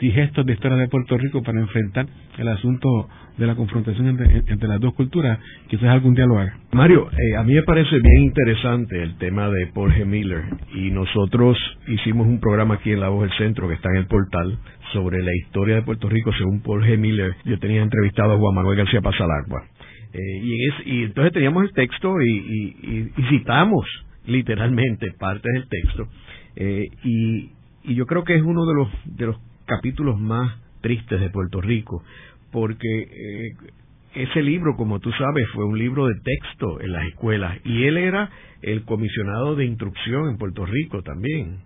y 0.00 0.10
gestos 0.10 0.44
de 0.44 0.52
historia 0.52 0.76
de 0.76 0.88
Puerto 0.88 1.16
Rico 1.16 1.42
para 1.42 1.60
enfrentar 1.60 2.06
el 2.38 2.48
asunto 2.48 3.08
de 3.38 3.46
la 3.46 3.54
confrontación 3.54 4.08
entre, 4.08 4.68
las 4.68 4.80
dos 4.80 4.94
culturas, 4.94 5.38
quizás 5.68 5.84
algún 5.84 6.14
día 6.14 6.24
haga. 6.24 6.58
Mario, 6.72 7.08
eh, 7.10 7.36
a 7.36 7.42
mí 7.42 7.54
me 7.54 7.62
parece 7.62 7.98
bien 7.98 8.24
interesante 8.24 9.02
el 9.02 9.16
tema 9.18 9.48
de 9.48 9.66
Paul 9.68 9.92
G. 9.92 10.06
Miller 10.06 10.44
y 10.74 10.90
nosotros 10.90 11.56
hicimos 11.86 12.26
un 12.26 12.40
programa 12.40 12.76
aquí 12.76 12.92
en 12.92 13.00
La 13.00 13.08
Voz 13.08 13.28
del 13.28 13.38
Centro 13.38 13.68
que 13.68 13.74
está 13.74 13.90
en 13.90 13.96
el 13.96 14.06
portal 14.06 14.58
sobre 14.92 15.22
la 15.22 15.34
historia 15.34 15.76
de 15.76 15.82
Puerto 15.82 16.08
Rico 16.08 16.32
según 16.32 16.60
Paul 16.62 16.82
G. 16.84 16.98
Miller. 16.98 17.34
Yo 17.44 17.58
tenía 17.58 17.82
entrevistado 17.82 18.32
a 18.32 18.38
Juan 18.38 18.54
Manuel 18.54 18.78
García 18.78 19.00
Pasalagua. 19.00 19.64
Eh, 20.12 20.18
y, 20.42 20.92
y, 20.92 21.02
entonces 21.04 21.32
teníamos 21.32 21.64
el 21.64 21.72
texto 21.72 22.14
y, 22.22 23.10
citamos 23.28 23.86
literalmente 24.26 25.12
partes 25.18 25.52
del 25.52 25.68
texto. 25.68 26.08
Eh, 26.56 26.84
y, 27.04 27.50
y 27.84 27.94
yo 27.94 28.06
creo 28.06 28.24
que 28.24 28.34
es 28.34 28.42
uno 28.42 28.64
de 28.64 28.74
los, 28.74 28.88
de 29.04 29.26
los 29.26 29.36
capítulos 29.66 30.18
más 30.18 30.58
tristes 30.80 31.20
de 31.20 31.30
Puerto 31.30 31.60
Rico, 31.60 32.02
porque 32.50 32.88
eh, 32.88 33.72
ese 34.14 34.42
libro, 34.42 34.76
como 34.76 34.98
tú 34.98 35.10
sabes, 35.12 35.46
fue 35.52 35.64
un 35.64 35.78
libro 35.78 36.06
de 36.06 36.14
texto 36.24 36.80
en 36.80 36.92
las 36.92 37.06
escuelas 37.06 37.58
y 37.64 37.84
él 37.84 37.98
era 37.98 38.30
el 38.62 38.84
comisionado 38.84 39.54
de 39.54 39.66
instrucción 39.66 40.30
en 40.30 40.38
Puerto 40.38 40.64
Rico 40.64 41.02
también, 41.02 41.58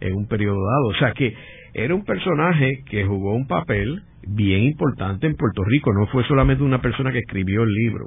en 0.00 0.14
un 0.14 0.26
periodo 0.28 0.58
dado. 0.64 0.86
O 0.88 0.94
sea 0.94 1.12
que 1.12 1.34
era 1.74 1.94
un 1.94 2.04
personaje 2.04 2.84
que 2.88 3.04
jugó 3.04 3.34
un 3.34 3.46
papel 3.46 4.02
bien 4.26 4.64
importante 4.64 5.26
en 5.26 5.34
Puerto 5.34 5.64
Rico, 5.64 5.92
no 5.92 6.06
fue 6.06 6.24
solamente 6.24 6.62
una 6.62 6.80
persona 6.80 7.12
que 7.12 7.20
escribió 7.20 7.62
el 7.62 7.72
libro, 7.72 8.06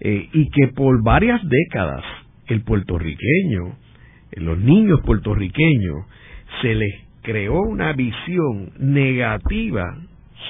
eh, 0.00 0.28
y 0.32 0.48
que 0.50 0.68
por 0.68 1.02
varias 1.02 1.40
décadas 1.48 2.04
el 2.46 2.62
puertorriqueño, 2.62 3.76
los 4.36 4.58
niños 4.58 5.00
puertorriqueños, 5.04 6.04
se 6.62 6.74
les 6.74 7.05
creó 7.26 7.60
una 7.60 7.92
visión 7.92 8.70
negativa 8.78 9.82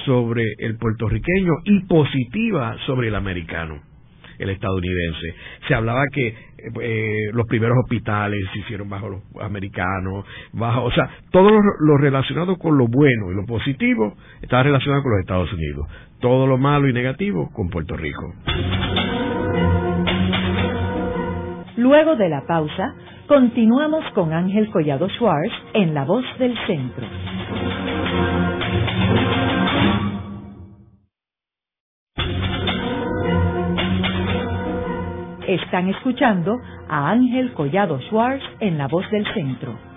sobre 0.05 0.43
el 0.59 0.77
puertorriqueño 0.77 1.53
y 1.65 1.85
positiva 1.87 2.77
sobre 2.85 3.07
el 3.07 3.15
americano, 3.15 3.81
el 4.37 4.51
estadounidense. 4.51 5.33
Se 5.67 5.73
hablaba 5.73 6.03
que 6.13 6.35
eh, 6.79 7.31
los 7.33 7.47
primeros 7.47 7.79
hospitales 7.83 8.39
se 8.53 8.59
hicieron 8.59 8.87
bajo 8.89 9.09
los 9.09 9.21
americanos, 9.41 10.23
bajo, 10.53 10.83
o 10.83 10.91
sea, 10.91 11.09
todo 11.31 11.49
lo, 11.49 11.97
relacionado 11.97 12.57
con 12.57 12.77
lo 12.77 12.87
bueno 12.87 13.31
y 13.31 13.35
lo 13.35 13.45
positivo 13.47 14.15
estaba 14.43 14.61
relacionado 14.61 15.01
con 15.01 15.13
los 15.13 15.21
Estados 15.21 15.51
Unidos. 15.53 15.87
Todo 16.21 16.45
lo 16.45 16.59
malo 16.59 16.87
y 16.87 16.93
negativo 16.93 17.49
con 17.53 17.69
Puerto 17.69 17.97
Rico. 17.97 18.35
Luego 21.87 22.17
de 22.17 22.27
la 22.27 22.45
pausa, 22.45 22.95
continuamos 23.29 24.03
con 24.13 24.33
Ángel 24.33 24.69
Collado 24.71 25.07
Schwartz 25.07 25.53
en 25.73 25.93
La 25.93 26.03
Voz 26.03 26.25
del 26.37 26.53
Centro. 26.67 27.07
Están 35.47 35.87
escuchando 35.87 36.57
a 36.89 37.09
Ángel 37.09 37.53
Collado 37.53 38.01
Schwartz 38.01 38.43
en 38.59 38.77
La 38.77 38.89
Voz 38.89 39.09
del 39.09 39.25
Centro. 39.33 39.96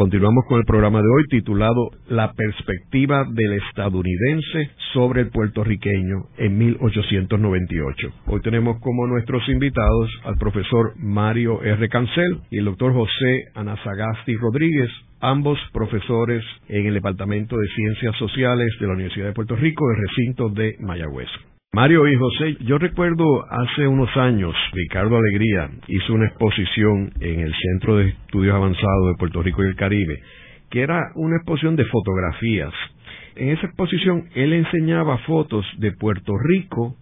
Continuamos 0.00 0.46
con 0.48 0.58
el 0.58 0.64
programa 0.64 1.02
de 1.02 1.08
hoy 1.08 1.24
titulado 1.28 1.90
La 2.08 2.32
perspectiva 2.32 3.26
del 3.30 3.60
estadounidense 3.68 4.70
sobre 4.94 5.20
el 5.20 5.28
puertorriqueño 5.28 6.24
en 6.38 6.56
1898. 6.56 8.08
Hoy 8.28 8.40
tenemos 8.40 8.80
como 8.80 9.06
nuestros 9.06 9.46
invitados 9.50 10.08
al 10.24 10.38
profesor 10.38 10.94
Mario 10.96 11.62
R. 11.62 11.86
Cancel 11.90 12.40
y 12.50 12.60
el 12.60 12.64
doctor 12.64 12.94
José 12.94 13.44
Anasagasti 13.54 14.36
Rodríguez, 14.36 14.88
ambos 15.20 15.58
profesores 15.70 16.42
en 16.68 16.86
el 16.86 16.94
Departamento 16.94 17.54
de 17.58 17.68
Ciencias 17.68 18.16
Sociales 18.16 18.70
de 18.80 18.86
la 18.86 18.94
Universidad 18.94 19.26
de 19.26 19.34
Puerto 19.34 19.54
Rico, 19.54 19.86
del 19.86 20.08
recinto 20.08 20.48
de 20.48 20.76
Mayagüez. 20.80 21.28
Mario 21.72 22.08
y 22.08 22.16
José, 22.16 22.56
yo 22.64 22.78
recuerdo 22.78 23.24
hace 23.48 23.86
unos 23.86 24.16
años, 24.16 24.56
Ricardo 24.72 25.16
Alegría 25.16 25.70
hizo 25.86 26.14
una 26.14 26.26
exposición 26.26 27.12
en 27.20 27.38
el 27.38 27.54
Centro 27.54 27.96
de 27.96 28.08
Estudios 28.08 28.56
Avanzados 28.56 29.06
de 29.06 29.14
Puerto 29.16 29.40
Rico 29.40 29.62
y 29.62 29.68
el 29.68 29.76
Caribe 29.76 30.20
que 30.68 30.82
era 30.82 31.12
una 31.14 31.36
exposición 31.36 31.76
de 31.76 31.84
fotografías. 31.84 32.72
En 33.36 33.50
esa 33.50 33.66
exposición 33.66 34.24
él 34.34 34.52
enseñaba 34.52 35.18
fotos 35.18 35.64
de 35.78 35.92
Puerto 35.92 36.32
Rico 36.38 36.96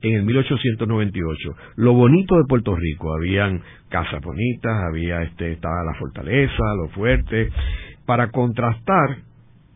en 0.00 0.14
el 0.14 0.22
1898. 0.24 1.56
Lo 1.76 1.92
bonito 1.92 2.36
de 2.36 2.44
Puerto 2.48 2.74
Rico, 2.76 3.14
habían 3.14 3.60
casas 3.90 4.22
bonitas, 4.22 4.72
había 4.88 5.22
este, 5.22 5.52
estaba 5.52 5.84
la 5.84 5.98
fortaleza, 5.98 6.62
lo 6.76 6.88
fuerte. 6.88 7.50
Para 8.06 8.30
contrastar, 8.30 9.18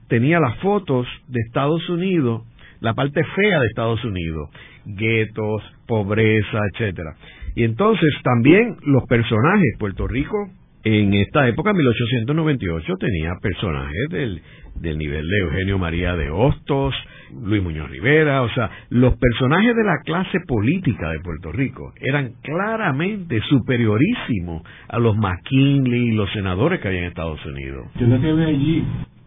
tenía 0.09 0.41
las 0.41 0.59
fotos 0.59 1.07
de 1.29 1.41
Estados 1.47 1.89
Unidos, 1.89 2.43
la 2.81 2.95
parte 2.95 3.23
fea 3.25 3.61
de 3.61 3.67
Estados 3.67 4.05
Unidos, 4.05 4.51
guetos, 4.85 5.63
pobreza, 5.87 6.61
etcétera. 6.73 7.15
Y 7.55 7.65
entonces 7.65 8.11
también 8.23 8.77
los 8.85 9.05
personajes, 9.09 9.77
Puerto 9.79 10.07
Rico 10.07 10.51
en 10.85 11.13
esta 11.15 11.49
época, 11.49 11.73
1898, 11.73 12.95
tenía 12.99 13.35
personajes 13.43 14.09
del, 14.11 14.41
del 14.81 14.97
nivel 14.97 15.27
de 15.27 15.39
Eugenio 15.39 15.79
María 15.79 16.17
de 16.17 16.31
Hostos, 16.31 16.95
Luis 17.43 17.63
Muñoz 17.63 17.91
Rivera, 17.91 18.43
o 18.43 18.49
sea, 18.51 18.71
los 18.89 19.15
personajes 19.17 19.75
de 19.75 19.85
la 19.85 19.99
clase 20.05 20.39
política 20.47 21.11
de 21.11 21.21
Puerto 21.21 21.53
Rico 21.53 21.93
eran 22.01 22.33
claramente 22.43 23.41
superiorísimos 23.49 24.63
a 24.89 24.99
los 24.99 25.17
McKinley 25.17 26.09
y 26.09 26.13
los 26.13 26.31
senadores 26.33 26.81
que 26.81 26.89
había 26.89 27.01
en 27.01 27.07
Estados 27.07 27.45
Unidos. 27.45 27.89
Yo 27.99 28.07
lo 28.07 28.21
que 28.21 28.33
veo 28.33 28.49
allí 28.49 28.85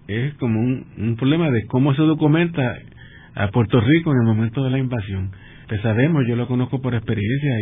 es 0.07 0.33
como 0.35 0.59
un, 0.59 0.85
un 0.97 1.15
problema 1.15 1.51
de 1.51 1.65
cómo 1.67 1.93
se 1.93 2.01
documenta 2.01 2.75
a 3.35 3.47
Puerto 3.49 3.79
Rico 3.81 4.11
en 4.11 4.19
el 4.19 4.25
momento 4.25 4.63
de 4.63 4.69
la 4.69 4.77
invasión. 4.77 5.31
Pues 5.67 5.81
sabemos, 5.81 6.25
yo 6.27 6.35
lo 6.35 6.47
conozco 6.47 6.81
por 6.81 6.95
experiencia 6.95 7.57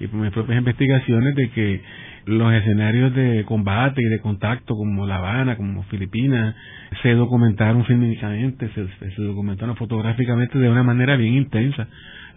y, 0.00 0.06
por 0.08 0.20
mis 0.20 0.32
propias 0.32 0.58
investigaciones, 0.58 1.34
de 1.36 1.50
que 1.50 1.80
los 2.26 2.52
escenarios 2.52 3.14
de 3.14 3.44
combate 3.44 4.00
y 4.02 4.08
de 4.08 4.20
contacto 4.20 4.74
como 4.74 5.06
La 5.06 5.16
Habana, 5.16 5.56
como 5.56 5.84
Filipinas, 5.84 6.56
se 7.02 7.12
documentaron 7.12 7.84
fílmicamente, 7.84 8.68
se, 8.74 8.86
se 9.10 9.22
documentaron 9.22 9.76
fotográficamente 9.76 10.58
de 10.58 10.68
una 10.68 10.82
manera 10.82 11.16
bien 11.16 11.34
intensa. 11.34 11.86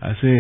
Hace 0.02 0.38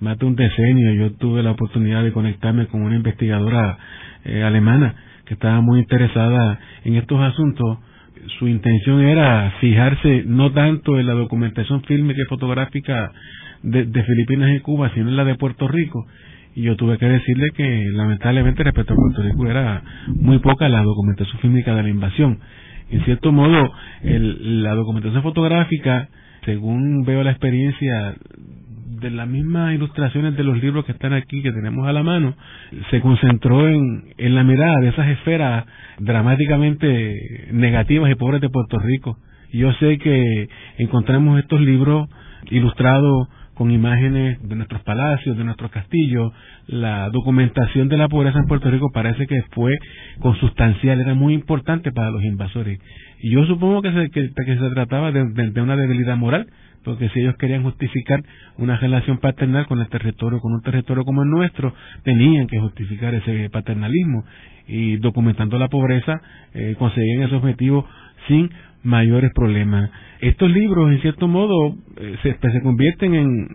más 0.00 0.18
de 0.18 0.26
un 0.26 0.36
decenio 0.36 0.92
yo 0.94 1.12
tuve 1.16 1.42
la 1.42 1.52
oportunidad 1.52 2.02
de 2.02 2.12
conectarme 2.12 2.66
con 2.66 2.82
una 2.82 2.96
investigadora 2.96 3.78
eh, 4.24 4.42
alemana 4.42 4.94
que 5.24 5.34
estaba 5.34 5.60
muy 5.60 5.80
interesada 5.80 6.58
en 6.84 6.96
estos 6.96 7.20
asuntos. 7.20 7.78
Su 8.38 8.48
intención 8.48 9.00
era 9.02 9.52
fijarse 9.60 10.24
no 10.26 10.52
tanto 10.52 10.98
en 10.98 11.06
la 11.06 11.14
documentación 11.14 11.82
fílmica 11.82 12.20
y 12.22 12.28
fotográfica 12.28 13.12
de, 13.62 13.84
de 13.86 14.04
Filipinas 14.04 14.50
y 14.54 14.60
Cuba, 14.60 14.90
sino 14.94 15.08
en 15.08 15.16
la 15.16 15.24
de 15.24 15.34
Puerto 15.34 15.68
Rico 15.68 16.06
y 16.58 16.62
yo 16.62 16.74
tuve 16.74 16.98
que 16.98 17.06
decirle 17.06 17.50
que 17.54 17.86
lamentablemente 17.92 18.64
respecto 18.64 18.92
a 18.92 18.96
Puerto 18.96 19.22
Rico 19.22 19.46
era 19.46 19.80
muy 20.08 20.40
poca 20.40 20.68
la 20.68 20.82
documentación 20.82 21.38
fílmica 21.38 21.72
de 21.72 21.84
la 21.84 21.88
invasión. 21.88 22.40
En 22.90 23.04
cierto 23.04 23.30
modo, 23.30 23.70
el, 24.02 24.64
la 24.64 24.74
documentación 24.74 25.22
fotográfica, 25.22 26.08
según 26.44 27.04
veo 27.04 27.22
la 27.22 27.30
experiencia 27.30 28.16
de 28.88 29.10
las 29.10 29.28
mismas 29.28 29.74
ilustraciones 29.74 30.36
de 30.36 30.44
los 30.44 30.60
libros 30.62 30.84
que 30.84 30.92
están 30.92 31.12
aquí, 31.12 31.42
que 31.42 31.52
tenemos 31.52 31.86
a 31.86 31.92
la 31.92 32.02
mano, 32.02 32.34
se 32.90 33.00
concentró 33.00 33.68
en, 33.68 34.14
en 34.16 34.34
la 34.34 34.44
mirada 34.44 34.80
de 34.80 34.88
esas 34.88 35.08
esferas 35.08 35.64
dramáticamente 35.98 37.48
negativas 37.52 38.10
y 38.10 38.14
pobres 38.14 38.40
de 38.40 38.48
Puerto 38.48 38.78
Rico. 38.78 39.18
Yo 39.52 39.72
sé 39.74 39.98
que 39.98 40.48
encontramos 40.78 41.38
estos 41.38 41.60
libros 41.60 42.08
ilustrados 42.50 43.28
con 43.58 43.72
imágenes 43.72 44.38
de 44.48 44.54
nuestros 44.54 44.80
palacios, 44.82 45.36
de 45.36 45.42
nuestros 45.42 45.72
castillos. 45.72 46.32
La 46.68 47.10
documentación 47.10 47.88
de 47.88 47.96
la 47.96 48.08
pobreza 48.08 48.38
en 48.38 48.46
Puerto 48.46 48.70
Rico 48.70 48.90
parece 48.94 49.26
que 49.26 49.42
fue 49.50 49.76
consustancial, 50.20 51.00
era 51.00 51.14
muy 51.14 51.34
importante 51.34 51.90
para 51.90 52.12
los 52.12 52.22
invasores. 52.22 52.78
Y 53.20 53.32
yo 53.32 53.44
supongo 53.46 53.82
que 53.82 53.92
se, 53.92 54.10
que, 54.10 54.30
se 54.30 54.70
trataba 54.70 55.10
de, 55.10 55.60
una 55.60 55.74
debilidad 55.74 56.16
moral, 56.16 56.46
porque 56.84 57.08
si 57.10 57.20
ellos 57.20 57.36
querían 57.36 57.62
justificar 57.62 58.22
una 58.56 58.76
relación 58.76 59.18
paternal 59.18 59.66
con 59.66 59.80
el 59.80 59.88
territorio, 59.88 60.40
con 60.40 60.52
un 60.52 60.62
territorio 60.62 61.04
como 61.04 61.22
el 61.22 61.30
nuestro, 61.30 61.74
tenían 62.02 62.46
que 62.46 62.58
justificar 62.58 63.14
ese 63.14 63.50
paternalismo. 63.50 64.24
Y 64.66 64.96
documentando 64.98 65.58
la 65.58 65.68
pobreza, 65.68 66.20
eh, 66.54 66.74
conseguían 66.78 67.22
ese 67.22 67.34
objetivo 67.34 67.86
sin 68.26 68.50
mayores 68.82 69.32
problemas. 69.34 69.90
Estos 70.20 70.50
libros, 70.50 70.90
en 70.92 71.00
cierto 71.00 71.28
modo, 71.28 71.74
eh, 71.96 72.16
se, 72.22 72.34
pues, 72.34 72.52
se 72.52 72.62
convierten 72.62 73.14
en, 73.14 73.48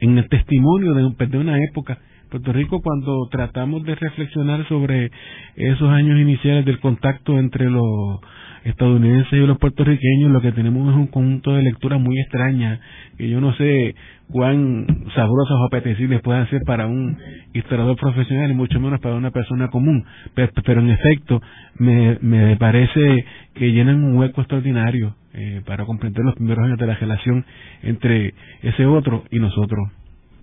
en 0.00 0.18
el 0.18 0.28
testimonio 0.28 0.94
de, 0.94 1.10
pues, 1.16 1.30
de 1.30 1.38
una 1.38 1.58
época. 1.62 1.98
Puerto 2.30 2.52
Rico, 2.52 2.80
cuando 2.82 3.28
tratamos 3.30 3.84
de 3.84 3.94
reflexionar 3.94 4.66
sobre 4.68 5.10
esos 5.54 5.88
años 5.90 6.18
iniciales 6.18 6.64
del 6.64 6.80
contacto 6.80 7.38
entre 7.38 7.70
los 7.70 8.20
estadounidenses 8.66 9.32
y 9.32 9.46
los 9.46 9.58
puertorriqueños, 9.58 10.30
lo 10.30 10.40
que 10.40 10.52
tenemos 10.52 10.90
es 10.90 10.96
un 10.96 11.06
conjunto 11.06 11.54
de 11.54 11.62
lecturas 11.62 12.00
muy 12.00 12.18
extrañas, 12.20 12.80
que 13.16 13.28
yo 13.28 13.40
no 13.40 13.54
sé 13.54 13.94
cuán 14.28 14.86
sabrosas 15.14 15.56
o 15.56 15.64
apetecibles 15.66 16.20
puedan 16.20 16.48
ser 16.50 16.62
para 16.66 16.86
un 16.86 17.16
historiador 17.52 17.96
profesional 17.96 18.50
y 18.50 18.54
mucho 18.54 18.80
menos 18.80 19.00
para 19.00 19.14
una 19.14 19.30
persona 19.30 19.68
común, 19.68 20.04
pero, 20.34 20.80
en 20.80 20.90
efecto 20.90 21.40
me, 21.78 22.18
me 22.20 22.56
parece 22.56 23.24
que 23.54 23.72
llenan 23.72 24.02
un 24.02 24.16
hueco 24.16 24.40
extraordinario 24.40 25.14
eh, 25.32 25.62
para 25.64 25.84
comprender 25.84 26.24
los 26.24 26.34
primeros 26.34 26.64
años 26.64 26.78
de 26.78 26.86
la 26.86 26.94
relación 26.94 27.44
entre 27.82 28.34
ese 28.62 28.84
otro 28.84 29.24
y 29.30 29.38
nosotros 29.38 29.90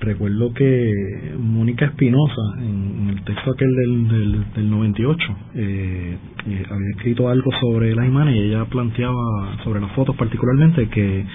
recuerdo 0.03 0.53
que 0.53 1.33
Mónica 1.37 1.85
Espinosa, 1.85 2.41
en, 2.59 3.09
el 3.09 3.23
texto 3.23 3.51
aquel 3.51 3.75
del, 3.75 4.07
del, 4.07 4.53
del 4.53 4.69
98, 4.69 5.35
eh, 5.55 6.17
eh, 6.47 6.63
había 6.69 6.89
escrito 6.95 7.29
algo 7.29 7.51
sobre 7.59 7.95
las 7.95 8.05
imágenes 8.07 8.35
y 8.35 8.39
ella 8.49 8.65
planteaba 8.65 9.57
sobre 9.63 9.81
las 9.81 9.91
fotos 9.93 10.15
particularmente 10.15 10.87
que 10.89 11.25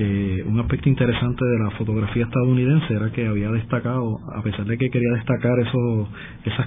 eh, 0.00 0.44
un 0.46 0.60
aspecto 0.60 0.88
interesante 0.88 1.44
de 1.44 1.58
la 1.58 1.70
fotografía 1.72 2.24
estadounidense 2.24 2.94
era 2.94 3.10
que 3.10 3.26
había 3.26 3.50
destacado, 3.50 4.20
a 4.32 4.40
pesar 4.42 4.64
de 4.64 4.78
que 4.78 4.90
quería 4.90 5.12
destacar 5.14 5.58
eso, 5.58 6.08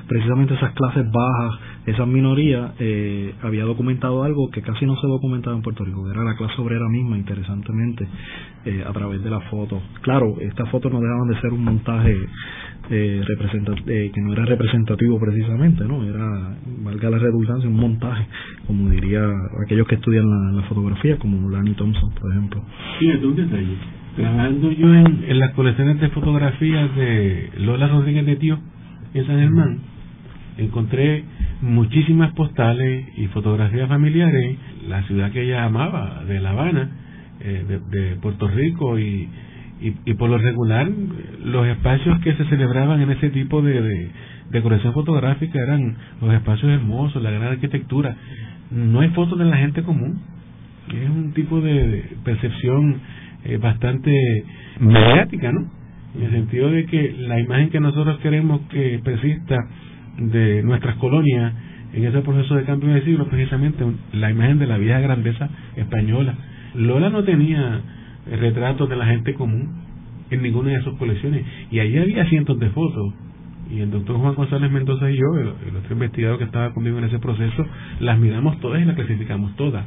precisamente 0.06 0.54
esas 0.54 0.74
clases 0.74 1.10
bajas, 1.10 1.60
esas 1.86 2.08
minorías, 2.10 2.74
eh, 2.80 3.34
había 3.42 3.64
documentado 3.64 4.24
algo 4.24 4.52
que 4.52 4.62
casi 4.62 4.86
no 4.86 4.98
se 4.98 5.08
documentaba 5.08 5.56
en 5.56 5.62
Puerto 5.62 5.86
Rico, 5.86 6.04
que 6.04 6.12
era 6.12 6.26
la 6.26 6.36
clase 6.36 6.62
obrera 6.62 6.90
misma, 6.90 7.18
interesantemente, 7.18 8.06
eh, 8.66 8.84
a 8.86 8.92
través 8.92 9.24
de 9.24 9.30
la 9.30 9.40
foto. 9.50 9.82
Claro, 10.02 10.36
estas 10.42 10.70
fotos 10.70 10.92
no 10.92 11.00
dejaban 11.00 11.30
de 11.30 11.40
ser 11.40 11.54
un 11.54 11.64
montaje 11.64 12.14
eh, 12.90 13.22
eh, 13.88 14.12
que 14.14 14.22
no 14.22 14.34
era 14.34 14.46
representativo 14.46 15.18
precisamente, 15.18 15.86
no 15.86 16.04
era, 16.04 16.58
valga 16.84 17.10
la 17.10 17.20
redundancia, 17.20 17.70
un 17.70 17.78
montaje, 17.78 18.28
como 18.68 18.90
diría 18.90 19.24
aquellos 19.66 19.88
que 19.88 19.96
estudian 19.96 20.26
la, 20.56 20.64
fotografía, 20.64 21.18
como 21.18 21.50
Lani 21.50 21.74
Thompson, 21.74 22.12
por 22.20 22.32
ejemplo. 22.32 22.62
Trabajando 24.16 24.72
yo 24.72 24.94
en, 24.94 25.40
las 25.40 25.52
colecciones 25.52 26.00
de 26.00 26.10
fotografías 26.10 26.96
de 26.96 27.50
Lola 27.60 27.88
Rodríguez 27.88 28.26
de 28.26 28.36
Tío 28.36 28.60
en 29.14 29.28
San 29.28 29.40
Germán, 29.40 29.80
encontré 30.58 31.24
muchísimas 31.62 32.34
postales 32.34 33.08
y 33.18 33.28
fotografías 33.28 33.88
familiares, 33.88 34.58
la 34.88 35.04
ciudad 35.04 35.32
que 35.32 35.44
ella 35.44 35.64
amaba, 35.64 36.24
de 36.28 36.40
La 36.40 36.52
Habana, 36.52 36.90
eh, 37.40 37.80
de, 37.90 38.16
Puerto 38.18 38.48
Rico 38.48 39.00
y 39.00 39.28
y, 39.82 40.14
por 40.14 40.30
lo 40.30 40.38
regular 40.38 40.90
los 41.44 41.68
espacios 41.68 42.20
que 42.20 42.36
se 42.36 42.46
celebraban 42.46 43.02
en 43.02 43.12
ese 43.12 43.32
tipo 43.32 43.62
de, 43.64 44.12
decoración 44.52 44.94
fotográfica 44.94 45.60
eran 45.60 45.96
los 46.22 46.34
espacios 46.34 46.72
hermosos, 46.72 47.22
la 47.24 47.32
gran 47.32 47.54
arquitectura. 47.54 48.16
No 48.70 49.00
hay 49.00 49.10
fotos 49.10 49.40
de 49.40 49.46
la 49.46 49.58
gente 49.58 49.82
común. 49.82 50.22
Es 50.94 51.10
un 51.10 51.32
tipo 51.34 51.62
de, 51.62 52.04
percepción 52.24 53.00
eh, 53.46 53.58
bastante 53.58 54.12
mediática, 54.80 55.52
¿no? 55.52 55.70
En 56.16 56.24
el 56.24 56.32
sentido 56.32 56.70
de 56.70 56.86
que 56.86 57.16
la 57.20 57.39
imagen 57.39 57.70
que 57.70 57.80
nosotros 57.80 58.20
queremos 58.20 58.62
que 58.70 59.00
persista 59.04 59.58
de 60.18 60.62
nuestras 60.64 60.98
colonias 60.98 61.54
en 61.94 62.06
ese 62.06 62.22
proceso 62.22 62.56
de 62.56 62.64
cambio 62.64 62.94
de 62.94 63.04
siglo, 63.04 63.28
precisamente 63.28 63.86
la 64.14 64.32
imagen 64.32 64.60
de 64.60 64.68
la 64.68 64.78
vieja 64.78 65.00
grandeza 65.00 65.50
española. 65.76 66.36
Lola 66.76 67.10
no 67.10 67.24
tenía 67.24 67.82
retratos 68.30 68.89
de 68.89 68.96
la 68.96 69.06
gente 69.08 69.34
común 69.34 69.70
en 70.30 70.42
ninguna 70.42 70.72
de 70.72 70.82
sus 70.84 70.98
colecciones. 70.98 71.46
Y 71.70 71.80
allí 71.80 71.98
había 71.98 72.26
cientos 72.26 72.60
de 72.60 72.70
fotos. 72.70 73.14
Y 73.70 73.80
el 73.80 73.92
doctor 73.92 74.18
Juan 74.18 74.36
González 74.36 74.72
Mendoza 74.72 75.10
y 75.10 75.18
yo, 75.18 75.39
el, 75.39 75.76
otro 75.76 75.94
investigador 75.94 76.38
que 76.38 76.46
estaba 76.46 76.74
conmigo 76.74 76.98
en 76.98 77.06
ese 77.06 77.20
proceso, 77.20 77.66
las 78.00 78.20
miramos 78.20 78.60
todas 78.60 78.82
y 78.82 78.86
las 78.86 78.96
clasificamos 78.96 79.56
todas. 79.56 79.86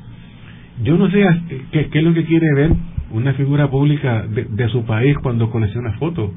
Yo 0.82 0.96
no 0.96 1.10
sé 1.10 1.24
qué, 1.70 1.88
qué 1.88 1.98
es 1.98 2.04
lo 2.04 2.14
que 2.14 2.24
quiere 2.24 2.46
ver 2.54 2.70
una 3.14 3.32
figura 3.34 3.70
pública 3.70 4.26
de, 4.26 4.68
su 4.68 4.84
país 4.84 5.16
cuando 5.22 5.48
colecciona 5.50 5.92
fotos. 5.98 6.30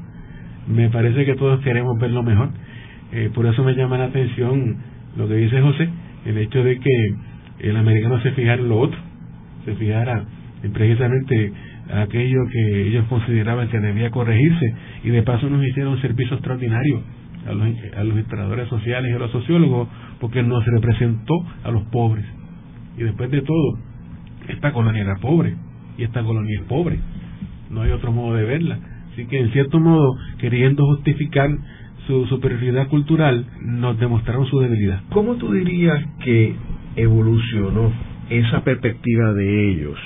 Me 0.68 0.88
parece 0.90 1.24
que 1.24 1.34
todos 1.34 1.60
queremos 1.60 1.98
ver 1.98 2.12
lo 2.12 2.22
mejor. 2.22 2.50
Eh, 3.12 3.30
por 3.34 3.46
eso 3.46 3.64
me 3.64 3.74
llama 3.74 3.98
la 3.98 4.04
atención 4.04 4.76
lo 5.16 5.26
que 5.26 5.34
dice 5.34 5.60
José, 5.60 5.88
el 6.24 6.38
hecho 6.38 6.62
de 6.62 6.78
que 6.78 7.14
el 7.60 7.76
americano 7.76 8.20
se 8.20 8.30
fijara 8.32 8.62
en 8.62 8.68
lo 8.68 8.78
otro, 8.78 8.98
se 9.64 9.74
fijara 9.74 10.24
en 10.62 10.72
precisamente 10.72 11.52
aquello 11.92 12.38
que 12.52 12.88
ellos 12.88 13.06
consideraban 13.08 13.68
que 13.68 13.80
debía 13.80 14.10
corregirse 14.10 14.74
y 15.02 15.10
de 15.10 15.22
paso 15.22 15.48
nos 15.48 15.66
hicieron 15.66 15.94
un 15.94 16.00
servicio 16.00 16.36
extraordinario 16.36 17.02
a 17.48 17.52
los, 17.52 17.68
a 17.96 18.04
los 18.04 18.68
sociales 18.68 19.10
y 19.10 19.14
a 19.14 19.18
los 19.18 19.30
sociólogos 19.32 19.88
porque 20.20 20.42
nos 20.42 20.64
representó 20.66 21.34
a 21.64 21.70
los 21.70 21.84
pobres 21.84 22.26
Y 22.98 23.04
después 23.04 23.30
de 23.30 23.40
todo, 23.40 23.78
esta 24.48 24.72
colonia 24.72 25.02
era 25.02 25.16
pobre 25.16 25.54
y 25.96 26.04
esta 26.04 26.22
colonia 26.22 26.58
es 26.60 26.66
pobre. 26.66 26.98
No 27.70 27.82
hay 27.82 27.90
otro 27.90 28.12
modo 28.12 28.34
de 28.34 28.44
verla. 28.44 28.78
Así 29.12 29.26
que, 29.26 29.40
en 29.40 29.52
cierto 29.52 29.80
modo, 29.80 30.16
queriendo 30.38 30.86
justificar 30.86 31.50
su 32.06 32.26
superioridad 32.26 32.88
cultural, 32.88 33.44
nos 33.60 33.98
demostraron 33.98 34.46
su 34.46 34.58
debilidad. 34.60 35.02
¿Cómo 35.10 35.34
tú 35.36 35.52
dirías 35.52 36.02
que 36.24 36.54
evolucionó 36.96 37.92
esa 38.30 38.62
perspectiva 38.62 39.32
de 39.34 39.70
ellos 39.70 39.98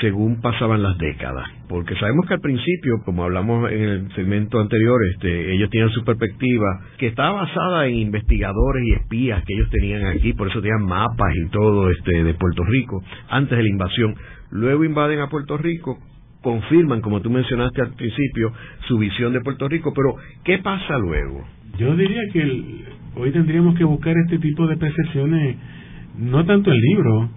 según 0.00 0.40
pasaban 0.40 0.82
las 0.82 0.96
décadas? 0.98 1.48
Porque 1.68 1.94
sabemos 1.96 2.26
que 2.26 2.34
al 2.34 2.40
principio, 2.40 3.02
como 3.04 3.24
hablamos 3.24 3.70
en 3.70 3.82
el 3.82 4.14
segmento 4.14 4.60
anterior, 4.60 4.98
este, 5.12 5.54
ellos 5.54 5.70
tenían 5.70 5.90
su 5.90 6.04
perspectiva 6.04 6.80
que 6.98 7.08
estaba 7.08 7.42
basada 7.42 7.86
en 7.86 7.96
investigadores 7.96 8.82
y 8.86 8.92
espías 8.92 9.44
que 9.44 9.54
ellos 9.54 9.70
tenían 9.70 10.06
aquí, 10.06 10.32
por 10.32 10.48
eso 10.48 10.60
tenían 10.60 10.84
mapas 10.84 11.34
y 11.36 11.48
todo 11.50 11.90
este, 11.90 12.24
de 12.24 12.34
Puerto 12.34 12.64
Rico 12.64 13.02
antes 13.28 13.56
de 13.56 13.62
la 13.62 13.68
invasión. 13.68 14.14
Luego 14.50 14.84
invaden 14.84 15.20
a 15.20 15.28
Puerto 15.28 15.58
Rico, 15.58 15.98
confirman, 16.42 17.00
como 17.00 17.20
tú 17.20 17.30
mencionaste 17.30 17.82
al 17.82 17.94
principio, 17.94 18.52
su 18.86 18.98
visión 18.98 19.32
de 19.32 19.40
Puerto 19.40 19.68
Rico, 19.68 19.92
pero 19.94 20.16
¿qué 20.44 20.58
pasa 20.58 20.98
luego? 20.98 21.44
Yo 21.78 21.94
diría 21.96 22.22
que 22.32 22.84
hoy 23.16 23.30
tendríamos 23.32 23.76
que 23.76 23.84
buscar 23.84 24.14
este 24.24 24.38
tipo 24.38 24.66
de 24.66 24.76
percepciones, 24.76 25.56
no 26.18 26.44
tanto 26.46 26.72
en 26.72 26.80
libros, 26.80 27.30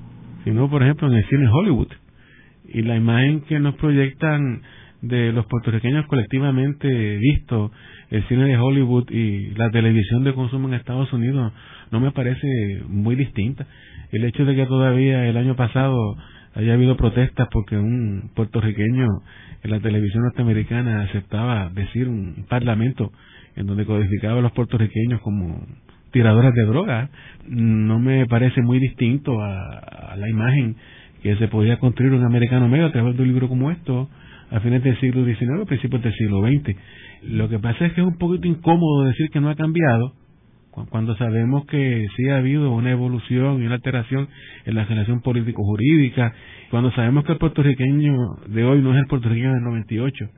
sino 0.43 0.70
por 0.70 0.84
ejemplo 0.84 1.07
en 1.07 1.16
el 1.16 1.26
cine 1.26 1.47
Hollywood. 1.47 1.88
Y 2.74 2.82
la 2.84 2.95
imagen 2.95 3.41
que 3.41 3.59
nos 3.59 3.76
proyectan 3.76 4.61
de 5.01 5.32
los 5.32 5.45
puertorriqueños 5.47 6.05
colectivamente 6.05 7.17
visto 7.17 7.72
el 8.09 8.24
cine 8.28 8.45
de 8.45 8.57
Hollywood 8.57 9.09
y 9.09 9.49
la 9.55 9.72
televisión 9.72 10.24
de 10.24 10.34
consumo 10.34 10.67
en 10.67 10.76
Estados 10.76 11.11
Unidos 11.11 11.53
no 11.91 11.99
me 11.99 12.11
parece 12.11 12.47
muy 12.88 13.15
distinta. 13.15 13.65
El 14.11 14.26
hecho 14.26 14.45
de 14.45 14.55
que 14.55 14.65
todavía 14.65 15.26
el 15.26 15.38
año 15.38 15.55
pasado 15.55 15.97
haya 16.53 16.74
habido 16.74 16.97
protestas 16.97 17.47
porque 17.51 17.78
un 17.78 18.30
puertorriqueño 18.36 19.07
en 19.63 19.72
la 19.72 19.80
televisión 19.80 20.24
norteamericana 20.24 21.03
aceptaba 21.03 21.69
decir 21.69 22.07
un 22.07 22.45
parlamento 22.49 23.11
en 23.55 23.67
donde 23.67 23.86
codificaba 23.86 24.39
a 24.39 24.41
los 24.41 24.51
puertorriqueños 24.51 25.22
como 25.22 25.65
tiradoras 26.11 26.53
de 26.53 26.65
drogas, 26.65 27.09
no 27.47 27.99
me 27.99 28.26
parece 28.26 28.61
muy 28.61 28.80
distinto 28.80 29.41
a, 29.41 30.15
la 30.17 30.30
imagen 30.30 30.76
que 31.22 31.36
se 31.36 31.47
podía 31.47 31.78
construir 31.80 32.13
un 32.13 32.26
americano 32.26 32.67
medio 32.67 32.88
a 32.88 32.91
través 32.91 33.15
de 33.15 33.22
un 33.22 33.28
libro 33.28 33.47
como 33.47 33.72
esto 33.72 34.09
a 34.49 34.59
fines 34.59 34.84
del 34.84 34.99
siglo 34.99 35.24
XIX, 35.24 35.61
a 35.61 35.65
principios 35.65 36.01
del 36.01 36.13
siglo 36.13 36.41
XX. 36.41 36.76
Lo 37.24 37.47
que 37.47 37.59
pasa 37.59 37.86
es 37.86 37.93
que 37.93 38.01
es 38.01 38.07
un 38.07 38.17
poquito 38.17 38.47
incómodo 38.47 39.05
decir 39.05 39.30
que 39.30 39.39
no 39.39 39.49
ha 39.49 39.55
cambiado, 39.55 40.13
cuando 40.89 41.15
sabemos 41.17 41.65
que 41.65 42.07
sí 42.15 42.30
ha 42.30 42.38
habido 42.38 42.72
una 42.72 42.91
evolución 42.91 43.61
y 43.61 43.65
una 43.65 43.76
alteración 43.76 44.30
en 44.65 44.76
la 44.76 44.86
relación 44.86 45.22
político-jurídica, 45.22 46.34
cuando 46.69 46.91
sabemos 46.91 47.26
que 47.26 47.34
el 47.34 47.38
puertorriqueño 47.38 48.13
de 48.47 48.63
hoy 48.63 48.82
no 48.82 48.93
es 48.93 48.99
el 48.99 49.07
puertorriqueño 49.07 49.53
del 49.53 49.63
98. 49.63 50.30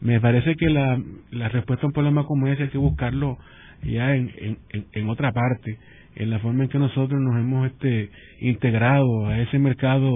Me 0.00 0.20
parece 0.20 0.54
que 0.56 0.68
la, 0.68 1.00
la 1.30 1.48
respuesta 1.48 1.84
a 1.84 1.88
un 1.88 1.92
problema 1.92 2.24
como 2.24 2.46
ese 2.48 2.64
hay 2.64 2.68
que 2.68 2.78
buscarlo 2.78 3.38
ya 3.82 4.14
en, 4.14 4.30
en, 4.70 4.86
en 4.92 5.08
otra 5.08 5.32
parte, 5.32 5.78
en 6.16 6.30
la 6.30 6.38
forma 6.40 6.64
en 6.64 6.70
que 6.70 6.78
nosotros 6.78 7.20
nos 7.20 7.36
hemos 7.36 7.66
este, 7.66 8.10
integrado 8.40 9.28
a 9.28 9.38
ese 9.38 9.58
mercado 9.58 10.10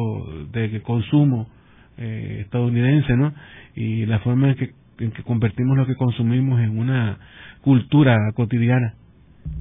de 0.53 0.81
consumo 0.83 1.49
eh, 1.99 2.39
estadounidense, 2.43 3.17
¿no? 3.17 3.33
Y 3.75 4.07
la 4.07 4.19
forma 4.21 4.51
en 4.51 4.55
que, 4.57 4.71
en 4.99 5.11
que 5.13 5.23
convertimos 5.23 5.77
lo 5.77 5.87
que 5.87 5.95
consumimos 5.95 6.61
en 6.61 6.79
una 6.79 7.19
cultura 7.63 8.17
cotidiana 8.35 8.95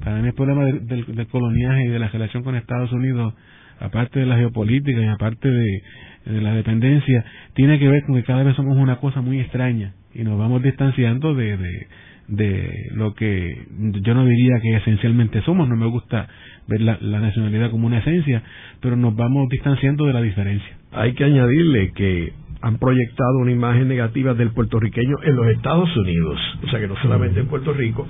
para 0.03 0.21
mí 0.21 0.27
el 0.27 0.33
problema 0.33 0.65
del, 0.65 1.27
coloniaje 1.27 1.85
y 1.85 1.89
de 1.89 1.99
la 1.99 2.09
relación 2.09 2.43
con 2.43 2.55
Estados 2.55 2.91
Unidos, 2.91 3.33
aparte 3.79 4.19
de 4.19 4.25
la 4.25 4.37
geopolítica 4.37 4.99
y 4.99 5.07
aparte 5.07 5.49
de, 5.49 5.81
la 6.25 6.53
dependencia, 6.53 7.25
tiene 7.53 7.79
que 7.79 7.87
ver 7.87 8.03
con 8.05 8.15
que 8.15 8.23
cada 8.23 8.43
vez 8.43 8.55
somos 8.55 8.77
una 8.77 8.97
cosa 8.97 9.21
muy 9.21 9.39
extraña 9.39 9.93
y 10.13 10.23
nos 10.23 10.37
vamos 10.37 10.63
distanciando 10.63 11.33
de, 11.35 11.57
de, 11.57 11.87
lo 12.27 13.13
que 13.13 13.65
yo 14.01 14.13
no 14.13 14.25
diría 14.25 14.59
que 14.61 14.75
esencialmente 14.77 15.41
somos, 15.41 15.67
no 15.67 15.75
me 15.75 15.87
gusta 15.87 16.27
ver 16.67 16.81
la, 16.81 16.97
la, 17.01 17.19
nacionalidad 17.19 17.69
como 17.69 17.87
una 17.87 17.99
esencia, 17.99 18.41
pero 18.79 18.95
nos 18.95 19.15
vamos 19.15 19.49
distanciando 19.49 20.05
de 20.05 20.13
la 20.13 20.21
diferencia. 20.21 20.77
Hay 20.93 21.13
que 21.13 21.25
añadirle 21.25 21.91
que 21.91 22.33
han 22.61 22.77
proyectado 22.77 23.39
una 23.39 23.51
imagen 23.51 23.89
negativa 23.89 24.33
del 24.33 24.51
puertorriqueño 24.51 25.17
en 25.23 25.35
los 25.35 25.47
Estados 25.47 25.95
Unidos, 25.97 26.39
o 26.65 26.69
sea 26.69 26.79
que 26.79 26.87
no 26.87 26.95
solamente 27.01 27.41
en 27.41 27.47
Puerto 27.47 27.73
Rico, 27.73 28.07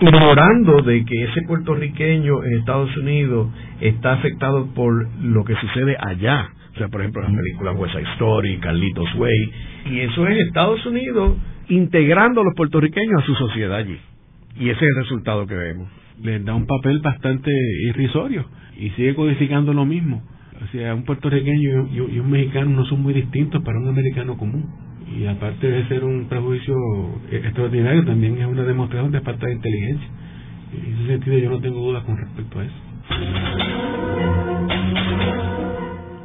ignorando 0.00 0.82
de 0.82 1.04
que 1.04 1.24
ese 1.24 1.42
puertorriqueño 1.46 2.44
en 2.44 2.58
Estados 2.58 2.94
Unidos 2.96 3.48
está 3.80 4.12
afectado 4.12 4.66
por 4.74 5.08
lo 5.22 5.44
que 5.44 5.54
sucede 5.56 5.96
allá. 5.98 6.50
O 6.74 6.78
sea, 6.78 6.88
por 6.88 7.00
ejemplo, 7.00 7.22
las 7.22 7.32
películas 7.32 7.76
West 7.76 7.94
Side 7.94 8.12
Story, 8.12 8.58
Carlitos 8.58 9.12
Way. 9.16 9.52
Y 9.86 10.00
eso 10.00 10.26
es 10.28 10.46
Estados 10.46 10.84
Unidos 10.86 11.36
integrando 11.68 12.40
a 12.40 12.44
los 12.44 12.54
puertorriqueños 12.54 13.22
a 13.22 13.26
su 13.26 13.34
sociedad 13.34 13.76
allí. 13.76 13.98
Y 14.56 14.70
ese 14.70 14.84
es 14.84 14.90
el 14.90 14.96
resultado 15.02 15.46
que 15.46 15.54
vemos. 15.54 15.88
Les 16.22 16.44
da 16.44 16.54
un 16.54 16.66
papel 16.66 16.98
bastante 17.00 17.50
irrisorio 17.86 18.44
y 18.76 18.90
sigue 18.90 19.14
codificando 19.14 19.72
lo 19.72 19.84
mismo. 19.84 20.22
O 20.62 20.66
sea, 20.72 20.94
un 20.94 21.04
puertorriqueño 21.04 21.88
y 21.92 22.18
un 22.18 22.30
mexicano 22.30 22.70
no 22.70 22.84
son 22.86 23.02
muy 23.02 23.14
distintos 23.14 23.62
para 23.62 23.78
un 23.78 23.88
americano 23.88 24.36
común 24.36 24.66
y 25.16 25.26
aparte 25.26 25.70
de 25.70 25.86
ser 25.88 26.04
un 26.04 26.28
prejuicio 26.28 26.74
extraordinario, 27.30 28.04
también 28.04 28.38
es 28.38 28.46
una 28.46 28.64
demostración 28.64 29.10
de 29.10 29.20
falta 29.20 29.46
de 29.46 29.54
inteligencia. 29.54 30.08
En 30.72 30.94
ese 30.94 31.06
sentido 31.06 31.38
yo 31.38 31.50
no 31.50 31.60
tengo 31.60 31.80
dudas 31.80 32.04
con 32.04 32.16
respecto 32.16 32.60
a 32.60 32.64
eso. 32.64 32.74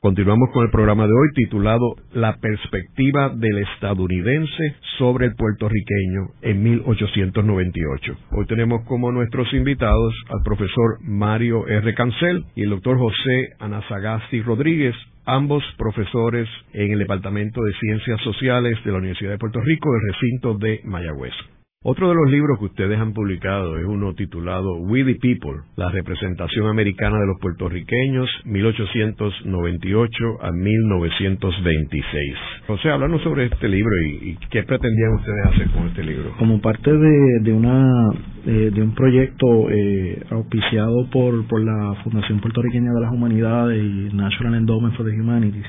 Continuamos 0.00 0.48
con 0.54 0.64
el 0.64 0.70
programa 0.70 1.06
de 1.06 1.12
hoy 1.12 1.28
titulado 1.34 1.94
La 2.14 2.38
perspectiva 2.38 3.28
del 3.36 3.58
estadounidense 3.58 4.76
sobre 4.96 5.26
el 5.26 5.34
puertorriqueño 5.34 6.28
en 6.40 6.62
1898. 6.62 8.16
Hoy 8.32 8.46
tenemos 8.46 8.82
como 8.86 9.12
nuestros 9.12 9.52
invitados 9.52 10.14
al 10.30 10.42
profesor 10.42 11.02
Mario 11.02 11.68
R. 11.68 11.94
Cancel 11.94 12.46
y 12.54 12.62
el 12.62 12.70
doctor 12.70 12.96
José 12.96 13.50
Anasagasti 13.58 14.40
Rodríguez, 14.40 14.94
ambos 15.26 15.62
profesores 15.76 16.48
en 16.72 16.92
el 16.92 17.00
Departamento 17.00 17.60
de 17.62 17.74
Ciencias 17.74 18.22
Sociales 18.22 18.78
de 18.82 18.92
la 18.92 18.98
Universidad 18.98 19.32
de 19.32 19.38
Puerto 19.38 19.60
Rico 19.60 19.92
del 19.92 20.14
recinto 20.14 20.54
de 20.54 20.80
Mayagüez. 20.82 21.34
Otro 21.82 22.10
de 22.10 22.14
los 22.14 22.30
libros 22.30 22.58
que 22.58 22.66
ustedes 22.66 22.98
han 22.98 23.14
publicado 23.14 23.78
es 23.78 23.86
uno 23.86 24.12
titulado 24.12 24.76
We 24.80 25.02
the 25.02 25.14
People, 25.14 25.62
la 25.76 25.88
representación 25.90 26.66
americana 26.66 27.18
de 27.18 27.26
los 27.26 27.40
puertorriqueños 27.40 28.28
1898 28.44 30.24
a 30.42 30.52
1926. 30.52 32.34
José, 32.66 32.90
háblanos 32.90 33.22
sobre 33.22 33.46
este 33.46 33.66
libro 33.66 33.90
y, 33.96 34.36
qué 34.50 34.62
pretendían 34.64 35.14
ustedes 35.14 35.46
hacer 35.46 35.70
con 35.70 35.86
este 35.86 36.02
libro. 36.04 36.36
Como 36.38 36.60
parte 36.60 36.92
de, 36.92 37.50
una 37.50 38.12
eh, 38.44 38.70
de 38.74 38.82
un 38.82 38.94
proyecto 38.94 39.70
eh, 39.70 40.22
auspiciado 40.32 41.08
por, 41.08 41.48
por 41.48 41.64
la 41.64 41.94
Fundación 42.04 42.40
Puertorriqueña 42.40 42.92
de 42.92 43.00
las 43.00 43.10
Humanidades 43.10 43.82
y 43.82 44.14
National 44.14 44.56
Endowment 44.56 44.94
for 44.96 45.06
the 45.06 45.18
Humanities, 45.18 45.64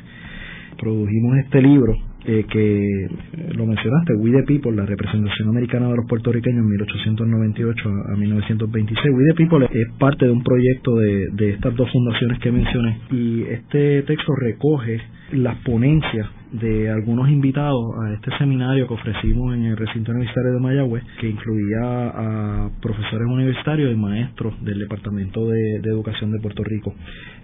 produjimos 0.82 1.38
este 1.38 1.62
libro 1.62 1.94
eh, 2.26 2.46
que 2.52 3.08
lo 3.56 3.66
mencionaste, 3.66 4.14
We 4.16 4.32
the 4.32 4.44
People, 4.44 4.76
la 4.76 4.86
representación 4.86 5.50
americana 5.50 5.88
de 5.90 5.96
los 5.96 6.06
puertorriqueños 6.08 6.66
1898 6.66 7.90
a, 7.90 8.18
1926. 8.18 9.16
We 9.16 9.24
the 9.30 9.36
People 9.36 9.66
es 9.66 9.94
parte 9.98 10.26
de 10.26 10.32
un 10.32 10.44
proyecto 10.44 10.98
de 10.98 11.50
estas 11.52 11.76
dos 11.76 11.90
fundaciones 11.92 12.40
que 12.40 12.52
mencioné 12.52 12.98
y 13.12 13.44
este 13.44 14.04
texto 14.04 14.34
recoge 14.36 15.00
las 15.32 15.56
ponencias 15.64 16.28
de 16.52 16.90
algunos 16.90 17.30
invitados 17.30 17.96
a 18.04 18.14
este 18.14 18.38
seminario 18.38 18.86
que 18.88 18.94
ofrecimos 18.94 19.56
en 19.56 19.66
el 19.66 19.78
recinto 19.78 20.12
universitario 20.12 20.54
de 20.54 20.60
Mayagüez, 20.60 21.04
que 21.20 21.30
incluía 21.30 21.80
a 21.82 22.70
profesores 22.82 23.28
universitarios 23.28 23.92
y 23.92 23.96
maestros 23.96 24.54
del 24.64 24.80
Departamento 24.80 25.48
de, 25.48 25.78
Educación 25.78 26.32
de 26.32 26.40
Puerto 26.40 26.64
Rico. 26.64 26.94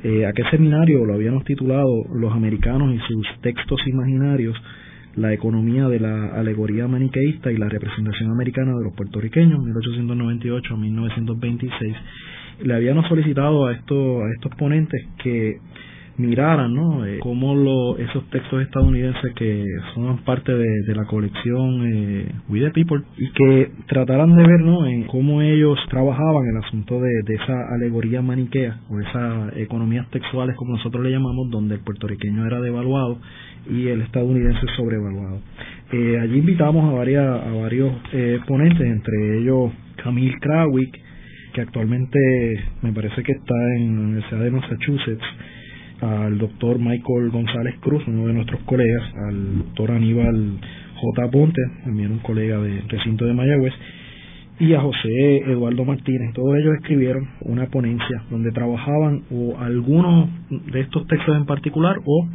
Eh, 0.03 0.25
aquel 0.25 0.49
seminario 0.51 1.05
lo 1.05 1.13
habíamos 1.13 1.45
titulado 1.45 1.87
Los 2.13 2.33
americanos 2.33 2.93
y 2.93 2.99
sus 3.07 3.25
textos 3.41 3.79
imaginarios, 3.87 4.55
la 5.15 5.33
economía 5.33 5.87
de 5.87 5.99
la 5.99 6.27
alegoría 6.35 6.87
maniqueísta 6.87 7.51
y 7.51 7.57
la 7.57 7.69
representación 7.69 8.31
americana 8.31 8.73
de 8.77 8.83
los 8.83 8.93
puertorriqueños, 8.93 9.63
1898 9.63 10.73
a 10.73 10.77
1926. 10.77 11.95
Le 12.63 12.73
habíamos 12.73 13.07
solicitado 13.07 13.67
a, 13.67 13.73
estos 13.73 14.23
a 14.23 14.31
estos 14.33 14.53
ponentes 14.55 15.07
que 15.23 15.59
miraran 16.17 16.73
¿no? 16.73 17.05
Eh, 17.05 17.19
cómo 17.21 17.95
esos 17.97 18.29
textos 18.29 18.61
estadounidenses 18.61 19.33
que 19.35 19.63
son 19.93 20.17
parte 20.19 20.51
de, 20.53 20.95
la 20.95 21.05
colección 21.05 21.85
eh, 21.85 22.31
We 22.49 22.59
the 22.59 22.71
People 22.71 23.03
y 23.17 23.31
que 23.31 23.71
trataran 23.87 24.35
de 24.35 24.47
ver 24.47 24.61
¿no? 24.61 24.87
en 24.87 25.03
cómo 25.03 25.41
ellos 25.41 25.77
trabajaban 25.89 26.47
el 26.47 26.57
asunto 26.57 26.99
de, 26.99 27.21
de 27.25 27.35
esa 27.35 27.73
alegoría 27.73 28.21
maniquea 28.21 28.79
o 28.89 28.99
esas 28.99 29.57
economías 29.57 30.09
textuales 30.09 30.55
como 30.55 30.77
nosotros 30.77 31.03
le 31.03 31.11
llamamos 31.11 31.49
donde 31.51 31.75
el 31.75 31.81
puertorriqueño 31.81 32.45
era 32.45 32.59
devaluado 32.61 33.19
y 33.69 33.87
el 33.87 34.01
estadounidense 34.01 34.65
sobrevaluado. 34.75 35.41
Eh, 35.91 36.19
allí 36.21 36.39
invitamos 36.39 36.91
a, 36.91 36.97
varias, 36.97 37.25
a 37.25 37.51
varios 37.51 37.93
eh, 38.13 38.39
ponentes, 38.47 38.81
entre 38.81 39.39
ellos 39.39 39.71
Camille 40.03 40.35
Krawick, 40.39 40.99
que 41.53 41.61
actualmente 41.61 42.19
me 42.81 42.91
parece 42.91 43.23
que 43.23 43.31
está 43.31 43.55
en 43.77 43.95
la 43.95 44.01
Universidad 44.01 44.39
de 44.41 44.51
Massachusetts, 44.51 45.25
al 46.01 46.37
doctor 46.37 46.79
Michael 46.79 47.29
González 47.31 47.75
Cruz, 47.79 48.03
uno 48.07 48.27
de 48.27 48.33
nuestros 48.33 48.61
colegas, 48.61 49.03
al 49.27 49.57
doctor 49.59 49.91
Aníbal 49.91 50.59
J. 50.95 51.31
Ponte, 51.31 51.61
también 51.83 52.11
un 52.11 52.19
colega 52.19 52.59
del 52.59 52.87
recinto 52.87 53.25
de 53.25 53.33
Mayagüez, 53.33 53.73
y 54.59 54.73
a 54.73 54.81
José 54.81 55.37
Eduardo 55.45 55.85
Martínez. 55.85 56.33
Todos 56.33 56.57
ellos 56.57 56.75
escribieron 56.75 57.27
una 57.41 57.67
ponencia 57.67 58.23
donde 58.29 58.51
trabajaban 58.51 59.23
o 59.31 59.57
algunos 59.59 60.29
de 60.49 60.81
estos 60.81 61.05
textos 61.07 61.35
en 61.35 61.45
particular 61.45 61.97
o 62.05 62.27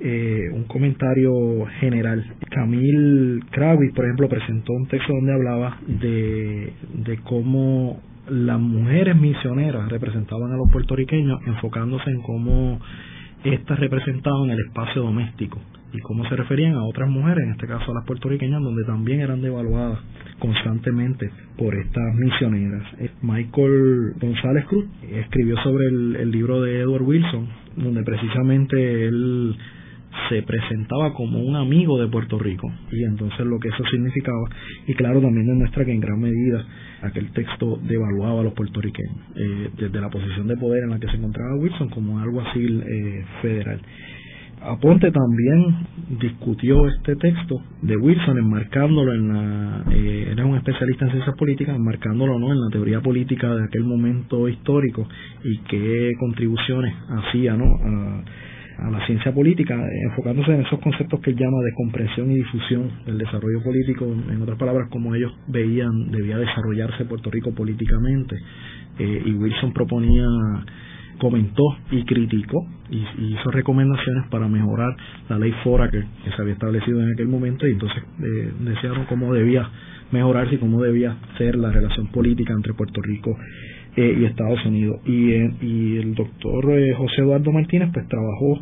eh, 0.00 0.50
un 0.52 0.64
comentario 0.64 1.32
general. 1.80 2.24
Camille 2.50 3.40
Krawitz, 3.50 3.94
por 3.94 4.04
ejemplo, 4.04 4.28
presentó 4.28 4.72
un 4.72 4.86
texto 4.86 5.12
donde 5.12 5.32
hablaba 5.32 5.78
de, 5.86 6.72
de 6.94 7.18
cómo 7.24 8.00
las 8.28 8.60
mujeres 8.60 9.16
misioneras 9.16 9.88
representaban 9.88 10.52
a 10.52 10.56
los 10.56 10.70
puertorriqueños, 10.70 11.40
enfocándose 11.46 12.10
en 12.10 12.22
cómo 12.22 12.80
éstas 13.44 13.78
representaban 13.78 14.50
el 14.50 14.58
espacio 14.60 15.02
doméstico 15.02 15.60
y 15.92 15.98
cómo 16.00 16.28
se 16.28 16.36
referían 16.36 16.74
a 16.74 16.84
otras 16.84 17.08
mujeres, 17.08 17.44
en 17.44 17.52
este 17.52 17.66
caso 17.66 17.90
a 17.90 17.94
las 17.94 18.04
puertorriqueñas, 18.04 18.60
donde 18.60 18.84
también 18.84 19.20
eran 19.20 19.40
devaluadas 19.40 20.00
constantemente 20.38 21.30
por 21.56 21.74
estas 21.74 22.14
misioneras. 22.14 22.82
Eh, 22.98 23.10
Michael 23.22 24.14
González 24.20 24.64
Cruz 24.66 24.86
escribió 25.10 25.56
sobre 25.62 25.86
el, 25.86 26.16
el 26.16 26.30
libro 26.30 26.60
de 26.60 26.80
Edward 26.80 27.02
Wilson, 27.02 27.46
donde 27.76 28.02
precisamente 28.02 29.06
él 29.06 29.56
se 30.28 30.42
presentaba 30.42 31.12
como 31.12 31.40
un 31.40 31.56
amigo 31.56 31.98
de 32.00 32.08
Puerto 32.08 32.38
Rico. 32.38 32.70
Y 32.90 33.04
entonces 33.04 33.46
lo 33.46 33.58
que 33.58 33.68
eso 33.68 33.84
significaba 33.90 34.48
y 34.86 34.94
claro 34.94 35.20
también 35.20 35.46
demuestra 35.46 35.84
que 35.84 35.92
en 35.92 36.00
gran 36.00 36.20
medida 36.20 36.64
aquel 37.02 37.30
texto 37.32 37.78
devaluaba 37.82 38.40
a 38.40 38.44
los 38.44 38.54
puertorriqueños 38.54 39.16
eh, 39.36 39.70
desde 39.76 40.00
la 40.00 40.10
posición 40.10 40.46
de 40.46 40.56
poder 40.56 40.84
en 40.84 40.90
la 40.90 40.98
que 40.98 41.08
se 41.08 41.16
encontraba 41.16 41.56
Wilson 41.56 41.88
como 41.90 42.18
algo 42.18 42.40
así 42.40 42.60
eh, 42.64 43.24
federal. 43.42 43.80
Aponte 44.62 45.12
también 45.12 45.86
discutió 46.18 46.88
este 46.88 47.14
texto 47.16 47.56
de 47.82 47.96
Wilson 47.96 48.38
enmarcándolo 48.38 49.12
en 49.12 49.28
la 49.28 49.84
eh, 49.92 50.28
era 50.32 50.46
un 50.46 50.56
especialista 50.56 51.04
en 51.04 51.10
ciencias 51.12 51.36
políticas 51.36 51.76
enmarcándolo 51.76 52.38
no 52.38 52.52
en 52.52 52.60
la 52.60 52.68
teoría 52.70 53.00
política 53.00 53.54
de 53.54 53.64
aquel 53.64 53.84
momento 53.84 54.48
histórico 54.48 55.06
y 55.44 55.58
qué 55.68 56.12
contribuciones 56.18 56.94
hacía 57.08 57.54
no 57.54 57.66
a, 57.66 58.24
a 58.78 58.90
la 58.90 59.04
ciencia 59.06 59.32
política, 59.32 59.74
enfocándose 60.10 60.52
en 60.52 60.60
esos 60.60 60.78
conceptos 60.80 61.20
que 61.20 61.30
él 61.30 61.36
llama 61.36 61.58
de 61.64 61.72
comprensión 61.74 62.30
y 62.30 62.36
difusión 62.36 62.90
del 63.06 63.18
desarrollo 63.18 63.62
político, 63.62 64.04
en 64.04 64.42
otras 64.42 64.58
palabras, 64.58 64.88
como 64.90 65.14
ellos 65.14 65.32
veían 65.46 66.10
debía 66.10 66.38
desarrollarse 66.38 67.04
Puerto 67.06 67.30
Rico 67.30 67.54
políticamente. 67.54 68.36
Eh, 68.98 69.22
y 69.26 69.32
Wilson 69.32 69.72
proponía, 69.72 70.26
comentó 71.18 71.62
y 71.90 72.04
criticó 72.04 72.66
y, 72.90 73.04
hizo 73.32 73.50
recomendaciones 73.50 74.28
para 74.30 74.48
mejorar 74.48 74.94
la 75.28 75.38
ley 75.38 75.52
FORA 75.64 75.90
que, 75.90 76.02
se 76.02 76.42
había 76.42 76.54
establecido 76.54 77.02
en 77.02 77.12
aquel 77.12 77.28
momento 77.28 77.66
y 77.66 77.72
entonces 77.72 78.02
eh, 78.22 78.52
desearon 78.60 79.06
cómo 79.06 79.32
debía 79.32 79.68
mejorarse 80.12 80.54
y 80.54 80.58
cómo 80.58 80.82
debía 80.82 81.16
ser 81.38 81.56
la 81.56 81.70
relación 81.70 82.08
política 82.08 82.52
entre 82.52 82.74
Puerto 82.74 83.00
Rico 83.02 83.36
eh, 83.96 84.16
y 84.20 84.24
Estados 84.24 84.64
Unidos. 84.66 85.00
Y, 85.04 85.32
eh, 85.32 85.50
y 85.60 85.96
el 85.96 86.14
doctor 86.14 86.70
eh, 86.78 86.94
José 86.94 87.22
Eduardo 87.22 87.52
Martínez 87.52 87.90
pues 87.92 88.06
trabajó 88.08 88.60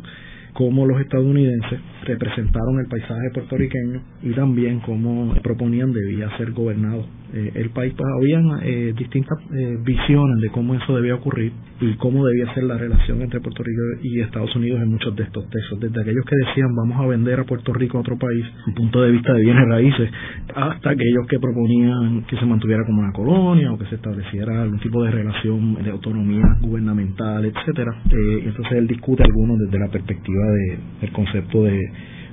cómo 0.53 0.85
los 0.85 1.01
estadounidenses 1.01 1.79
representaron 2.05 2.79
el 2.79 2.87
paisaje 2.87 3.29
puertorriqueño 3.33 4.01
y 4.23 4.31
también 4.31 4.79
cómo 4.79 5.33
proponían 5.43 5.91
debía 5.91 6.35
ser 6.37 6.51
gobernado 6.51 7.05
eh, 7.35 7.51
el 7.55 7.69
país. 7.71 7.93
Pues 7.97 8.07
habían 8.15 8.59
eh, 8.63 8.93
distintas 8.97 9.37
eh, 9.53 9.77
visiones 9.83 10.39
de 10.41 10.49
cómo 10.51 10.73
eso 10.73 10.95
debía 10.95 11.15
ocurrir 11.15 11.51
y 11.81 11.93
cómo 11.95 12.25
debía 12.25 12.53
ser 12.53 12.63
la 12.63 12.77
relación 12.77 13.21
entre 13.21 13.41
Puerto 13.41 13.61
Rico 13.61 13.81
y 14.03 14.21
Estados 14.21 14.55
Unidos 14.55 14.81
en 14.81 14.89
muchos 14.89 15.13
de 15.17 15.23
estos 15.23 15.43
textos. 15.49 15.81
Desde 15.81 16.01
aquellos 16.01 16.23
que 16.23 16.35
decían 16.47 16.73
vamos 16.73 16.97
a 16.97 17.05
vender 17.07 17.41
a 17.41 17.43
Puerto 17.43 17.73
Rico 17.73 17.97
a 17.97 18.01
otro 18.01 18.17
país, 18.17 18.45
un 18.67 18.73
punto 18.73 19.01
de 19.01 19.11
vista 19.11 19.33
de 19.33 19.41
bienes 19.41 19.67
raíces, 19.67 20.09
hasta 20.55 20.91
aquellos 20.91 21.27
que 21.27 21.37
proponían 21.37 22.23
que 22.23 22.37
se 22.37 22.45
mantuviera 22.45 22.85
como 22.85 23.01
una 23.01 23.11
colonia 23.11 23.73
o 23.73 23.77
que 23.77 23.85
se 23.87 23.95
estableciera 23.95 24.61
algún 24.61 24.79
tipo 24.79 25.03
de 25.03 25.11
relación 25.11 25.83
de 25.83 25.91
autonomía 25.91 26.45
gubernamental, 26.61 27.43
etcétera. 27.43 27.91
y 28.05 28.47
entonces 28.47 28.77
él 28.77 28.87
discute 28.87 29.23
algunos 29.23 29.59
desde 29.59 29.77
la 29.77 29.91
perspectiva 29.91 30.45
de, 30.45 30.77
del 31.01 31.11
concepto 31.11 31.63
de 31.63 31.81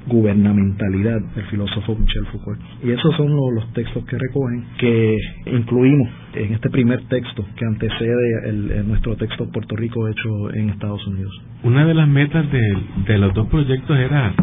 gubernamentalidad 0.07 1.20
del 1.34 1.44
filósofo 1.46 1.94
Michel 1.94 2.26
Foucault. 2.26 2.61
Y 2.82 2.90
esos 2.90 3.14
son 3.16 3.28
los, 3.55 3.72
textos 3.72 4.05
que 4.05 4.18
recogen, 4.18 4.64
que 4.78 5.18
incluimos 5.46 6.09
en 6.34 6.55
este 6.55 6.70
primer 6.70 7.03
texto 7.09 7.44
que 7.57 7.64
antecede 7.64 8.48
el, 8.48 8.88
nuestro 8.88 9.16
texto 9.16 9.48
Puerto 9.50 9.76
Rico 9.76 10.09
hecho 10.09 10.53
en 10.55 10.70
Estados 10.70 11.07
Unidos. 11.07 11.32
Una 11.62 11.86
de 11.86 11.94
las 11.94 12.09
metas 12.09 12.46
de, 12.50 13.18
los 13.18 13.32
dos 13.34 13.48
proyectos 13.48 13.96
era 13.96 14.34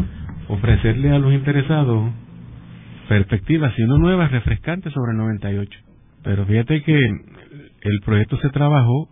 ofrecerle 0.48 1.10
a 1.10 1.18
los 1.18 1.32
interesados 1.32 2.10
perspectivas, 3.08 3.74
si 3.74 3.82
no 3.82 3.98
nuevas, 3.98 4.30
refrescantes 4.30 4.92
sobre 4.92 5.12
el 5.12 5.18
98. 5.18 5.78
Pero 6.22 6.46
fíjate 6.46 6.82
que 6.82 6.98
el 6.98 8.00
proyecto 8.04 8.36
se 8.38 8.50
trabajó 8.50 9.08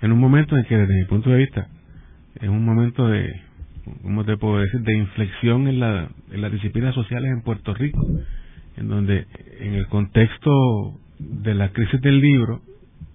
en 0.00 0.12
un 0.12 0.18
momento 0.18 0.56
en 0.56 0.64
que, 0.64 0.76
desde 0.76 0.94
mi 0.94 1.04
punto 1.04 1.30
de 1.30 1.38
vista, 1.38 1.68
es 2.40 2.48
un 2.48 2.64
momento 2.64 3.08
de 3.08 3.32
¿cómo 4.02 4.24
te 4.24 4.36
puedo 4.36 4.58
decir?, 4.58 4.80
de 4.80 4.96
inflexión 4.96 5.68
en, 5.68 5.80
la, 5.80 6.08
en 6.30 6.40
las 6.40 6.52
disciplinas 6.52 6.94
sociales 6.94 7.30
en 7.32 7.42
Puerto 7.42 7.74
Rico, 7.74 8.04
en 8.76 8.88
donde 8.88 9.26
en 9.60 9.74
el 9.74 9.86
contexto 9.88 10.98
de 11.18 11.54
la 11.54 11.70
crisis 11.70 12.00
del 12.00 12.20
libro, 12.20 12.62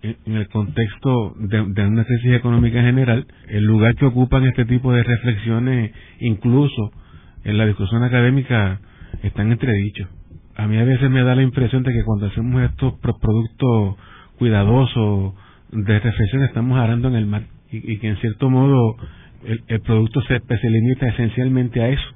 en 0.01 0.35
el 0.35 0.47
contexto 0.49 1.35
de, 1.39 1.61
una 1.61 2.05
crisis 2.05 2.33
económica 2.33 2.79
en 2.79 2.85
general, 2.85 3.27
el 3.47 3.63
lugar 3.63 3.95
que 3.95 4.05
ocupan 4.05 4.45
este 4.45 4.65
tipo 4.65 4.93
de 4.93 5.03
reflexiones, 5.03 5.91
incluso 6.19 6.91
en 7.43 7.57
la 7.57 7.65
discusión 7.65 8.03
académica, 8.03 8.79
están 9.23 9.51
entredichos. 9.51 10.07
A 10.55 10.67
mí 10.67 10.77
a 10.77 10.83
veces 10.83 11.09
me 11.09 11.23
da 11.23 11.35
la 11.35 11.43
impresión 11.43 11.83
de 11.83 11.93
que 11.93 12.03
cuando 12.03 12.27
hacemos 12.27 12.61
estos 12.63 12.93
productos 12.99 13.97
cuidadosos 14.37 15.33
de 15.71 15.99
reflexión 15.99 16.43
estamos 16.43 16.79
arando 16.79 17.07
en 17.07 17.15
el 17.15 17.25
mar 17.25 17.43
y 17.71 17.97
que 17.97 18.07
en 18.07 18.17
cierto 18.17 18.49
modo 18.49 18.95
el, 19.45 19.81
producto 19.81 20.21
se, 20.21 20.39
se 20.39 20.69
limita 20.69 21.07
esencialmente 21.07 21.81
a 21.81 21.89
eso, 21.89 22.09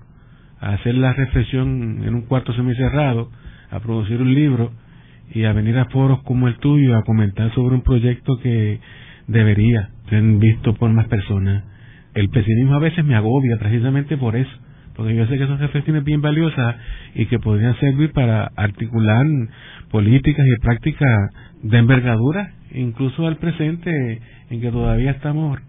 a 0.59 0.74
hacer 0.74 0.95
la 0.95 1.13
reflexión 1.13 2.03
en 2.03 2.15
un 2.15 2.22
cuarto 2.24 2.53
semicerrado, 2.53 3.30
a 3.69 3.80
producir 3.80 4.22
un 4.22 4.34
libro 4.34 4.72
y 5.34 5.45
a 5.45 5.53
venir 5.53 5.78
a 5.78 5.86
foros 5.86 6.22
como 6.24 6.47
el 6.47 6.57
tuyo 6.57 6.97
a 6.97 7.03
comentar 7.03 7.53
sobre 7.53 7.76
un 7.76 7.82
proyecto 7.82 8.38
que 8.39 8.80
debería 9.28 9.89
ser 10.09 10.22
visto 10.22 10.74
por 10.76 10.91
más 10.91 11.07
personas. 11.07 11.63
El 12.13 12.30
pesimismo 12.30 12.76
a 12.76 12.80
veces 12.80 13.05
me 13.05 13.15
agobia 13.15 13.57
precisamente 13.57 14.17
por 14.17 14.36
eso, 14.36 14.51
porque 14.95 15.15
yo 15.15 15.26
sé 15.28 15.38
que 15.38 15.47
son 15.47 15.59
reflexiones 15.59 16.03
bien 16.03 16.22
valiosas 16.22 16.76
y 17.15 17.26
que 17.28 17.39
podrían 17.39 17.80
servir 17.80 18.11
para 18.11 18.51
articular 18.55 19.26
políticas 19.89 20.45
y 20.45 20.61
prácticas 20.61 21.32
de 21.63 21.78
envergadura, 21.78 22.51
incluso 22.74 23.26
al 23.26 23.38
presente 23.38 24.22
en 24.49 24.59
que 24.59 24.72
todavía 24.72 25.11
estamos 25.11 25.59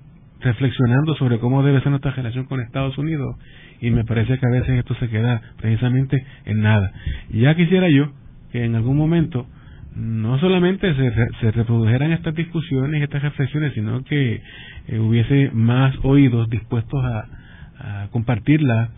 reflexionando 0.43 1.15
sobre 1.17 1.39
cómo 1.39 1.63
debe 1.63 1.81
ser 1.81 1.91
nuestra 1.91 2.13
relación 2.13 2.45
con 2.45 2.61
Estados 2.61 2.97
Unidos 2.99 3.37
y 3.81 3.91
me 3.91 4.05
parece 4.05 4.39
que 4.39 4.47
a 4.47 4.51
veces 4.51 4.79
esto 4.79 4.95
se 4.97 5.09
queda 5.09 5.41
precisamente 5.61 6.25
en 6.45 6.63
nada. 6.63 6.93
Ya 7.31 7.55
quisiera 7.55 7.89
yo 7.89 8.13
que 8.51 8.65
en 8.65 8.75
algún 8.75 8.97
momento 8.97 9.47
no 9.95 10.39
solamente 10.39 10.95
se, 10.95 11.51
reprodujeran 11.51 12.13
estas 12.13 12.35
discusiones 12.35 13.01
y 13.01 13.05
estas 13.05 13.23
reflexiones, 13.23 13.75
sino 13.75 14.03
que 14.05 14.41
eh, 14.89 14.99
hubiese 14.99 15.51
más 15.53 15.95
oídos 16.03 16.49
dispuestos 16.49 17.05
a, 17.05 18.05
a 18.05 18.09
compartirlas 18.11 18.91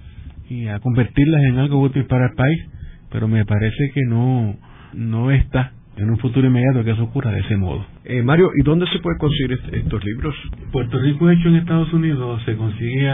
y 0.48 0.68
a 0.68 0.78
convertirlas 0.80 1.42
en 1.44 1.58
algo 1.58 1.80
útil 1.80 2.04
para 2.04 2.26
el 2.26 2.34
país, 2.34 2.68
pero 3.10 3.26
me 3.28 3.44
parece 3.44 3.90
que 3.92 4.02
no, 4.08 4.56
no 4.92 5.30
está 5.30 5.72
en 5.96 6.10
un 6.10 6.18
futuro 6.18 6.46
inmediato 6.46 6.82
que 6.82 6.90
eso 6.90 7.04
ocurra 7.04 7.30
de 7.30 7.40
ese 7.40 7.56
modo. 7.56 7.84
Eh, 8.04 8.22
Mario, 8.22 8.50
¿y 8.58 8.62
dónde 8.64 8.86
se 8.88 8.98
puede 8.98 9.16
conseguir 9.18 9.58
estos 9.72 10.04
libros? 10.04 10.34
Puerto 10.72 10.98
Rico 10.98 11.30
hecho 11.30 11.48
en 11.48 11.56
Estados 11.56 11.92
Unidos 11.92 12.42
se 12.44 12.56
consigue 12.56 13.08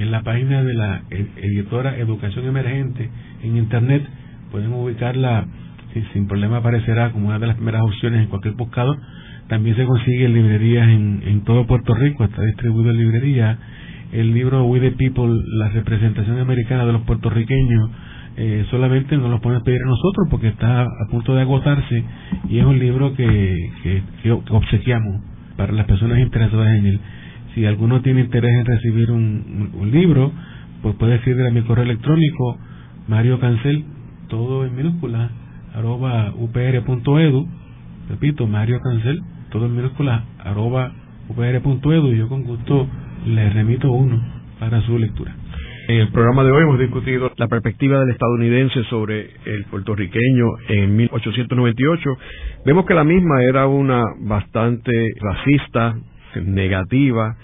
en, 0.00 0.10
la 0.10 0.22
página 0.22 0.62
de 0.62 0.74
la 0.74 1.02
editora 1.10 1.96
Educación 1.98 2.46
Emergente 2.46 3.10
en 3.42 3.56
Internet. 3.56 4.02
Pueden 4.50 4.72
ubicarla, 4.72 5.46
sin 6.12 6.26
problema 6.26 6.58
aparecerá 6.58 7.12
como 7.12 7.28
una 7.28 7.38
de 7.38 7.46
las 7.46 7.56
primeras 7.56 7.82
opciones 7.82 8.22
en 8.22 8.28
cualquier 8.28 8.54
buscador. 8.54 8.96
También 9.48 9.76
se 9.76 9.84
consigue 9.84 10.24
en 10.24 10.34
librerías 10.34 10.88
en, 10.88 11.22
en 11.26 11.44
todo 11.44 11.66
Puerto 11.66 11.94
Rico, 11.94 12.24
está 12.24 12.42
distribuido 12.42 12.90
en 12.90 12.98
librerías 12.98 13.58
el 14.12 14.34
libro 14.34 14.64
We 14.64 14.78
the 14.80 14.92
People, 14.92 15.42
la 15.58 15.70
representación 15.70 16.38
americana 16.38 16.84
de 16.84 16.92
los 16.92 17.02
puertorriqueños, 17.02 17.90
eh, 18.36 18.64
solamente 18.70 19.16
nos 19.18 19.30
lo 19.30 19.40
pueden 19.40 19.62
pedir 19.62 19.82
a 19.82 19.86
nosotros 19.86 20.26
porque 20.30 20.48
está 20.48 20.82
a 20.82 21.10
punto 21.10 21.34
de 21.34 21.42
agotarse 21.42 22.02
y 22.48 22.58
es 22.58 22.64
un 22.64 22.78
libro 22.78 23.14
que, 23.14 23.70
que, 23.82 24.32
obsequiamos 24.50 25.20
para 25.56 25.72
las 25.72 25.86
personas 25.86 26.18
interesadas 26.18 26.68
en 26.78 26.86
él. 26.86 27.00
Si 27.54 27.66
alguno 27.66 28.00
tiene 28.00 28.22
interés 28.22 28.50
en 28.58 28.64
recibir 28.64 29.10
un, 29.10 29.90
libro, 29.92 30.32
pues 30.80 30.94
puede 30.96 31.16
escribir 31.16 31.46
a 31.46 31.50
mi 31.50 31.60
correo 31.62 31.84
electrónico 31.84 32.58
Mario 33.06 33.38
Cancel, 33.38 33.84
todo 34.28 34.64
en 34.64 34.74
minúscula, 34.74 35.30
arroba 35.74 36.32
upr.edu. 36.34 37.46
Repito, 38.08 38.46
Mario 38.46 38.80
Cancel, 38.80 39.20
todo 39.50 39.66
en 39.66 39.76
minúscula, 39.76 40.24
arroba 40.42 40.92
upr.edu. 41.28 42.12
Y 42.12 42.18
yo 42.18 42.28
con 42.28 42.44
gusto 42.44 42.88
le 43.26 43.50
remito 43.50 43.92
uno 43.92 44.22
para 44.58 44.80
su 44.86 44.98
lectura. 44.98 45.34
En 45.88 45.96
el 45.96 46.12
programa 46.12 46.44
de 46.44 46.52
hoy 46.52 46.62
hemos 46.62 46.78
discutido 46.78 47.32
la 47.36 47.48
perspectiva 47.48 47.98
del 47.98 48.10
estadounidense 48.10 48.84
sobre 48.84 49.30
el 49.44 49.64
puertorriqueño 49.64 50.46
en 50.68 50.94
1898. 50.94 52.10
Vemos 52.64 52.86
que 52.86 52.94
la 52.94 53.02
misma 53.02 53.42
era 53.42 53.66
una 53.66 54.04
bastante 54.20 54.92
racista, 55.20 55.96
negativa, 56.36 57.36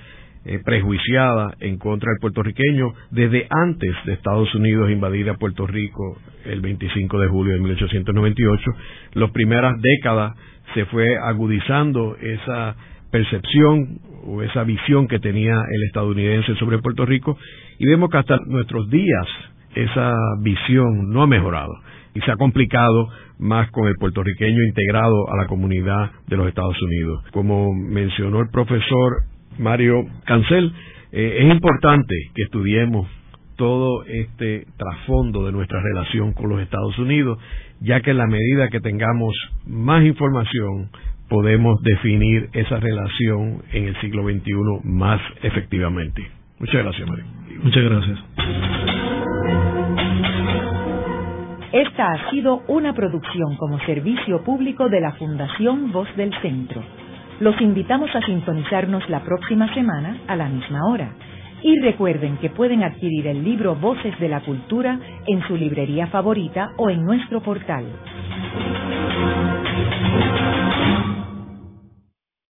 eh, 0.45 0.61
prejuiciada 0.65 1.57
en 1.59 1.79
contra 1.79 2.13
del 2.13 2.21
puertorriqueño 2.21 2.95
desde 3.11 3.49
antes 3.51 3.91
de 4.07 4.13
Estados 4.13 4.55
Unidos 4.55 4.89
invadir 4.89 5.29
a 5.31 5.35
Puerto 5.35 5.67
Rico 5.67 6.17
el 6.45 6.61
25 6.61 7.19
de 7.19 7.27
julio 7.27 7.55
de 7.55 7.59
1898. 7.59 8.71
Las 9.15 9.33
primeras 9.33 9.75
décadas 9.83 10.37
se 10.75 10.85
fue 10.87 11.19
agudizando 11.19 12.17
esa 12.21 12.77
percepción 13.11 13.99
o 14.29 14.43
esa 14.43 14.65
visión 14.65 15.09
que 15.09 15.19
tenía 15.19 15.55
el 15.55 15.83
estadounidense 15.87 16.55
sobre 16.57 16.79
Puerto 16.79 17.07
Rico 17.07 17.39
y 17.79 17.87
vemos 17.87 18.11
que 18.11 18.19
hasta 18.19 18.39
nuestros 18.47 18.89
días 18.91 19.27
esa 19.75 20.15
visión 20.43 21.11
no 21.11 21.23
ha 21.23 21.27
mejorado 21.27 21.73
y 22.15 22.21
se 22.21 22.31
ha 22.31 22.37
complicado 22.37 23.09
más 23.39 23.71
con 23.71 23.87
el 23.87 23.95
puertorriqueño 23.95 24.63
integrado 24.67 25.31
a 25.31 25.37
la 25.37 25.47
comunidad 25.47 26.11
de 26.27 26.37
los 26.37 26.49
Estados 26.49 26.81
Unidos. 26.83 27.25
Como 27.33 27.73
mencionó 27.73 28.41
el 28.41 28.49
profesor 28.51 29.23
Mario 29.59 30.05
Cancel, 30.25 30.73
eh, 31.13 31.39
es 31.41 31.53
importante 31.53 32.15
que 32.35 32.43
estudiemos 32.43 33.09
todo 33.57 34.05
este 34.05 34.67
trasfondo 34.77 35.45
de 35.45 35.53
nuestra 35.53 35.81
relación 35.83 36.33
con 36.33 36.49
los 36.49 36.61
Estados 36.61 36.97
Unidos, 36.99 37.39
ya 37.81 38.01
que 38.01 38.13
en 38.13 38.19
la 38.19 38.27
medida 38.27 38.69
que 38.69 38.81
tengamos 38.81 39.35
más 39.67 40.05
información, 40.05 40.91
podemos 41.29 41.81
definir 41.83 42.49
esa 42.53 42.81
relación 42.81 43.63
en 43.73 43.89
el 43.89 44.01
siglo 44.01 44.25
XXI 44.25 44.53
más 44.85 45.21
efectivamente. 45.43 46.23
Muchas 46.59 46.83
gracias, 46.83 47.09
María. 47.09 47.25
Muchas 47.63 47.85
gracias. 47.85 48.19
Esta 51.73 52.13
ha 52.13 52.31
sido 52.31 52.63
una 52.67 52.95
producción 52.95 53.57
como 53.57 53.79
servicio 53.81 54.43
público 54.43 54.89
de 54.89 55.01
la 55.01 55.13
Fundación 55.13 55.93
Voz 55.93 56.09
del 56.17 56.33
Centro. 56.41 56.83
Los 57.41 57.61
invitamos 57.61 58.09
a 58.15 58.23
sintonizarnos 58.23 59.09
la 59.11 59.21
próxima 59.21 59.73
semana 59.75 60.17
a 60.27 60.35
la 60.35 60.49
misma 60.49 60.81
hora. 60.89 61.13
Y 61.63 61.79
recuerden 61.81 62.39
que 62.39 62.51
pueden 62.51 62.83
adquirir 62.83 63.27
el 63.27 63.45
libro 63.45 63.75
Voces 63.75 64.19
de 64.19 64.29
la 64.29 64.41
Cultura 64.41 64.99
en 65.27 65.47
su 65.47 65.57
librería 65.57 66.07
favorita 66.07 66.71
o 66.79 66.89
en 66.89 67.05
nuestro 67.05 67.43
portal. 67.43 67.85